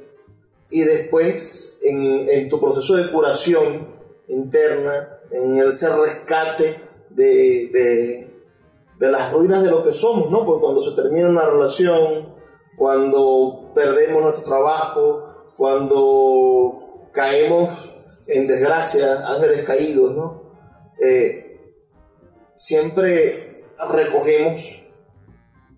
y 0.74 0.80
después 0.80 1.78
en, 1.84 2.48
tu 2.48 2.60
proceso 2.60 2.96
de 2.96 3.08
curación 3.12 3.94
interna, 4.26 5.20
en 5.30 5.56
el 5.56 5.72
ser 5.72 5.92
rescate 5.92 6.80
de, 7.10 7.68
de, 7.72 8.42
de, 8.98 9.10
las 9.12 9.32
ruinas 9.32 9.62
de 9.62 9.70
lo 9.70 9.84
que 9.84 9.92
somos, 9.92 10.32
¿no? 10.32 10.44
Porque 10.44 10.62
cuando 10.62 10.82
se 10.82 11.00
termina 11.00 11.28
una 11.28 11.48
relación, 11.48 12.28
cuando 12.76 13.70
perdemos 13.72 14.20
nuestro 14.20 14.42
trabajo, 14.42 15.52
cuando 15.56 17.08
caemos 17.12 17.70
en 18.26 18.48
desgracia, 18.48 19.28
ángeles 19.28 19.62
caídos, 19.62 20.16
¿no? 20.16 20.42
Eh, 21.00 21.72
siempre 22.56 23.62
recogemos 23.92 24.64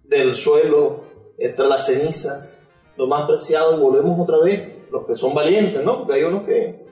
del 0.05 0.35
suelo, 0.35 1.05
entre 1.37 1.67
las 1.67 1.85
cenizas, 1.85 2.63
lo 2.97 3.07
más 3.07 3.27
preciado 3.27 3.77
y 3.77 3.81
volvemos 3.83 4.19
otra 4.19 4.39
vez, 4.39 4.76
los 4.91 5.07
que 5.07 5.17
son 5.17 5.35
valientes, 5.35 5.83
¿no? 5.83 5.99
Porque 5.99 6.15
hay 6.15 6.25
unos 6.25 6.45
que, 6.45 6.87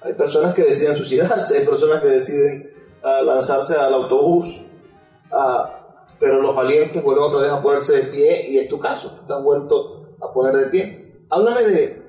hay 0.00 0.12
personas 0.14 0.54
que 0.54 0.62
deciden 0.62 0.96
suicidarse, 0.96 1.58
hay 1.58 1.66
personas 1.66 2.00
que 2.02 2.08
deciden 2.08 2.70
uh, 3.02 3.24
lanzarse 3.24 3.76
al 3.76 3.94
autobús, 3.94 4.48
uh, 5.32 5.80
pero 6.18 6.40
los 6.40 6.54
valientes 6.54 7.02
vuelven 7.02 7.24
otra 7.24 7.40
vez 7.40 7.50
a 7.50 7.62
ponerse 7.62 7.94
de 7.94 8.02
pie 8.02 8.46
y 8.48 8.58
es 8.58 8.68
tu 8.68 8.78
caso, 8.78 9.20
te 9.26 9.32
has 9.32 9.42
vuelto 9.42 10.16
a 10.20 10.32
poner 10.32 10.56
de 10.56 10.66
pie. 10.66 11.12
Háblame 11.30 11.62
de, 11.62 12.02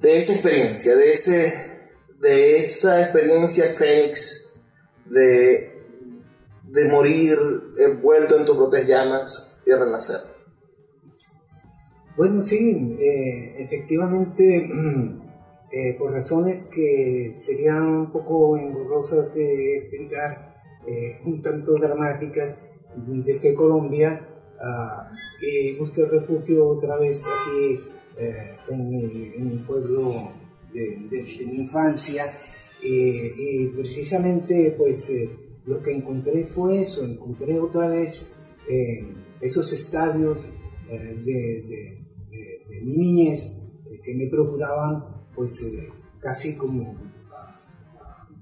de 0.00 0.16
esa 0.16 0.32
experiencia, 0.32 0.96
de, 0.96 1.12
ese, 1.12 1.90
de 2.20 2.58
esa 2.58 3.02
experiencia 3.02 3.66
Fénix, 3.66 4.50
de, 5.06 5.82
de 6.64 6.88
morir 6.88 7.38
envuelto 7.78 8.36
en 8.36 8.44
tus 8.44 8.56
propias 8.56 8.86
llamas 8.86 9.58
y 9.64 9.72
renacer. 9.72 10.35
Bueno, 12.16 12.42
sí, 12.42 12.96
eh, 12.98 13.56
efectivamente, 13.58 14.70
eh, 15.72 15.96
por 15.98 16.12
razones 16.12 16.70
que 16.74 17.30
serían 17.32 17.82
un 17.82 18.12
poco 18.12 18.56
engorrosas 18.56 19.34
de 19.34 19.78
explicar, 19.78 20.54
eh, 20.86 21.18
un 21.24 21.42
tanto 21.42 21.74
dramáticas, 21.74 22.70
dejé 22.96 23.54
Colombia 23.54 24.26
uh, 24.54 25.44
y 25.44 25.76
busqué 25.76 26.06
refugio 26.06 26.66
otra 26.66 26.96
vez 26.96 27.24
aquí 27.26 27.80
eh, 28.18 28.56
en, 28.70 28.88
mi, 28.88 29.58
pueblo 29.66 30.12
de, 30.72 30.96
de, 31.10 31.22
de 31.22 31.46
mi 31.46 31.58
infancia. 31.58 32.24
Y 32.82 33.68
precisamente 33.68 34.74
pues 34.78 35.10
eh, 35.10 35.30
lo 35.66 35.82
que 35.82 35.92
encontré 35.92 36.44
fue 36.44 36.82
eso, 36.82 37.04
encontré 37.04 37.58
otra 37.58 37.88
vez 37.88 38.36
eh, 38.70 39.04
esos 39.40 39.72
estadios 39.72 40.50
de, 40.88 40.94
de, 40.94 42.05
mi 42.84 42.96
niñez 42.96 43.82
que 44.02 44.14
me 44.14 44.28
procuraban 44.28 45.04
pues 45.34 45.64
casi 46.20 46.56
como 46.56 46.94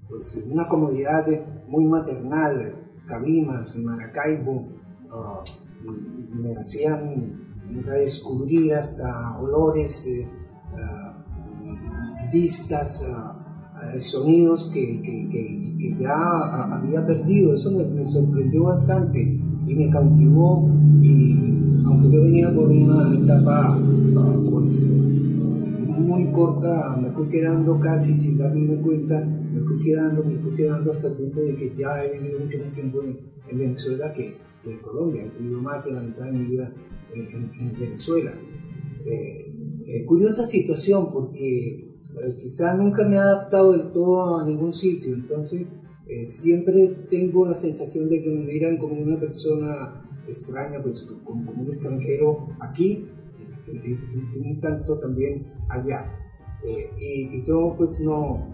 pues 0.09 0.47
una 0.51 0.69
comodidad 0.69 1.25
muy 1.69 1.87
maternal, 1.87 2.77
Cabimas, 3.07 3.77
Maracaibo, 3.79 4.69
uh, 5.11 6.37
me 6.37 6.57
hacían 6.57 7.33
redescubrir 7.85 8.75
hasta 8.75 9.39
olores, 9.39 10.07
eh, 10.07 10.29
uh, 10.75 12.33
vistas, 12.33 13.09
uh, 13.11 13.99
sonidos 13.99 14.71
que, 14.73 15.03
que, 15.03 15.29
que, 15.31 15.97
ya 15.99 16.77
había 16.77 17.05
perdido. 17.07 17.55
Eso 17.55 17.71
me, 17.71 17.85
me, 17.85 18.05
sorprendió 18.05 18.65
bastante 18.65 19.21
y 19.21 19.75
me 19.75 19.91
cautivó. 19.91 20.69
Y 21.03 21.54
yo 22.11 22.23
venía 22.23 22.53
por 22.53 22.71
una 22.71 23.15
etapa 23.15 23.79
pues, 24.51 24.83
muy 25.89 26.31
corta, 26.33 26.97
me 27.01 27.11
fui 27.11 27.29
quedando 27.29 27.79
casi 27.81 28.15
sin 28.15 28.39
darme 28.39 28.77
cuenta, 28.81 29.25
me 29.25 29.61
fui 29.61 29.81
quedando, 29.83 30.25
me 30.25 30.37
fui 30.39 30.55
quedando 30.55 30.93
hasta 30.93 31.09
el 31.09 31.15
punto 31.15 31.41
de 31.41 31.57
que 31.57 31.75
ya 31.77 32.05
he 32.05 32.19
vivido 32.19 32.41
mucho 32.41 32.59
más 32.59 32.75
tiempo 32.75 33.03
en, 33.03 33.19
en 33.49 33.59
Venezuela 33.59 34.13
que, 34.13 34.37
en 34.65 34.79
Colombia. 34.79 35.25
He 35.25 35.43
vivido 35.43 35.61
más 35.61 35.85
de 35.85 35.93
la 35.93 36.01
mitad 36.01 36.25
de 36.25 36.33
mi 36.33 36.45
vida 36.47 36.73
en, 37.15 37.51
en 37.61 37.79
Venezuela. 37.79 38.33
Eh, 39.07 39.55
eh, 39.87 40.05
curiosa 40.07 40.47
situación 40.47 41.13
porque 41.13 41.95
eh, 42.15 42.37
quizás 42.41 42.79
nunca 42.79 43.07
me 43.07 43.17
he 43.17 43.19
adaptado 43.19 43.73
del 43.73 43.93
todo 43.93 44.39
a 44.39 44.47
ningún 44.47 44.73
sitio, 44.73 45.15
entonces 45.15 45.67
eh, 46.07 46.25
siempre 46.27 46.75
tengo 47.11 47.47
la 47.47 47.59
sensación 47.59 48.09
de 48.09 48.23
que 48.23 48.31
me 48.31 48.45
miran 48.45 48.79
como 48.79 48.95
una 48.95 49.19
persona 49.19 50.04
extraña, 50.27 50.83
pues 50.83 51.03
como, 51.25 51.47
como 51.47 51.63
un 51.63 51.69
extranjero 51.69 52.49
aquí 52.61 53.09
y, 53.67 54.39
un 54.39 54.61
tanto 54.61 54.99
también 54.99 55.47
allá. 55.69 56.11
y, 56.99 57.39
y 57.39 57.47
yo 57.47 57.75
pues 57.77 58.01
no, 58.01 58.47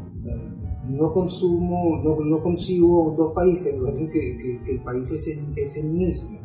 no 0.89 1.13
consumo, 1.13 2.01
no, 2.03 2.21
no 2.25 2.43
concibo 2.43 3.15
dos 3.17 3.33
países, 3.35 3.75
que, 3.75 4.09
que, 4.13 4.63
que, 4.65 4.73
el 4.73 4.83
país 4.83 5.11
es 5.11 5.29
el, 5.29 5.59
es 5.59 5.77
el 5.77 5.91
mismo 5.91 6.41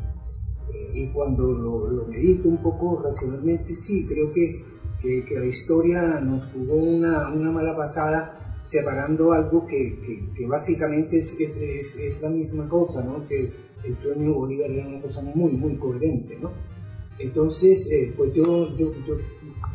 y 0.95 1.09
cuando 1.09 1.51
lo, 1.51 1.91
lo, 1.91 2.07
medito 2.07 2.47
un 2.47 2.61
poco 2.61 3.01
racionalmente, 3.03 3.75
sí, 3.75 4.05
creo 4.07 4.31
que, 4.31 4.63
que, 5.01 5.25
que 5.25 5.39
la 5.39 5.45
historia 5.45 6.21
nos 6.21 6.45
jugó 6.51 6.75
una, 6.75 7.33
una, 7.33 7.51
mala 7.51 7.75
pasada 7.75 8.61
separando 8.65 9.33
algo 9.33 9.65
que, 9.65 9.95
que 10.35 10.47
básicamente 10.47 11.17
es, 11.17 11.39
es, 11.39 11.57
es, 11.57 11.99
es, 11.99 12.21
la 12.21 12.29
misma 12.29 12.67
cosa, 12.69 13.03
¿no? 13.03 13.21
Que 13.27 13.51
el 13.85 13.97
sueño 13.97 14.29
de 14.29 14.33
Bolívar 14.33 14.71
era 14.71 14.87
una 14.87 15.01
cosa 15.01 15.21
muy, 15.21 15.51
muy 15.51 15.77
coherente, 15.77 16.37
¿no? 16.39 16.51
Entonces, 17.19 17.91
eh, 17.91 18.13
pues 18.17 18.33
yo, 18.33 18.75
yo, 18.75 18.93
yo, 19.07 19.15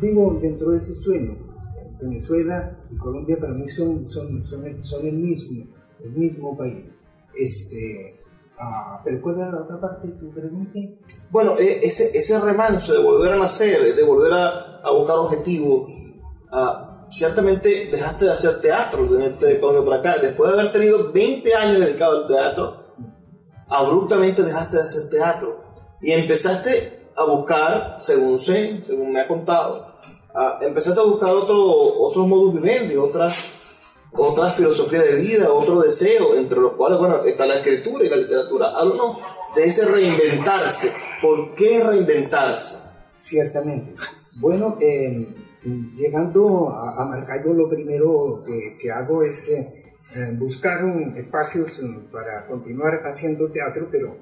vivo 0.01 0.37
dentro 0.41 0.71
de 0.71 0.77
ese 0.77 0.95
sueño. 0.95 1.37
Venezuela 2.01 2.79
y 2.89 2.97
Colombia 2.97 3.37
para 3.39 3.53
mí 3.53 3.67
son, 3.67 4.09
son, 4.09 4.45
son, 4.45 4.83
son 4.83 5.07
el 5.07 5.13
mismo, 5.13 5.65
el 6.03 6.11
mismo 6.11 6.57
país. 6.57 6.99
Este, 7.35 8.21
Ah, 8.63 9.01
pero 9.03 9.19
¿cuál 9.19 9.37
era 9.37 9.51
la 9.51 9.61
otra 9.61 9.81
parte 9.81 10.07
de 10.07 10.13
tu 10.13 10.31
pregunta? 10.31 10.79
Bueno, 11.31 11.57
e, 11.57 11.79
ese, 11.83 12.15
ese 12.15 12.39
remanso 12.39 12.93
de 12.93 12.99
volver 12.99 13.33
a 13.33 13.37
nacer, 13.37 13.95
de 13.95 14.03
volver 14.03 14.31
a, 14.33 14.81
a 14.83 14.91
buscar 14.91 15.17
objetivos, 15.17 15.89
uh, 16.51 17.09
ciertamente 17.11 17.89
dejaste 17.91 18.25
de 18.25 18.31
hacer 18.31 18.61
teatro 18.61 19.03
en 19.15 19.23
este 19.23 19.59
cambio 19.59 19.83
para 19.83 19.97
acá. 19.97 20.21
Después 20.21 20.51
de 20.51 20.59
haber 20.59 20.71
tenido 20.71 21.11
20 21.11 21.55
años 21.55 21.79
dedicado 21.79 22.21
al 22.21 22.27
teatro, 22.27 22.80
abruptamente 23.71 24.43
dejaste 24.43 24.77
de 24.77 24.83
hacer 24.83 25.09
teatro 25.09 25.63
y 26.01 26.11
empezaste 26.11 27.07
a 27.15 27.23
buscar, 27.23 27.97
según 28.01 28.37
sé, 28.37 28.83
según 28.85 29.13
me 29.13 29.21
ha 29.21 29.27
contado, 29.27 29.87
uh, 30.35 30.63
empezaste 30.63 30.99
a 30.99 31.03
buscar 31.03 31.33
otro, 31.33 31.57
otros 31.57 32.27
modus 32.27 32.61
vivendi, 32.61 32.95
otras 32.95 33.33
otra 34.13 34.51
filosofía 34.51 35.01
de 35.03 35.15
vida, 35.15 35.53
otro 35.53 35.79
deseo, 35.79 36.35
entre 36.35 36.59
los 36.59 36.73
cuales, 36.73 36.99
bueno, 36.99 37.23
está 37.23 37.45
la 37.45 37.55
escritura 37.55 38.03
y 38.03 38.09
la 38.09 38.17
literatura. 38.17 38.67
Háblanos 38.75 39.17
de 39.55 39.63
ese 39.63 39.85
reinventarse. 39.85 40.91
¿Por 41.21 41.55
qué 41.55 41.81
reinventarse? 41.81 42.77
Ciertamente. 43.17 43.95
Bueno, 44.35 44.75
eh, 44.81 45.27
llegando 45.95 46.69
a, 46.69 47.03
a, 47.03 47.37
lo 47.45 47.69
primero 47.69 48.43
que, 48.45 48.77
que 48.81 48.91
hago 48.91 49.23
es 49.23 49.49
eh, 49.49 49.80
buscar 50.37 50.83
un, 50.83 51.15
espacios 51.17 51.79
para 52.11 52.45
continuar 52.45 53.01
haciendo 53.05 53.49
teatro, 53.51 53.87
pero 53.91 54.17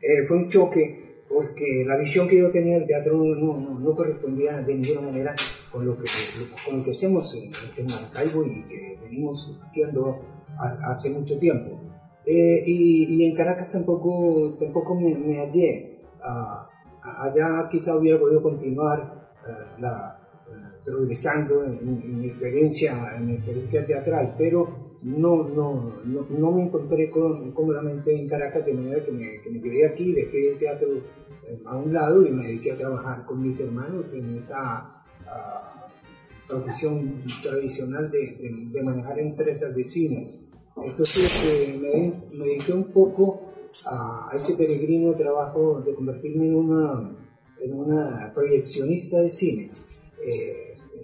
eh, 0.00 0.26
fue 0.26 0.36
un 0.36 0.48
choque 0.48 1.24
porque 1.28 1.84
la 1.86 1.96
visión 1.96 2.28
que 2.28 2.38
yo 2.38 2.50
tenía 2.50 2.78
del 2.78 2.86
teatro 2.86 3.16
no, 3.16 3.56
no, 3.56 3.78
no 3.78 3.96
correspondía 3.96 4.60
de 4.62 4.74
ninguna 4.74 5.00
manera 5.02 5.34
con 5.70 5.86
lo 5.86 5.96
que, 5.96 6.04
con 6.64 6.78
lo 6.78 6.84
que 6.84 6.90
hacemos 6.90 7.34
en, 7.34 7.50
en 7.76 7.86
Maracaibo 7.86 8.44
y 8.44 8.62
que 8.64 8.98
venimos 9.02 9.58
haciendo 9.62 10.20
hace 10.58 11.10
mucho 11.10 11.38
tiempo. 11.38 11.80
Eh, 12.26 12.62
y, 12.66 13.16
y, 13.16 13.24
en 13.24 13.34
Caracas 13.34 13.70
tampoco, 13.70 14.54
tampoco 14.58 14.94
me, 14.94 15.16
me 15.16 15.38
hallé. 15.38 16.00
Uh, 16.20 16.72
allá 17.02 17.68
quizá 17.68 17.96
hubiera 17.96 18.20
podido 18.20 18.42
continuar 18.42 19.32
uh, 19.44 19.80
la, 19.80 20.21
progresando 20.84 21.64
en, 21.64 22.24
experiencia, 22.24 23.16
en 23.16 23.30
experiencia 23.30 23.84
teatral, 23.84 24.34
pero 24.36 24.98
no, 25.02 25.48
no, 25.48 26.02
no, 26.04 26.52
me 26.52 26.62
encontré 26.62 27.10
cómodamente 27.10 28.14
en 28.14 28.28
Caracas 28.28 28.64
de 28.66 28.74
manera 28.74 29.04
que 29.04 29.12
me, 29.12 29.40
que 29.40 29.50
me 29.50 29.60
quedé 29.60 29.86
aquí, 29.86 30.12
dejé 30.12 30.50
el 30.50 30.58
teatro 30.58 30.88
a 31.66 31.76
un 31.76 31.92
lado 31.92 32.26
y 32.26 32.30
me 32.30 32.46
dediqué 32.46 32.72
a 32.72 32.76
trabajar 32.76 33.24
con 33.26 33.42
mis 33.42 33.58
hermanos 33.60 34.12
en 34.14 34.36
esa 34.36 35.04
uh, 35.22 36.48
profesión 36.48 37.18
tradicional 37.42 38.10
de, 38.10 38.68
de, 38.70 38.82
manejar 38.82 39.18
empresas 39.18 39.74
de 39.74 39.84
cine. 39.84 40.28
Entonces 40.84 41.44
eh, 41.46 41.78
me, 41.80 42.38
me, 42.38 42.46
dediqué 42.46 42.72
un 42.72 42.92
poco 42.92 43.52
a, 43.86 44.28
a, 44.30 44.36
ese 44.36 44.54
peregrino 44.54 45.14
trabajo 45.14 45.80
de 45.80 45.94
convertirme 45.94 46.46
en 46.46 46.56
una, 46.56 47.16
en 47.60 47.74
una 47.74 48.32
proyeccionista 48.34 49.20
de 49.20 49.30
cine. 49.30 49.70
Eh, 50.24 50.61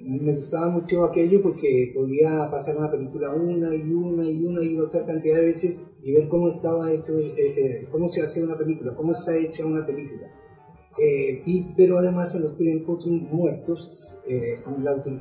me 0.08 0.34
gustaba 0.36 0.70
mucho 0.70 1.04
aquello 1.04 1.42
porque 1.42 1.92
podía 1.94 2.50
pasar 2.50 2.78
una 2.78 2.90
película 2.90 3.30
una 3.30 3.74
y 3.74 3.92
una 3.92 4.28
y 4.28 4.42
una 4.42 4.64
y 4.64 4.78
otra 4.78 5.04
cantidad 5.04 5.36
de 5.36 5.46
veces 5.46 5.98
y 6.02 6.14
ver 6.14 6.28
cómo 6.28 6.48
estaba 6.48 6.90
hecho, 6.90 7.12
eh, 7.18 7.34
eh, 7.36 7.88
cómo 7.90 8.08
se 8.08 8.22
hace 8.22 8.42
una 8.42 8.56
película, 8.56 8.94
cómo 8.94 9.12
está 9.12 9.36
hecha 9.36 9.66
una 9.66 9.84
película. 9.84 10.26
Eh, 10.98 11.42
y, 11.44 11.74
pero 11.76 11.98
además 11.98 12.34
en 12.34 12.42
los 12.44 12.56
tiempos 12.56 13.06
muertos 13.06 14.16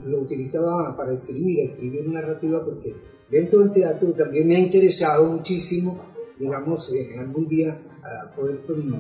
lo 0.06 0.22
utilizaba 0.22 0.96
para 0.96 1.14
escribir, 1.14 1.60
escribir 1.60 2.08
narrativa 2.08 2.64
porque 2.64 2.96
dentro 3.30 3.60
del 3.60 3.72
teatro 3.74 4.14
también 4.14 4.48
me 4.48 4.56
ha 4.56 4.60
interesado 4.60 5.26
muchísimo, 5.32 6.00
digamos, 6.40 6.94
algún 7.20 7.48
día 7.48 7.78
poder 8.36 8.60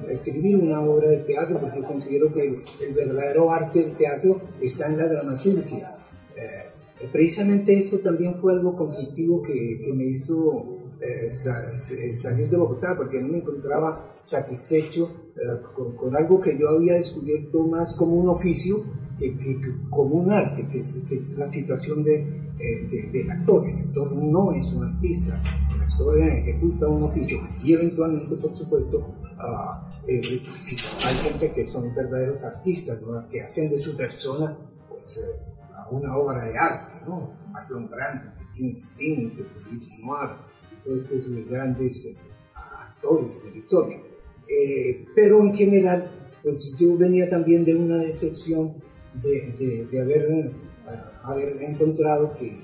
escribir 0.09 0.57
una 0.57 0.81
obra 0.81 1.09
de 1.09 1.17
teatro, 1.17 1.59
porque 1.59 1.81
considero 1.81 2.31
que 2.31 2.47
el, 2.47 2.93
verdadero 2.93 3.51
arte 3.51 3.79
del 3.79 3.93
teatro 3.93 4.39
está 4.61 4.87
en 4.87 4.97
la 4.97 5.07
dramaturgia. 5.07 5.89
Eh, 6.35 7.07
precisamente 7.11 7.77
eso 7.77 7.99
también 7.99 8.35
fue 8.35 8.53
algo 8.53 8.75
conflictivo 8.75 9.41
que, 9.41 9.81
que 9.83 9.93
me 9.93 10.05
hizo 10.05 10.77
eh, 10.99 11.29
salir 11.29 12.47
de 12.47 12.57
Bogotá, 12.57 12.95
porque 12.97 13.21
no 13.21 13.27
me 13.29 13.37
encontraba 13.37 14.11
satisfecho 14.23 15.31
eh, 15.35 15.61
con, 15.95 16.15
algo 16.15 16.41
que 16.41 16.57
yo 16.57 16.69
había 16.69 16.93
descubierto 16.93 17.67
más 17.67 17.95
como 17.95 18.15
un 18.15 18.29
oficio 18.29 18.83
que, 19.17 19.35
como 19.89 20.15
un 20.15 20.31
arte, 20.31 20.67
que 20.71 20.79
es, 20.79 21.03
que 21.07 21.15
es 21.15 21.37
la 21.37 21.47
situación 21.47 22.03
de, 22.03 22.25
del 23.11 23.31
actor. 23.31 23.67
El 23.67 23.77
actor 23.79 24.11
no 24.15 24.51
es 24.53 24.65
un 24.73 24.83
artista, 24.83 25.41
ejecuta 26.47 26.87
un 26.87 27.03
oficio 27.03 27.39
y 27.63 27.73
eventualmente, 27.73 28.35
por 28.35 28.51
supuesto, 28.51 29.13
eh, 30.07 30.41
hay 31.05 31.15
gente 31.15 31.51
que 31.51 31.67
son 31.67 31.93
verdaderos 31.93 32.43
artistas, 32.43 33.01
que 33.31 33.41
hacen 33.41 33.69
de 33.69 33.79
su 33.79 33.95
persona 33.95 34.57
pues, 34.89 35.17
eh, 35.17 35.53
una 35.91 36.15
obra 36.15 36.45
de 36.45 36.57
arte, 36.57 36.93
¿no? 37.05 37.31
Marlon 37.51 37.89
Brando, 37.89 38.31
Tim 38.53 38.73
Steen, 38.73 39.33
Noir, 40.03 40.29
todos 40.83 41.01
estos 41.01 41.29
grandes 41.47 42.05
eh, 42.05 42.17
actores 42.53 43.45
de 43.45 43.51
la 43.51 43.57
historia. 43.57 43.97
pero 45.15 45.41
en 45.41 45.53
general, 45.53 46.11
pues 46.43 46.75
yo 46.77 46.97
venía 46.97 47.29
también 47.29 47.65
de 47.65 47.75
una 47.75 47.97
decepción 47.97 48.75
de, 49.13 49.87
de, 49.91 50.01
haber, 50.01 50.51
haber 51.23 51.61
encontrado 51.63 52.33
que, 52.33 52.57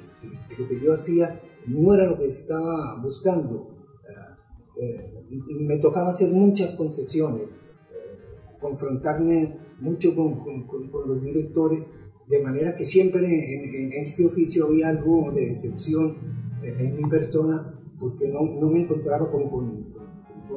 que 0.47 0.61
lo 0.61 0.67
que 0.67 0.79
yo 0.79 0.93
hacía 0.93 1.39
no 1.67 1.93
era 1.93 2.05
lo 2.05 2.17
que 2.17 2.25
estaba 2.25 2.99
buscando. 3.01 3.69
Eh, 4.79 4.85
eh, 4.85 5.39
me 5.59 5.77
tocaba 5.79 6.09
hacer 6.09 6.31
muchas 6.31 6.75
concesiones, 6.75 7.53
eh, 7.91 8.57
confrontarme 8.59 9.57
mucho 9.79 10.15
con, 10.15 10.39
los 11.07 11.21
directores, 11.21 11.85
de 12.27 12.41
manera 12.41 12.75
que 12.75 12.85
siempre 12.85 13.19
en, 13.25 13.91
este 13.93 14.25
oficio 14.25 14.67
había 14.67 14.89
algo 14.89 15.31
de 15.31 15.47
decepción 15.47 16.17
en 16.63 16.95
mi 16.95 17.09
persona, 17.09 17.79
porque 17.99 18.29
no, 18.29 18.43
me 18.69 18.83
encontraba 18.83 19.29
con, 19.29 19.93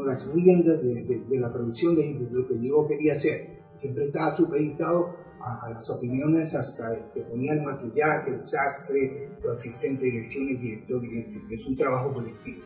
las 0.04 0.32
riendas 0.34 0.82
de, 0.82 1.38
la 1.38 1.52
producción 1.52 1.96
de, 1.96 2.28
lo 2.30 2.46
que 2.46 2.61
yo 2.61 2.86
quería 2.86 3.14
hacer. 3.14 3.57
Siempre 3.76 4.04
estaba 4.04 4.34
supeditado 4.36 5.25
a, 5.47 5.70
las 5.70 5.88
opiniones 5.90 6.55
hasta 6.55 7.12
que 7.14 7.20
ponía 7.20 7.53
el 7.53 7.62
maquillaje, 7.62 8.30
el 8.30 8.44
sastre, 8.44 9.30
el 9.42 9.51
asistente 9.51 10.05
de 10.05 10.11
dirección, 10.11 10.49
el 10.49 10.61
director, 10.61 11.03
es 11.51 11.66
un 11.66 11.76
trabajo 11.76 12.12
colectivo. 12.12 12.62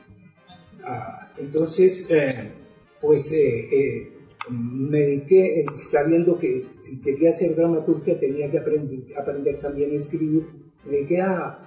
Ah, 0.82 1.30
entonces, 1.36 2.10
eh, 2.10 2.52
pues 3.00 3.32
eh, 3.32 3.66
eh, 3.70 4.12
me 4.50 4.98
dediqué, 4.98 5.66
sabiendo 5.76 6.38
que 6.38 6.68
si 6.80 7.02
quería 7.02 7.30
hacer 7.30 7.54
dramaturgia 7.54 8.18
tenía 8.18 8.50
que 8.50 8.58
aprender, 8.58 8.98
aprender 9.20 9.60
también 9.60 9.90
a 9.90 9.94
escribir, 9.96 10.48
me 10.84 10.92
dediqué 10.92 11.20
a, 11.20 11.66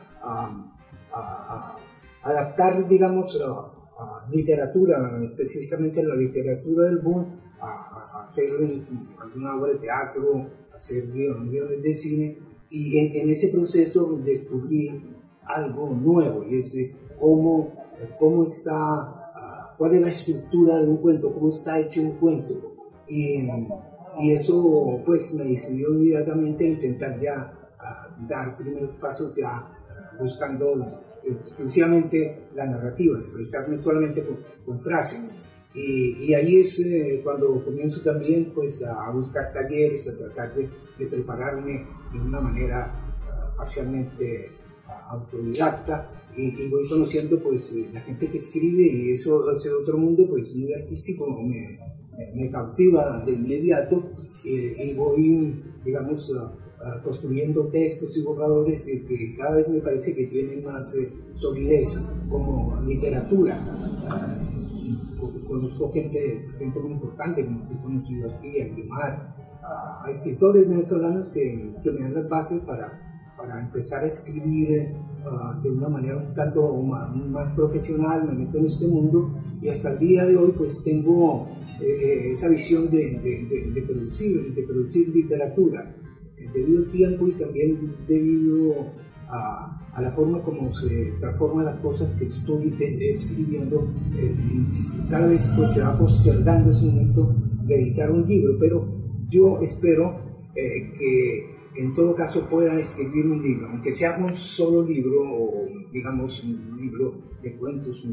adaptar, 2.24 2.88
digamos, 2.88 3.39
a, 3.39 3.70
literatura, 4.32 5.20
específicamente 5.24 6.01
la 6.01 6.16
literatura 6.16 6.86
del 6.86 6.99
boom, 6.99 7.39
a, 7.61 8.24
hacer 8.24 8.45
alguna 9.22 9.55
obra 9.55 9.74
de 9.74 9.80
teatro, 9.80 10.62
hacer 10.74 11.11
guiones 11.11 11.82
de 11.82 11.95
cine 11.95 12.38
y 12.69 12.97
en, 13.19 13.30
ese 13.30 13.49
proceso 13.49 14.19
descubrí 14.24 14.89
algo 15.45 15.89
nuevo 15.89 16.43
y 16.43 16.57
es 16.57 16.76
eh, 16.76 16.95
cómo, 17.19 17.71
cómo 18.17 18.45
está, 18.45 18.74
ah, 18.76 19.76
cuál 19.78 19.95
es 19.95 20.01
la 20.01 20.09
estructura 20.09 20.80
de 20.80 20.88
un 20.88 20.97
cuento, 20.97 21.34
cómo 21.34 21.49
está 21.49 21.80
hecho 21.80 22.01
un 22.01 22.13
cuento. 22.13 22.76
Y, 23.07 23.47
y 24.21 24.32
eso 24.32 25.01
pues 25.05 25.36
me 25.36 25.45
decidió 25.45 25.93
inmediatamente 25.93 26.65
a 26.65 26.69
intentar 26.69 27.19
ya 27.21 27.59
dar 28.28 28.57
primeros 28.57 28.95
pasos 28.97 29.36
ya 29.36 29.49
ah, 29.49 29.76
buscando 30.19 31.01
exclusivamente 31.24 32.47
la 32.55 32.65
narrativa, 32.65 33.17
expresarme 33.17 33.78
solamente 33.78 34.26
con 34.65 34.82
frases. 34.82 35.36
Y, 35.74 36.26
y, 36.26 36.34
ahí 36.36 36.59
es 36.59 36.80
eh, 36.82 37.21
cuando 37.24 37.63
comienzo 37.65 38.01
también 38.01 38.51
pues 38.53 38.84
a, 38.84 39.09
buscar 39.09 39.51
talleres, 39.51 40.07
a 40.07 40.17
tratar 40.17 40.53
de, 40.55 40.69
prepararme 41.07 41.88
de 42.13 42.19
una 42.21 42.39
manera 42.39 43.15
uh, 43.26 43.57
parcialmente 43.57 44.51
uh, 44.88 45.15
autodidacta. 45.15 46.11
Y, 46.38 46.69
voy 46.69 46.88
conociendo 46.88 47.41
pues 47.41 47.76
eh, 47.76 47.89
la 47.91 48.01
gente 48.01 48.30
que 48.30 48.38
escribe 48.38 48.84
y 48.84 49.13
eso 49.13 49.51
ese 49.51 49.71
otro 49.71 49.97
mundo 49.97 50.28
pues 50.30 50.55
muy 50.55 50.74
artístico 50.74 51.41
me, 51.41 52.49
cautiva 52.51 53.24
de 53.26 53.32
inmediato. 53.32 54.11
Eh, 54.45 54.91
y 54.91 54.93
voy 54.93 55.59
digamos 55.84 56.30
uh, 56.30 57.03
construyendo 57.03 57.67
textos 57.67 58.15
y 58.15 58.21
borradores 58.21 58.86
que 59.07 59.36
cada 59.36 59.55
vez 59.55 59.67
me 59.69 59.80
parece 59.80 60.13
que 60.15 60.28
tienen 60.28 60.63
más 60.63 60.95
solidez 61.34 61.97
como 62.30 62.80
literatura 62.86 63.59
conozco 65.54 65.91
gente, 65.91 66.47
gente 66.58 66.80
muy 66.80 66.93
importante, 66.93 67.45
como 67.45 67.64
he 67.72 67.82
conocido 67.82 68.32
aquí, 68.32 68.60
a 68.60 68.68
Guimar, 68.74 69.36
a, 69.62 70.10
escritores 70.10 70.68
venezolanos 70.68 71.28
que, 71.30 71.76
que, 71.84 71.91
me 71.91 72.01
dan 72.01 72.16
las 72.16 72.30
bases 72.30 72.62
para, 72.62 72.99
para 73.38 73.62
empezar 73.62 74.04
a 74.04 74.08
escribir 74.08 74.95
uh, 75.26 75.62
de 75.62 75.70
una 75.70 75.89
manera 75.89 76.18
un 76.18 76.34
tanto 76.34 76.74
más, 76.78 77.16
más, 77.16 77.56
profesional, 77.56 78.28
me 78.28 78.45
meto 78.45 78.58
en 78.58 78.66
este 78.66 78.88
mundo 78.88 79.36
y 79.62 79.70
hasta 79.70 79.93
el 79.93 79.99
día 79.99 80.26
de 80.26 80.38
hoy 80.38 80.54
pues 80.58 80.84
tengo 80.84 81.45
eh, 81.80 81.86
eh 81.86 82.32
esa 82.32 82.49
visión 82.49 82.89
de, 82.89 83.20
de, 83.20 83.72
de, 83.74 83.82
producir, 83.84 84.56
de 84.56 84.64
producir 84.64 85.10
literatura 85.10 85.95
debido 86.51 86.80
al 86.80 86.89
tiempo 86.89 87.28
y 87.28 87.32
también 87.34 87.95
debido 88.08 88.74
a 89.30 89.82
a 89.93 90.01
la 90.01 90.11
forma 90.11 90.41
como 90.41 90.73
se 90.73 91.13
transforman 91.19 91.65
las 91.65 91.79
cosas 91.79 92.09
que 92.17 92.25
estoy 92.25 92.73
escribiendo, 92.99 93.93
eh, 94.17 94.35
cada 95.09 95.27
vez 95.27 95.51
pues, 95.55 95.73
se 95.73 95.81
va 95.81 95.97
postergando 95.97 96.71
ese 96.71 96.87
momento 96.87 97.35
de 97.63 97.75
editar 97.75 98.11
un 98.11 98.27
libro, 98.27 98.57
pero 98.59 98.87
yo 99.29 99.59
espero 99.61 100.19
eh, 100.55 100.93
que 100.97 101.53
en 101.75 101.93
todo 101.93 102.15
caso 102.15 102.47
pueda 102.49 102.79
escribir 102.79 103.27
un 103.27 103.41
libro, 103.41 103.69
aunque 103.69 103.91
sea 103.91 104.17
un 104.17 104.35
solo 104.35 104.83
libro 104.83 105.21
o 105.21 105.67
digamos 105.91 106.43
un 106.43 106.77
libro 106.79 107.13
de 107.43 107.55
cuentos, 107.57 108.03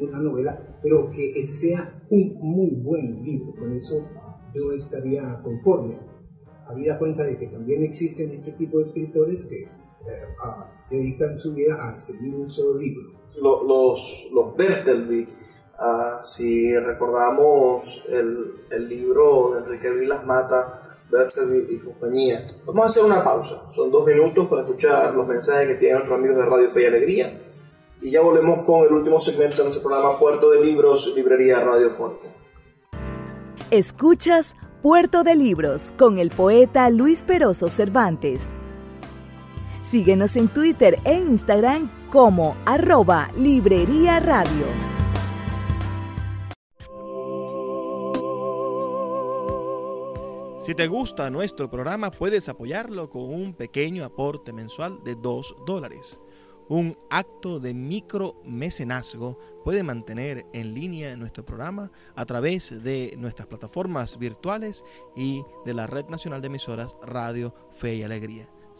una 0.00 0.18
novela, 0.18 0.78
pero 0.82 1.10
que 1.10 1.42
sea 1.42 2.04
un 2.10 2.38
muy 2.40 2.70
buen 2.76 3.22
libro, 3.22 3.54
con 3.58 3.72
eso 3.72 4.06
yo 4.54 4.72
estaría 4.72 5.40
conforme. 5.42 5.98
Habida 6.66 6.98
cuenta 6.98 7.24
de 7.24 7.38
que 7.38 7.48
también 7.48 7.82
existen 7.82 8.30
este 8.30 8.52
tipo 8.52 8.78
de 8.78 8.84
escritores 8.84 9.46
que 9.46 9.81
eh, 10.06 10.26
dedican 10.90 11.38
su 11.38 11.52
vida 11.52 11.76
a 11.80 11.94
escribir 11.94 12.34
un 12.34 12.50
solo 12.50 12.78
libro. 12.78 13.10
Los, 13.40 13.62
los, 13.64 14.28
los 14.32 14.56
Bertelby, 14.56 15.26
ah, 15.78 16.20
si 16.22 16.76
recordamos 16.76 18.04
el, 18.08 18.66
el, 18.70 18.88
libro 18.88 19.54
de 19.54 19.64
Enrique 19.64 19.90
Vilas 19.90 20.24
Mata, 20.26 20.98
Bertelby 21.10 21.74
y 21.74 21.78
compañía, 21.78 22.46
vamos 22.66 22.84
a 22.84 22.88
hacer 22.88 23.04
una 23.04 23.24
pausa. 23.24 23.70
Son 23.74 23.90
dos 23.90 24.06
minutos 24.06 24.48
para 24.48 24.62
escuchar 24.62 25.14
los 25.14 25.26
mensajes 25.26 25.68
que 25.68 25.74
tienen 25.74 25.98
nuestros 25.98 26.18
amigos 26.18 26.36
de 26.36 26.46
Radio 26.46 26.68
Fe 26.68 26.82
y 26.82 26.86
Alegría. 26.86 27.40
Y 28.00 28.10
ya 28.10 28.20
volvemos 28.20 28.66
con 28.66 28.84
el 28.84 28.92
último 28.92 29.20
segmento 29.20 29.58
de 29.58 29.64
nuestro 29.64 29.82
programa 29.82 30.18
Puerto 30.18 30.50
de 30.50 30.60
Libros, 30.60 31.12
Librería 31.14 31.60
Radiofónica. 31.60 32.28
Escuchas 33.70 34.54
Puerto 34.82 35.22
de 35.22 35.36
Libros 35.36 35.94
con 35.96 36.18
el 36.18 36.30
poeta 36.30 36.90
Luis 36.90 37.22
Peroso 37.22 37.68
Cervantes. 37.68 38.50
Síguenos 39.92 40.36
en 40.36 40.48
Twitter 40.48 40.98
e 41.04 41.12
Instagram 41.12 42.08
como 42.08 42.56
arroba 42.64 43.28
Librería 43.36 44.20
Radio. 44.20 44.64
Si 50.58 50.74
te 50.74 50.86
gusta 50.86 51.28
nuestro 51.28 51.70
programa, 51.70 52.10
puedes 52.10 52.48
apoyarlo 52.48 53.10
con 53.10 53.24
un 53.34 53.52
pequeño 53.52 54.02
aporte 54.06 54.54
mensual 54.54 55.04
de 55.04 55.14
2 55.14 55.56
dólares. 55.66 56.22
Un 56.70 56.96
acto 57.10 57.60
de 57.60 57.74
micromecenazgo 57.74 59.38
puede 59.62 59.82
mantener 59.82 60.46
en 60.54 60.72
línea 60.72 61.14
nuestro 61.16 61.44
programa 61.44 61.92
a 62.16 62.24
través 62.24 62.82
de 62.82 63.14
nuestras 63.18 63.46
plataformas 63.46 64.18
virtuales 64.18 64.86
y 65.14 65.42
de 65.66 65.74
la 65.74 65.86
Red 65.86 66.06
Nacional 66.06 66.40
de 66.40 66.46
Emisoras 66.46 66.96
Radio 67.02 67.54
Fe 67.72 67.96
y 67.96 68.02
Alegría. 68.04 68.48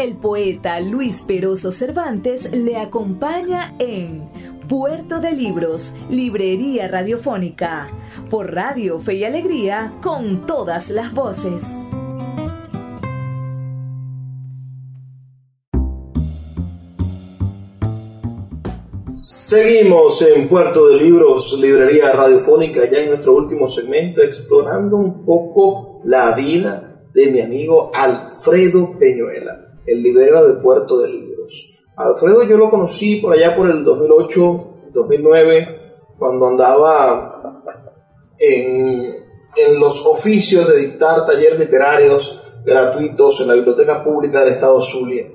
El 0.00 0.16
poeta 0.16 0.80
Luis 0.80 1.24
Peroso 1.26 1.70
Cervantes 1.70 2.50
le 2.52 2.78
acompaña 2.78 3.74
en 3.78 4.30
Puerto 4.66 5.20
de 5.20 5.32
Libros, 5.32 5.94
Librería 6.08 6.88
Radiofónica, 6.88 7.90
por 8.30 8.54
Radio 8.54 8.98
Fe 8.98 9.16
y 9.16 9.24
Alegría, 9.24 9.92
con 10.00 10.46
todas 10.46 10.88
las 10.88 11.12
voces. 11.12 11.64
Seguimos 19.14 20.22
en 20.22 20.48
Puerto 20.48 20.88
de 20.88 20.96
Libros, 20.96 21.58
Librería 21.60 22.10
Radiofónica, 22.12 22.90
ya 22.90 23.00
en 23.00 23.10
nuestro 23.10 23.34
último 23.34 23.68
segmento, 23.68 24.22
explorando 24.22 24.96
un 24.96 25.26
poco 25.26 26.00
la 26.04 26.34
vida 26.34 27.04
de 27.12 27.30
mi 27.30 27.42
amigo 27.42 27.90
Alfredo 27.92 28.98
Peñuela 28.98 29.66
el 29.90 30.02
librero 30.02 30.46
de 30.46 30.60
Puerto 30.60 30.98
de 30.98 31.08
Libros. 31.08 31.70
Alfredo 31.96 32.42
yo 32.44 32.56
lo 32.56 32.70
conocí 32.70 33.16
por 33.16 33.32
allá 33.32 33.54
por 33.54 33.68
el 33.68 33.84
2008, 33.84 34.66
2009, 34.92 35.80
cuando 36.18 36.46
andaba 36.46 37.64
en, 38.38 39.14
en 39.56 39.80
los 39.80 40.06
oficios 40.06 40.68
de 40.68 40.78
dictar 40.78 41.26
talleres 41.26 41.58
literarios 41.58 42.40
gratuitos 42.64 43.40
en 43.40 43.48
la 43.48 43.54
Biblioteca 43.54 44.04
Pública 44.04 44.40
del 44.40 44.54
Estado 44.54 44.80
Zulia. 44.80 45.26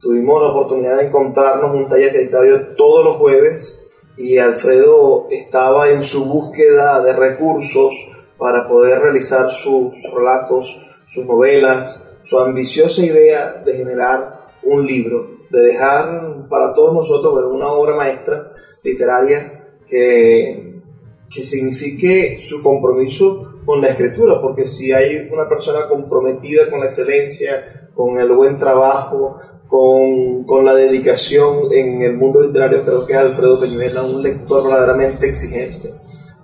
Tuvimos 0.00 0.42
la 0.42 0.48
oportunidad 0.48 0.98
de 0.98 1.06
encontrarnos 1.06 1.74
un 1.74 1.88
taller 1.88 2.12
que 2.12 2.18
dictaba 2.18 2.44
todos 2.76 3.04
los 3.04 3.16
jueves 3.16 3.84
y 4.16 4.38
Alfredo 4.38 5.28
estaba 5.30 5.88
en 5.90 6.04
su 6.04 6.26
búsqueda 6.26 7.02
de 7.02 7.14
recursos 7.14 7.94
para 8.38 8.68
poder 8.68 9.00
realizar 9.00 9.50
sus 9.50 9.94
relatos, 10.14 10.76
sus 11.06 11.24
novelas, 11.24 12.04
su 12.24 12.38
ambiciosa 12.38 13.02
idea 13.02 13.62
de 13.64 13.74
generar 13.74 14.48
un 14.62 14.86
libro, 14.86 15.38
de 15.50 15.60
dejar 15.60 16.48
para 16.48 16.74
todos 16.74 16.94
nosotros 16.94 17.52
una 17.52 17.68
obra 17.68 17.94
maestra 17.94 18.42
literaria 18.82 19.76
que, 19.86 20.80
que 21.30 21.44
signifique 21.44 22.38
su 22.38 22.62
compromiso 22.62 23.60
con 23.64 23.80
la 23.80 23.88
escritura, 23.88 24.40
porque 24.40 24.66
si 24.66 24.92
hay 24.92 25.28
una 25.32 25.48
persona 25.48 25.88
comprometida 25.88 26.70
con 26.70 26.80
la 26.80 26.86
excelencia, 26.86 27.90
con 27.94 28.18
el 28.18 28.32
buen 28.32 28.58
trabajo, 28.58 29.38
con, 29.68 30.44
con, 30.44 30.64
la 30.64 30.74
dedicación 30.74 31.72
en 31.72 32.02
el 32.02 32.16
mundo 32.16 32.40
literario, 32.40 32.82
creo 32.84 33.06
que 33.06 33.12
es 33.12 33.18
Alfredo 33.18 33.60
Peñuela, 33.60 34.02
un 34.02 34.22
lector 34.22 34.64
verdaderamente 34.64 35.28
exigente. 35.28 35.92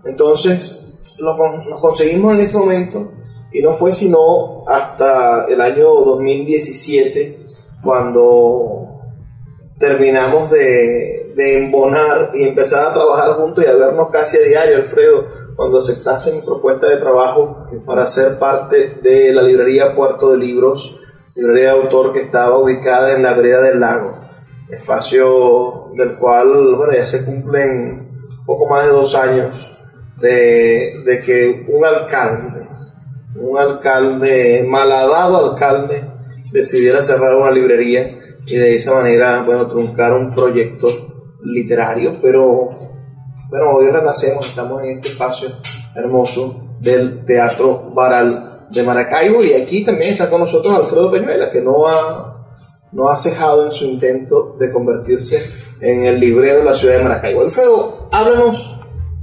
Entonces, 0.04 1.14
lo, 1.18 1.36
nos 1.68 1.80
conseguimos 1.80 2.34
en 2.34 2.40
ese 2.40 2.58
momento 2.58 3.12
y 3.52 3.62
no 3.62 3.72
fue 3.72 3.92
sino 3.92 4.64
hasta 4.66 5.46
el 5.46 5.60
año 5.60 5.88
2017 5.88 7.38
cuando 7.82 9.00
terminamos 9.78 10.50
de, 10.50 11.32
de, 11.34 11.64
embonar 11.64 12.32
y 12.34 12.44
empezar 12.44 12.86
a 12.86 12.92
trabajar 12.92 13.32
juntos 13.32 13.64
y 13.64 13.66
a 13.66 13.74
vernos 13.74 14.10
casi 14.10 14.36
a 14.36 14.40
diario, 14.42 14.76
Alfredo, 14.76 15.24
cuando 15.56 15.78
aceptaste 15.78 16.32
mi 16.32 16.42
propuesta 16.42 16.86
de 16.86 16.98
trabajo 16.98 17.64
para 17.86 18.06
ser 18.06 18.38
parte 18.38 18.98
de 19.02 19.32
la 19.32 19.42
librería 19.42 19.94
Puerto 19.94 20.32
de 20.32 20.38
Libros, 20.38 21.00
librería 21.34 21.72
de 21.72 21.80
autor 21.80 22.12
que 22.12 22.20
estaba 22.20 22.58
ubicada 22.58 23.14
en 23.14 23.22
la 23.22 23.32
vereda 23.32 23.62
del 23.62 23.80
lago, 23.80 24.14
espacio 24.68 25.90
del 25.96 26.16
cual, 26.16 26.76
bueno, 26.76 26.92
ya 26.92 27.06
se 27.06 27.24
cumplen 27.24 28.10
poco 28.44 28.66
más 28.66 28.86
de 28.86 28.92
dos 28.92 29.14
años 29.14 29.78
de, 30.20 31.02
de 31.04 31.22
que 31.22 31.66
un 31.68 31.84
alcalde 31.84 32.69
un 33.40 33.58
alcalde, 33.58 34.64
malhadado 34.68 35.50
alcalde, 35.50 36.02
decidiera 36.52 37.02
cerrar 37.02 37.34
una 37.36 37.50
librería 37.50 38.36
y 38.46 38.56
de 38.56 38.76
esa 38.76 38.94
manera, 38.94 39.42
bueno, 39.42 39.66
truncar 39.66 40.12
un 40.12 40.34
proyecto 40.34 40.88
literario, 41.44 42.16
pero 42.20 42.70
bueno, 43.48 43.70
hoy 43.72 43.86
renacemos, 43.86 44.48
estamos 44.48 44.82
en 44.82 44.98
este 44.98 45.08
espacio 45.08 45.48
hermoso 45.94 46.76
del 46.80 47.24
Teatro 47.24 47.90
Baral 47.94 48.66
de 48.70 48.82
Maracaibo 48.82 49.42
y 49.42 49.54
aquí 49.54 49.84
también 49.84 50.12
está 50.12 50.30
con 50.30 50.40
nosotros 50.40 50.74
Alfredo 50.74 51.10
Peñuela, 51.10 51.50
que 51.50 51.60
no 51.60 51.86
ha, 51.86 52.46
no 52.92 53.08
ha 53.08 53.16
cejado 53.16 53.66
en 53.66 53.72
su 53.72 53.86
intento 53.86 54.56
de 54.58 54.70
convertirse 54.70 55.42
en 55.80 56.04
el 56.04 56.20
librero 56.20 56.58
de 56.58 56.64
la 56.64 56.74
ciudad 56.74 56.98
de 56.98 57.04
Maracaibo. 57.04 57.42
Alfredo, 57.42 58.08
háblanos 58.12 58.80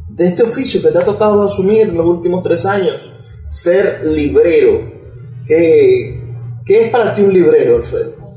de 0.10 0.28
este 0.28 0.44
oficio 0.44 0.82
que 0.82 0.90
te 0.90 0.98
ha 0.98 1.06
tocado 1.06 1.48
asumir 1.48 1.82
en 1.82 1.96
los 1.96 2.06
últimos 2.06 2.44
tres 2.44 2.66
años 2.66 3.17
ser 3.50 4.06
librero. 4.06 4.82
¿Qué, 5.46 6.20
qué 6.66 6.86
es 6.86 6.90
para 6.90 7.16
ti 7.16 7.22
un 7.22 7.34
librero, 7.34 7.78
Alfredo? 7.78 8.28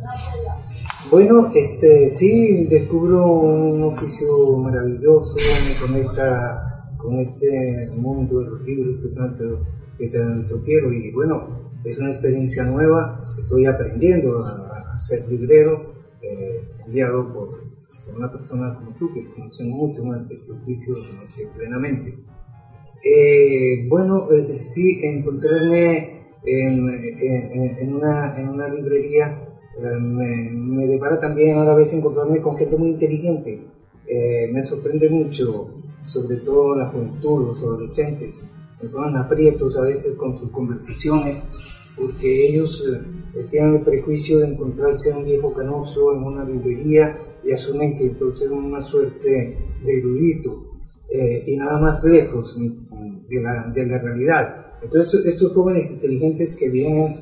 Bueno, 1.11 1.51
este, 1.53 2.09
sí, 2.09 2.67
descubro 2.67 3.27
un 3.27 3.83
oficio 3.83 4.29
maravilloso, 4.59 5.35
me 5.35 5.75
conecta 5.75 6.71
con 6.99 7.19
este 7.19 7.91
mundo 7.97 8.39
de 8.39 8.47
los 8.47 8.63
libros 8.63 8.97
que 9.03 9.09
tanto, 9.09 9.67
que 9.99 10.09
tanto 10.09 10.61
quiero 10.61 10.93
y 10.93 11.11
bueno, 11.13 11.73
es 11.85 11.99
una 11.99 12.11
experiencia 12.11 12.63
nueva, 12.63 13.19
estoy 13.39 13.67
aprendiendo 13.67 14.45
a, 14.45 14.97
ser 14.99 15.27
librero, 15.29 15.87
eh, 16.23 16.69
por, 17.33 17.49
una 18.15 18.31
persona 18.31 18.75
como 18.75 18.91
tú 18.97 19.13
que 19.15 19.25
conoce 19.35 19.65
mucho 19.65 20.05
más 20.05 20.31
este 20.31 20.53
oficio, 20.53 20.95
conoce 20.95 21.49
plenamente. 21.57 22.19
Eh, 23.03 23.87
bueno, 23.89 24.31
eh, 24.31 24.53
sí, 24.53 25.01
encontrarme 25.03 26.37
en, 26.45 27.95
una, 27.95 28.69
librería 28.69 29.49
eh, 29.79 30.01
me, 30.01 30.51
me, 30.53 30.87
depara 30.87 31.19
también 31.19 31.59
a 31.59 31.65
la 31.65 31.75
vez 31.75 31.95
encontrarme 31.95 32.41
con 32.41 32.57
gente 32.57 32.77
muy 32.77 32.91
inteligente. 32.91 33.67
me 34.53 34.63
sorprende 34.65 35.09
mucho, 35.09 35.71
sobre 36.05 36.37
todo 36.39 36.77
la 36.77 36.89
juventud, 36.89 37.47
los 37.47 37.63
adolescentes. 37.63 38.51
Me 38.83 38.89
ponen 38.89 39.17
aprietos 39.17 39.77
a 39.77 39.83
veces 39.83 40.15
con 40.17 40.39
sus 40.39 40.51
conversaciones, 40.51 41.43
porque 41.97 42.49
ellos 42.49 42.85
tienen 43.49 43.77
el 43.77 43.83
prejuicio 43.83 44.39
de 44.39 44.49
encontrarse 44.49 45.13
un 45.13 45.25
viejo 45.25 45.53
canoso 45.55 46.13
en 46.15 46.25
una 46.25 46.45
librería 46.45 47.17
y 47.45 47.53
asumen 47.53 47.97
que 47.97 48.09
entonces 48.09 48.47
es 48.47 48.51
una 48.51 48.81
suerte 48.81 49.59
de 49.83 49.99
erudito. 49.99 50.70
Y 51.47 51.57
nada 51.57 51.81
más 51.81 52.05
lejos 52.05 52.57
de 53.29 53.41
la, 53.41 53.71
de 53.75 53.87
la 53.87 53.99
realidad. 53.99 54.67
Entonces, 54.83 55.27
estos 55.27 55.53
jóvenes 55.53 55.91
inteligentes 55.91 56.57
que 56.57 56.71
vienen 56.71 57.15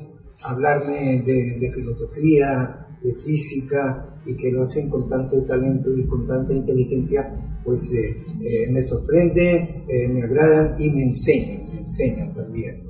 a 0.43 0.51
hablarme 0.51 1.21
de, 1.25 1.59
de, 1.59 1.71
filosofía, 1.71 2.87
de 3.03 3.13
física, 3.13 4.09
y 4.25 4.35
que 4.35 4.51
lo 4.51 4.63
hacen 4.63 4.89
con 4.89 5.07
tanto 5.07 5.41
talento 5.43 5.95
y 5.97 6.05
con 6.05 6.27
tanta 6.27 6.53
inteligencia, 6.53 7.59
pues 7.63 7.93
eh, 7.93 8.15
eh, 8.41 8.71
me 8.71 8.81
sorprende, 8.83 9.83
eh, 9.87 10.07
me 10.07 10.23
agradan 10.23 10.73
y 10.79 10.89
me 10.91 11.03
enseñan, 11.03 11.73
me 11.73 11.79
enseñan 11.81 12.33
también. 12.33 12.83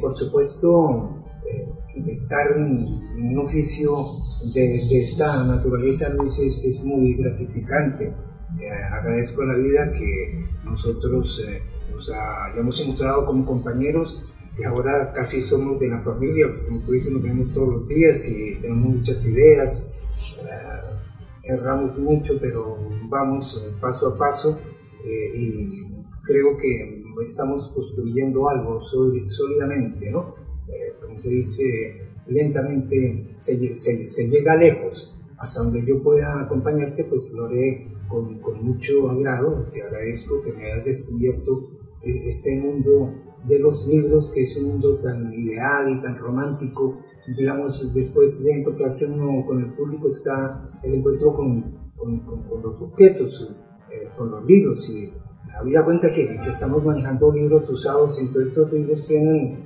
por 0.00 0.16
supuesto, 0.16 1.14
estar 2.06 2.56
en, 2.56 2.86
un 3.18 3.38
oficio 3.38 3.90
de, 4.54 4.80
de, 4.88 5.02
esta 5.02 5.44
naturaleza, 5.44 6.08
Luis, 6.10 6.38
es, 6.38 6.64
es 6.64 6.84
muy 6.84 7.14
gratificante. 7.14 8.12
Agradezco 8.90 9.42
a 9.42 9.46
la 9.46 9.56
vida 9.56 9.92
que 9.92 10.44
nosotros 10.64 11.40
o 11.98 12.00
sea, 12.00 12.52
ya 12.54 12.60
hemos 12.60 12.80
encontrado 12.80 13.26
como 13.26 13.44
compañeros 13.44 14.22
y 14.56 14.64
ahora 14.64 15.12
casi 15.12 15.42
somos 15.42 15.78
de 15.80 15.88
la 15.88 16.00
familia, 16.00 16.46
como 16.66 16.80
tú 16.80 16.92
dices, 16.92 17.12
nos 17.12 17.22
vemos 17.22 17.52
todos 17.52 17.68
los 17.68 17.88
días 17.88 18.26
y 18.28 18.54
tenemos 18.60 18.96
muchas 18.96 19.24
ideas, 19.24 20.38
eh, 20.44 21.52
erramos 21.52 21.98
mucho, 21.98 22.38
pero 22.40 22.76
vamos 23.08 23.62
eh, 23.64 23.72
paso 23.80 24.08
a 24.08 24.18
paso 24.18 24.58
eh, 25.04 25.32
y 25.34 25.82
creo 26.22 26.56
que 26.56 27.04
estamos 27.24 27.68
construyendo 27.68 28.48
algo 28.48 28.80
sólidamente, 28.80 30.10
¿no? 30.10 30.36
como 31.00 31.18
se 31.18 31.30
dice, 31.30 32.08
lentamente 32.26 33.34
se, 33.38 33.74
se, 33.74 34.28
llega 34.28 34.54
lejos. 34.54 35.14
Hasta 35.38 35.62
donde 35.62 35.84
yo 35.84 36.02
pueda 36.02 36.42
acompañarte, 36.42 37.04
pues 37.04 37.30
lo 37.32 37.46
haré 37.46 37.88
con, 38.08 38.38
con 38.40 38.64
mucho 38.64 39.10
agrado. 39.10 39.66
Te 39.72 39.82
agradezco 39.82 40.42
que 40.42 40.52
me 40.52 40.72
hayas 40.72 40.84
descubierto 40.84 41.78
este 42.02 42.60
mundo 42.60 43.12
de 43.46 43.58
los 43.58 43.86
libros, 43.86 44.30
que 44.34 44.42
es 44.42 44.56
un 44.56 44.68
mundo 44.68 44.98
tan 44.98 45.32
ideal 45.32 45.88
y 45.90 46.00
tan 46.00 46.16
romántico, 46.18 46.98
digamos, 47.36 47.92
después 47.94 48.42
de 48.42 48.60
encontrarse 48.60 49.06
uno 49.06 49.44
con 49.46 49.62
el 49.62 49.72
público 49.74 50.08
está 50.08 50.66
el 50.82 50.94
encuentro 50.94 51.34
con, 51.34 51.76
con, 51.96 52.20
con, 52.20 52.62
los 52.62 52.80
objetos, 52.80 53.48
eh, 53.90 54.08
con 54.16 54.30
los 54.30 54.44
libros. 54.44 54.88
Y 54.90 55.12
había 55.58 55.84
cuenta 55.84 56.12
que, 56.12 56.38
que, 56.42 56.48
estamos 56.48 56.84
manejando 56.84 57.32
libros 57.32 57.68
usados, 57.68 58.18
todos 58.32 58.46
estos 58.46 58.72
libros 58.72 59.06
tienen, 59.06 59.64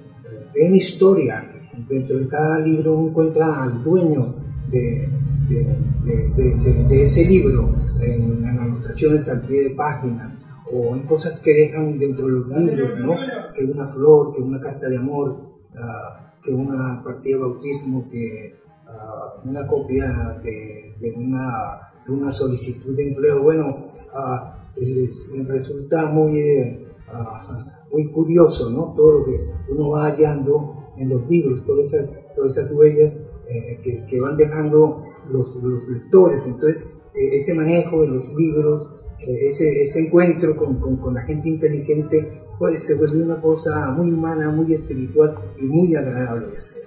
tienen 0.53 0.75
historia. 0.75 1.49
Dentro 1.89 2.19
de 2.19 2.29
cada 2.29 2.59
libro 2.59 2.95
uno 2.95 3.09
encuentra 3.09 3.63
al 3.63 3.83
dueño 3.83 4.35
de, 4.71 5.09
de, 5.49 6.29
de, 6.37 6.85
de 6.89 7.03
ese 7.03 7.25
libro, 7.25 7.71
en, 8.03 8.45
anotaciones 8.47 9.29
al 9.29 9.43
pie 9.47 9.69
de 9.69 9.75
página, 9.75 10.39
o 10.73 10.95
en 10.95 11.07
cosas 11.07 11.41
que 11.41 11.53
dejan 11.53 11.99
dentro 11.99 12.27
de 12.27 12.33
los 12.33 12.49
libros, 12.49 12.99
¿no? 12.99 13.15
que 13.55 13.65
una 13.65 13.87
flor, 13.87 14.35
que 14.35 14.43
una 14.43 14.61
carta 14.61 14.89
de 14.89 14.97
amor. 14.97 15.53
Uh, 15.73 16.23
que 16.43 16.53
una 16.53 17.03
partida 17.05 17.37
de 17.37 17.43
bautismo, 17.43 18.11
que 18.11 18.55
uh, 18.87 19.49
una 19.49 19.67
copia 19.67 20.41
de, 20.43 21.15
una, 21.17 22.33
solicitud 22.33 22.97
de 22.97 23.09
empleo. 23.09 23.43
Bueno, 23.43 23.67
uh, 23.67 24.81
les 24.81 25.49
resulta 25.49 26.07
muy, 26.07 26.41
uh, 26.41 27.93
muy 27.93 28.11
curioso, 28.11 28.71
¿no? 28.71 28.93
Todo 28.97 29.21
lo 29.21 29.25
que 29.25 29.51
uno 29.71 29.91
va 29.91 30.07
hallando 30.07 30.91
en 30.97 31.09
los 31.09 31.29
libros, 31.29 31.65
todas 31.65 31.95
esas, 31.95 32.73
huellas 32.73 33.31
eh, 33.49 34.05
que, 34.09 34.21
van 34.21 34.37
dejando 34.37 35.05
los, 35.31 35.55
los 35.57 35.89
lectores. 35.89 36.47
Entonces, 36.47 36.99
eh, 36.99 37.02
ese 37.15 37.55
manejo 37.55 38.03
de 38.03 38.09
los 38.09 38.35
libros, 38.35 38.89
eh, 39.21 39.47
ese, 39.47 39.83
ese 39.83 40.07
encuentro 40.07 40.57
con, 40.57 40.81
con, 40.81 40.97
con 40.97 41.15
la 41.15 41.23
gente 41.23 41.49
inteligente 41.49 42.43
pues 42.59 42.87
se 42.87 42.97
vuelve 42.97 43.25
una 43.25 43.41
cosa 43.41 43.91
muy 43.91 44.13
humana, 44.13 44.51
muy 44.51 44.73
espiritual 44.73 45.35
y 45.59 45.65
muy 45.65 45.97
agradable 45.97 46.47
de 46.47 46.59
hacer. 46.59 46.83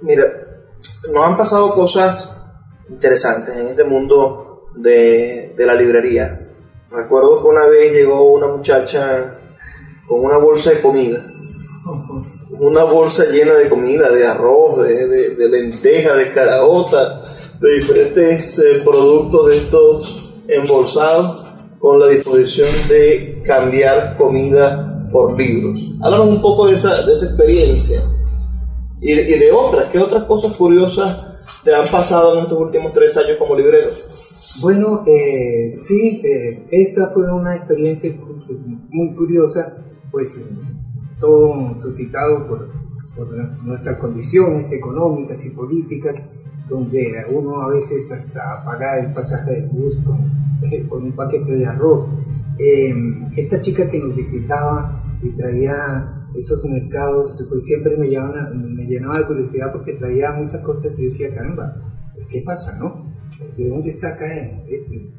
Mira, 0.00 0.24
nos 1.12 1.24
han 1.24 1.36
pasado 1.36 1.74
cosas 1.74 2.34
interesantes 2.88 3.56
en 3.56 3.68
este 3.68 3.84
mundo 3.84 4.68
de, 4.74 5.54
de 5.56 5.66
la 5.66 5.74
librería. 5.74 6.48
Recuerdo 6.90 7.40
que 7.40 7.48
una 7.48 7.66
vez 7.66 7.92
llegó 7.92 8.32
una 8.32 8.48
muchacha 8.48 9.38
con 10.08 10.24
una 10.24 10.38
bolsa 10.38 10.70
de 10.70 10.80
comida. 10.80 11.24
Una 12.58 12.84
bolsa 12.84 13.24
llena 13.24 13.54
de 13.54 13.68
comida, 13.68 14.08
de 14.10 14.26
arroz, 14.26 14.84
de, 14.84 15.08
de, 15.08 15.30
de 15.30 15.48
lentejas, 15.48 16.16
de 16.16 16.30
caraota, 16.30 17.22
de 17.64 17.76
diferentes 17.76 18.58
eh, 18.58 18.82
productos 18.84 19.46
de 19.46 19.56
estos 19.56 20.44
embolsados 20.48 21.46
con 21.78 21.98
la 21.98 22.08
disposición 22.08 22.68
de 22.88 23.42
cambiar 23.46 24.16
comida 24.18 25.08
por 25.10 25.38
libros. 25.38 25.94
Háblanos 26.02 26.28
un 26.28 26.42
poco 26.42 26.66
de 26.66 26.74
esa, 26.74 27.02
de 27.06 27.14
esa 27.14 27.24
experiencia 27.24 28.02
y, 29.00 29.12
y, 29.12 29.38
de 29.38 29.50
otras. 29.50 29.90
¿Qué 29.90 29.98
otras 29.98 30.24
cosas 30.24 30.54
curiosas 30.56 31.22
te 31.64 31.74
han 31.74 31.86
pasado 31.88 32.34
en 32.34 32.42
estos 32.42 32.60
últimos 32.60 32.92
tres 32.92 33.16
años 33.16 33.38
como 33.38 33.54
librero? 33.54 33.88
Bueno, 34.60 35.02
eh, 35.06 35.72
sí, 35.74 36.20
eh, 36.22 36.66
esa 36.70 37.12
fue 37.14 37.32
una 37.32 37.56
experiencia 37.56 38.12
muy 38.90 39.14
curiosa, 39.14 39.74
pues 40.10 40.44
todo 41.18 41.74
suscitado 41.80 42.46
por, 42.46 42.68
por 43.16 43.28
nuestras 43.64 43.98
condiciones 43.98 44.70
económicas 44.70 45.42
y 45.46 45.50
políticas, 45.50 46.30
donde 46.68 47.24
uno 47.30 47.62
a 47.62 47.70
veces 47.70 48.10
hasta 48.12 48.64
paga 48.64 48.98
el 48.98 49.12
pasaje 49.12 49.52
del 49.52 49.68
bus 49.68 49.96
con 50.04 50.44
con 50.88 51.04
un 51.04 51.12
paquete 51.12 51.52
de 51.52 51.66
arroz. 51.66 52.08
Em, 52.58 53.28
esta 53.36 53.60
chica 53.60 53.88
que 53.88 53.98
nos 53.98 54.14
visitaba 54.14 55.02
y 55.22 55.30
traía 55.30 56.28
esos 56.34 56.64
mercados, 56.64 57.46
pues 57.48 57.64
siempre 57.64 57.96
me, 57.96 58.08
llenaba, 58.08 58.50
me 58.50 58.84
llenaba 58.84 59.18
de 59.18 59.26
curiosidad 59.26 59.72
porque 59.72 59.94
traía 59.94 60.32
muchas 60.32 60.62
cosas 60.62 60.98
y 60.98 61.06
decía, 61.06 61.34
caramba, 61.34 61.74
¿qué 62.28 62.42
pasa, 62.42 62.78
no? 62.78 63.06
¿De 63.56 63.68
dónde 63.68 63.92
saca 63.92 64.26
este? 64.26 65.12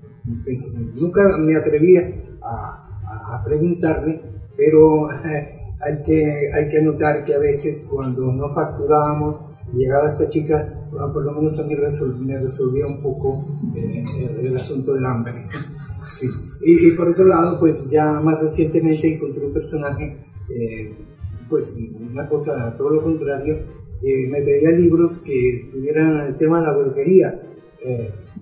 Nunca 1.00 1.22
me 1.38 1.56
atrevía 1.56 2.02
a, 2.44 3.38
a 3.38 3.44
preguntarme, 3.44 4.20
pero 4.58 5.10
hay 5.82 6.04
que, 6.06 6.50
hay 6.54 6.70
que 6.70 6.82
notar 6.82 7.24
que 7.24 7.36
a 7.36 7.40
veces 7.40 7.88
cuando 7.90 8.32
no 8.32 8.54
facturábamos 8.54 9.45
llegaba 9.74 10.10
esta 10.10 10.30
chica, 10.30 10.88
por 10.92 11.24
lo 11.24 11.32
menos 11.34 11.60
a 11.60 11.64
mí 11.64 11.76
me 11.76 12.40
resolvía 12.40 12.88
un 12.88 13.02
poco 13.02 13.44
eh, 13.76 14.04
el 14.42 14.58
asunto 14.58 14.94
del 14.94 15.06
hambre. 15.06 15.34
Sí. 16.08 16.28
Y, 16.62 16.92
por 16.92 17.08
otro 17.08 17.26
lado, 17.26 17.60
pues 17.60 17.90
ya 17.90 18.22
más 18.22 18.40
recientemente 18.40 19.12
encontré 19.12 19.44
un 19.44 19.52
personaje, 19.52 20.20
eh, 20.52 20.94
pues 21.50 21.76
una 22.00 22.30
cosa, 22.30 22.76
todo 22.78 22.92
lo 22.92 23.02
contrario, 23.02 23.56
eh, 24.04 24.28
me 24.30 24.44
pedía 24.44 24.70
libros 24.70 25.18
que 25.26 25.50
estuvieran 25.50 26.28
el 26.28 26.36
tema 26.36 26.60
de 26.60 26.68
la 26.68 26.78
brujería. 26.78 27.42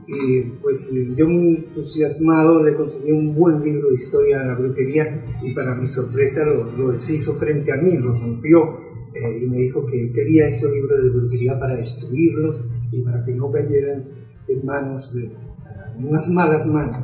Y 0.06 0.42
pues 0.62 0.90
yo 1.16 1.30
muy 1.30 1.56
entusiasmado 1.56 2.62
le 2.62 2.76
conseguí 2.76 3.14
un 3.14 3.34
buen 3.34 3.62
libro 3.62 3.88
de 3.88 3.96
historia 3.96 4.40
de 4.40 4.46
la 4.48 4.56
brujería 4.56 5.38
y 5.42 5.54
para 5.54 5.74
mi 5.74 5.88
sorpresa 5.88 6.44
lo, 6.44 6.66
lo 6.66 6.92
deshizo 6.92 7.36
frente 7.36 7.72
a 7.72 7.78
mí, 7.78 7.98
lo 7.98 8.12
rompió 8.12 8.93
eh, 9.14 9.44
y 9.44 9.50
me 9.50 9.58
dijo 9.58 9.86
que 9.86 10.12
quería 10.12 10.48
estos 10.48 10.72
libros 10.72 11.04
de 11.04 11.10
brujería 11.10 11.60
para 11.60 11.76
destruirlos 11.76 12.66
y 12.92 13.02
para 13.02 13.24
que 13.24 13.36
no 13.36 13.52
cayeran 13.52 14.06
en 14.48 14.66
manos 14.66 15.14
de 15.14 15.26
uh, 15.26 16.08
unas 16.08 16.30
malas 16.30 16.68
manos, 16.68 16.98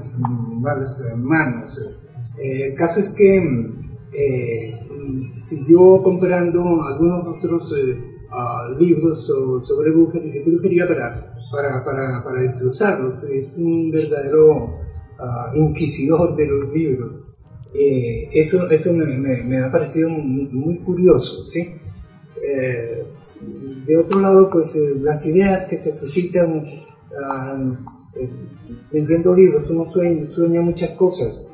malas 0.59 1.13
manos. 1.17 1.99
Eh, 2.41 2.69
el 2.69 2.75
caso 2.75 2.99
es 2.99 3.11
que 3.11 3.37
eh, 4.11 4.79
siguió 5.45 6.01
comprando 6.01 6.81
algunos 6.83 7.27
otros 7.27 7.71
uh, 7.71 8.79
libros 8.79 9.25
sobre 9.27 9.91
brujería 9.91 10.87
para, 10.87 11.33
para, 11.51 11.83
para, 11.83 12.23
para, 12.23 12.41
destrozarlos. 12.41 13.23
Es 13.23 13.55
un 13.57 13.91
verdadero 13.91 14.65
uh, 14.65 15.55
inquisidor 15.55 16.35
de 16.35 16.47
los 16.47 16.73
libros. 16.73 17.13
eso 17.71 18.67
eso 18.69 18.93
me, 18.93 19.05
me, 19.17 19.43
me, 19.43 19.59
ha 19.59 19.71
parecido 19.71 20.09
muy, 20.09 20.47
muy 20.47 20.79
curioso, 20.79 21.45
¿sí? 21.47 21.78
Eh, 22.49 23.05
de 23.85 23.97
otro 23.97 24.19
lado, 24.19 24.49
pues 24.49 24.75
eh, 24.75 24.95
las 25.01 25.25
ideas 25.25 25.67
que 25.67 25.77
se 25.77 25.91
suscitan 25.91 26.65
uh, 26.65 27.75
vendiendo 28.91 29.33
libros, 29.35 29.69
uno 29.69 29.89
sueña, 29.91 30.61
muchas 30.61 30.91
cosas. 30.91 31.45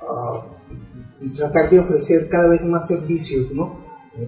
Uh, 0.00 1.30
tratar 1.36 1.70
de 1.70 1.80
ofrecer 1.80 2.28
cada 2.28 2.48
vez 2.48 2.64
más 2.64 2.86
servicios, 2.86 3.52
¿no? 3.52 3.80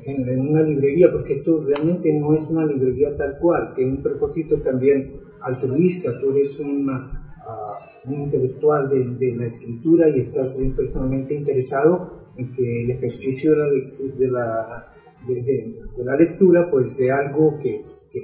En, 0.05 0.41
una 0.49 0.63
librería, 0.63 1.13
porque 1.13 1.35
esto 1.35 1.63
realmente 1.63 2.13
no 2.19 2.35
es 2.35 2.45
una 2.49 2.65
librería 2.65 3.15
tal 3.17 3.39
cual, 3.39 3.73
tiene 3.75 3.93
un 3.93 4.03
propósito 4.03 4.61
también 4.63 5.21
altruista, 5.43 6.19
tú 6.21 6.31
eres 6.31 6.59
un 6.59 6.91
intelectual 8.07 8.89
de, 8.89 9.37
la 9.37 9.47
escritura 9.47 10.09
y 10.09 10.21
estás 10.21 10.59
personalmente 10.77 11.35
interesado 11.35 12.29
en 12.37 12.51
que 12.53 12.85
el 12.85 12.91
ejercicio 12.93 13.55
de 13.55 14.17
de 14.17 14.31
la 14.31 14.94
de, 15.27 15.35
de, 15.43 15.73
de, 15.97 16.05
la 16.05 16.17
lectura 16.17 16.69
pues 16.71 16.97
sea 16.97 17.19
algo 17.19 17.59
que, 17.59 17.83
que, 18.13 18.21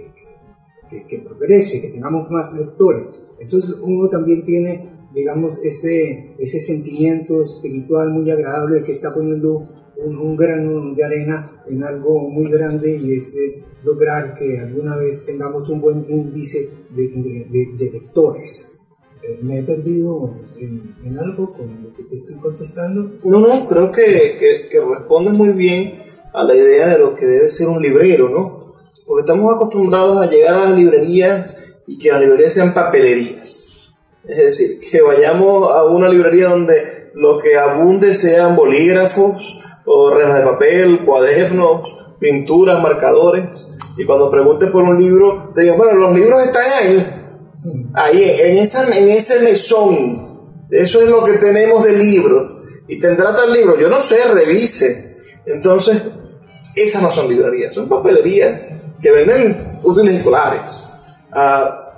que, 0.89 1.07
que, 1.07 1.19
progrese, 1.19 1.81
que 1.81 1.89
tengamos 1.89 2.31
más 2.31 2.55
lectores. 2.55 3.07
Entonces 3.41 3.77
uno 3.83 4.09
también 4.09 4.43
tiene, 4.43 4.91
digamos, 5.15 5.65
ese, 5.65 6.35
ese 6.39 6.61
sentimiento 6.61 7.43
espiritual 7.43 8.11
muy 8.11 8.31
agradable 8.31 8.83
que 8.83 8.93
está 8.93 9.13
poniendo 9.15 9.67
un, 9.97 10.17
un 10.17 10.37
grano 10.37 10.95
de 10.95 11.05
arena 11.05 11.45
en 11.67 11.83
algo 11.85 12.29
muy 12.29 12.51
grande 12.51 12.97
y 12.97 13.15
es 13.15 13.37
eh, 13.37 13.65
lograr 13.85 14.35
que 14.35 14.59
alguna 14.59 14.97
vez 14.97 15.27
tengamos 15.27 15.69
un 15.69 15.81
buen 15.81 16.05
índice 16.09 16.69
de, 16.95 17.77
de 17.77 17.91
lectores. 17.91 18.81
Eh, 19.23 19.39
¿Me 19.43 19.59
he 19.59 19.63
perdido 19.63 20.31
en, 20.59 20.95
en, 21.05 21.19
algo 21.19 21.53
con 21.53 21.83
lo 21.83 21.95
que 21.95 22.05
te 22.05 22.17
estoy 22.17 22.37
contestando? 22.37 23.19
No, 23.23 23.41
no, 23.41 23.69
creo 23.69 23.93
que, 23.93 24.03
que, 24.39 24.69
que 24.71 24.81
responde 24.81 25.33
muy 25.33 25.51
bien 25.51 25.93
a 26.33 26.45
la 26.45 26.55
idea 26.55 26.89
de 26.89 26.99
lo 26.99 27.15
que 27.15 27.27
debe 27.27 27.51
ser 27.51 27.69
un 27.69 27.83
librero, 27.83 28.29
¿no? 28.29 28.61
Porque 29.07 29.23
estamos 29.23 29.55
acostumbrados 29.55 30.23
a 30.23 30.31
llegar 30.31 30.55
a 30.55 30.65
las 30.67 30.79
librerías 30.79 31.59
y 31.87 31.99
que 31.99 32.13
las 32.13 32.21
librerías 32.21 32.53
sean 32.53 32.73
papelerías. 32.73 33.93
Es 34.29 34.37
decir, 34.37 34.81
que 34.81 35.03
vayamos 35.03 35.73
a 35.73 35.85
una 35.85 36.09
librería 36.09 36.49
donde 36.51 37.11
lo 37.15 37.39
que 37.39 37.57
abunde 37.57 38.15
sean 38.15 38.55
bolígrafos 38.55 39.43
o 39.85 40.11
renas 40.15 40.39
de 40.39 40.45
papel, 40.45 41.05
cuadernos, 41.05 41.97
pinturas, 42.21 42.81
marcadores. 42.81 43.69
Y 43.97 44.05
cuando 44.05 44.31
pregunte 44.31 44.69
por 44.69 44.85
un 44.85 45.01
libro, 45.03 45.53
te 45.55 45.63
digo, 45.63 45.77
bueno, 45.77 45.95
los 45.95 46.15
libros 46.15 46.45
están 46.45 46.65
ahí. 46.81 47.07
Ahí, 47.95 48.23
en, 48.23 48.59
esa, 48.59 48.97
en 48.97 49.09
ese 49.09 49.41
mesón. 49.41 50.31
Eso 50.71 51.03
es 51.03 51.09
lo 51.09 51.25
que 51.25 51.33
tenemos 51.33 51.85
de 51.85 51.97
libros. 51.97 52.53
Y 52.87 53.01
tendrá 53.01 53.35
tal 53.35 53.53
libro, 53.53 53.79
yo 53.79 53.89
no 53.89 54.01
sé, 54.01 54.19
revise. 54.33 55.17
Entonces, 55.47 56.01
esas 56.75 57.03
no 57.03 57.11
son 57.11 57.29
librerías, 57.29 57.75
son 57.75 57.89
papelerías 57.89 58.67
que 59.01 59.11
venden 59.11 59.57
útiles 59.83 60.17
escolares. 60.17 60.61
Uh, 61.33 61.91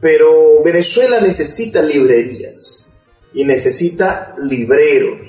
pero 0.00 0.62
Venezuela 0.62 1.20
necesita 1.20 1.82
librerías 1.82 3.04
y 3.32 3.44
necesita 3.44 4.34
libreros 4.38 5.20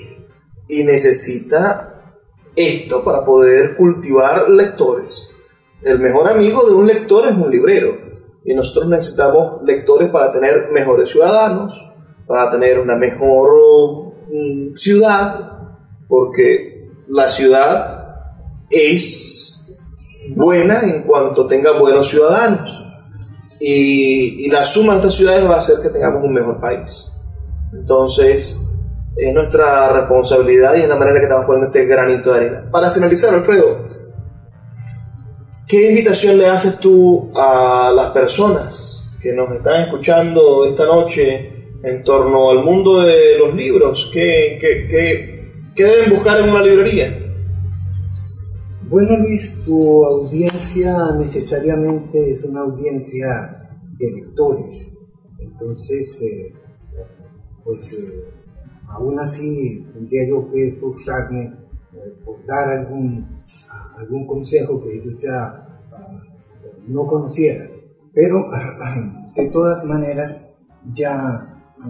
y 0.68 0.84
necesita 0.84 2.14
esto 2.54 3.02
para 3.04 3.24
poder 3.24 3.76
cultivar 3.76 4.48
lectores. 4.50 5.30
el 5.82 6.00
mejor 6.00 6.28
amigo 6.28 6.66
de 6.66 6.74
un 6.74 6.86
lector 6.86 7.28
es 7.28 7.36
un 7.36 7.50
librero. 7.50 7.96
Y 8.44 8.54
nosotros 8.54 8.88
necesitamos 8.88 9.62
lectores 9.62 10.08
para 10.10 10.32
tener 10.32 10.70
mejores 10.72 11.10
ciudadanos, 11.10 11.74
para 12.26 12.50
tener 12.50 12.78
una 12.78 12.96
mejor 12.96 14.14
mm, 14.30 14.74
ciudad, 14.74 15.76
porque 16.08 16.90
la 17.08 17.28
ciudad 17.28 18.07
es 18.70 19.78
buena 20.30 20.82
en 20.82 21.02
cuanto 21.02 21.46
tenga 21.46 21.72
buenos 21.72 22.08
ciudadanos. 22.08 22.84
Y, 23.60 24.46
y 24.46 24.50
la 24.50 24.64
suma 24.64 24.92
de 24.92 24.98
estas 25.00 25.14
ciudades 25.14 25.48
va 25.48 25.56
a 25.56 25.58
hacer 25.58 25.76
que 25.82 25.88
tengamos 25.88 26.22
un 26.22 26.32
mejor 26.32 26.60
país. 26.60 27.06
Entonces, 27.72 28.58
es 29.16 29.34
nuestra 29.34 29.92
responsabilidad 29.92 30.76
y 30.76 30.82
es 30.82 30.88
la 30.88 30.96
manera 30.96 31.18
que 31.18 31.24
estamos 31.24 31.46
poniendo 31.46 31.66
este 31.66 31.86
granito 31.86 32.32
de 32.32 32.38
arena. 32.38 32.70
Para 32.70 32.90
finalizar, 32.90 33.34
Alfredo, 33.34 33.88
¿qué 35.66 35.90
invitación 35.90 36.38
le 36.38 36.46
haces 36.46 36.78
tú 36.78 37.32
a 37.34 37.92
las 37.94 38.10
personas 38.10 39.10
que 39.20 39.32
nos 39.32 39.50
están 39.50 39.82
escuchando 39.82 40.66
esta 40.66 40.86
noche 40.86 41.72
en 41.82 42.04
torno 42.04 42.50
al 42.50 42.62
mundo 42.62 43.02
de 43.02 43.38
los 43.38 43.54
libros? 43.54 44.08
¿Qué, 44.12 44.58
qué 45.74 45.84
deben 45.84 46.10
buscar 46.10 46.38
en 46.38 46.50
una 46.50 46.62
librería? 46.62 47.27
Bueno 48.90 49.18
Luis, 49.18 49.64
tu 49.66 50.02
audiencia 50.02 51.12
necesariamente 51.18 52.30
es 52.30 52.42
una 52.42 52.60
audiencia 52.60 53.68
de 53.98 54.10
lectores. 54.12 54.96
Entonces, 55.38 56.22
eh, 56.22 56.54
pues 57.62 57.92
eh, 57.92 58.30
aún 58.86 59.20
así 59.20 59.86
tendría 59.92 60.26
yo 60.26 60.50
que 60.50 60.68
esforzarme 60.68 61.52
eh, 61.92 62.16
por 62.24 62.42
dar 62.46 62.78
algún, 62.78 63.28
algún 63.98 64.26
consejo 64.26 64.80
que 64.80 64.96
ellos 64.96 65.22
ya 65.22 65.68
ah, 65.92 66.22
no 66.86 67.06
conocieran. 67.06 67.70
Pero 68.14 68.48
de 69.36 69.50
todas 69.50 69.84
maneras, 69.84 70.60
ya 70.94 71.42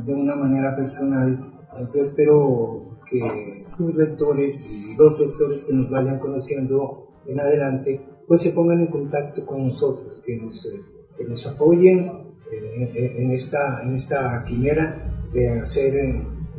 de 0.04 0.14
una 0.14 0.34
manera 0.34 0.74
personal, 0.74 1.54
yo 1.94 2.02
espero 2.02 2.87
que 3.10 3.64
tus 3.76 3.94
lectores 3.94 4.70
y 4.70 4.96
los 4.96 5.18
lectores 5.18 5.64
que 5.64 5.72
nos 5.72 5.90
vayan 5.90 6.18
conociendo 6.18 7.08
en 7.26 7.40
adelante, 7.40 8.00
pues 8.26 8.42
se 8.42 8.50
pongan 8.50 8.80
en 8.80 8.88
contacto 8.88 9.44
con 9.46 9.68
nosotros, 9.68 10.20
que 10.24 10.36
nos, 10.36 10.66
eh, 10.66 10.80
que 11.16 11.24
nos 11.24 11.46
apoyen 11.46 12.28
en, 12.50 13.30
esta, 13.32 13.82
en 13.82 13.94
esta 13.94 14.44
quimera 14.46 15.26
de 15.32 15.60
hacer 15.60 15.92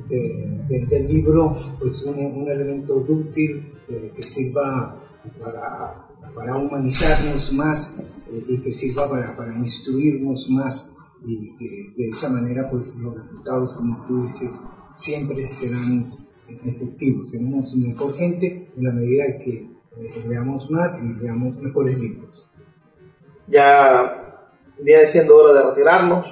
del 0.08 1.08
libro 1.08 1.56
pues 1.80 2.04
un, 2.04 2.18
un 2.18 2.50
elemento 2.50 2.96
útil 2.96 3.74
eh, 3.88 4.12
que 4.16 4.24
sirva 4.24 5.04
para, 5.40 6.58
humanizarnos 6.58 7.54
más 7.54 8.26
eh, 8.32 8.44
y 8.50 8.58
que 8.60 8.72
sirva 8.72 9.10
para, 9.10 9.36
para 9.36 9.56
instruirnos 9.58 10.50
más 10.50 10.96
y 11.26 11.56
que 11.58 11.94
de 11.96 12.10
esa 12.10 12.30
manera 12.30 12.70
pues 12.72 12.96
los 12.98 13.16
resultados 13.16 13.74
como 13.74 14.06
tú 14.08 14.24
dices 14.24 14.60
siempre 14.96 15.46
serán 15.46 16.06
efectivos 16.66 17.32
tenemos 17.32 17.76
mejor 17.76 18.14
gente 18.16 18.70
en 18.76 18.84
la 18.84 18.92
medida 18.92 19.26
que 19.44 19.70
eh, 19.98 20.24
leamos 20.28 20.70
más 20.72 21.02
y 21.04 21.24
leamos 21.24 21.58
mejores 21.58 22.00
libros 22.00 22.52
ya 23.48 24.50
viene 24.82 25.08
siendo 25.08 25.38
hora 25.38 25.54
de 25.54 25.70
retirarnos 25.70 26.28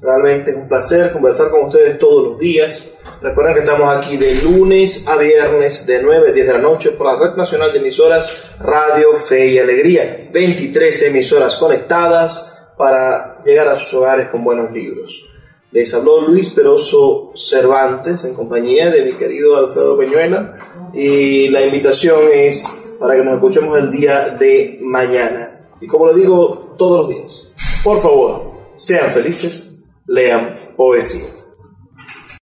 realmente 0.00 0.50
es 0.50 0.56
un 0.56 0.68
placer 0.68 1.12
conversar 1.12 1.50
con 1.50 1.64
ustedes 1.64 1.98
todos 1.98 2.24
los 2.24 2.38
días 2.38 2.90
Recuerden 3.22 3.52
que 3.52 3.60
estamos 3.60 3.94
aquí 3.94 4.16
de 4.16 4.42
lunes 4.42 5.06
a 5.06 5.18
viernes 5.18 5.86
de 5.86 6.02
9 6.02 6.30
a 6.30 6.32
10 6.32 6.46
de 6.46 6.52
la 6.54 6.58
noche 6.58 6.92
por 6.92 7.06
la 7.06 7.18
Red 7.18 7.36
Nacional 7.36 7.70
de 7.70 7.78
Emisoras 7.78 8.54
Radio 8.60 9.12
Fe 9.16 9.48
y 9.48 9.58
Alegría. 9.58 10.30
23 10.32 11.02
emisoras 11.02 11.58
conectadas 11.58 12.72
para 12.78 13.44
llegar 13.44 13.68
a 13.68 13.78
sus 13.78 13.92
hogares 13.92 14.28
con 14.28 14.42
buenos 14.42 14.72
libros. 14.72 15.29
Les 15.72 15.94
habló 15.94 16.22
Luis 16.22 16.50
Peroso 16.50 17.30
Cervantes 17.36 18.24
en 18.24 18.34
compañía 18.34 18.90
de 18.90 19.04
mi 19.04 19.12
querido 19.12 19.56
Alfredo 19.56 19.96
Peñuela 19.96 20.56
y 20.92 21.48
la 21.50 21.64
invitación 21.64 22.18
es 22.32 22.66
para 22.98 23.14
que 23.14 23.22
nos 23.22 23.34
escuchemos 23.34 23.78
el 23.78 23.90
día 23.90 24.30
de 24.30 24.78
mañana. 24.82 25.68
Y 25.80 25.86
como 25.86 26.06
lo 26.06 26.14
digo 26.14 26.74
todos 26.76 26.98
los 26.98 27.08
días, 27.08 27.52
por 27.84 28.00
favor, 28.00 28.50
sean 28.74 29.10
felices, 29.12 29.84
lean 30.06 30.56
poesía. 30.76 31.39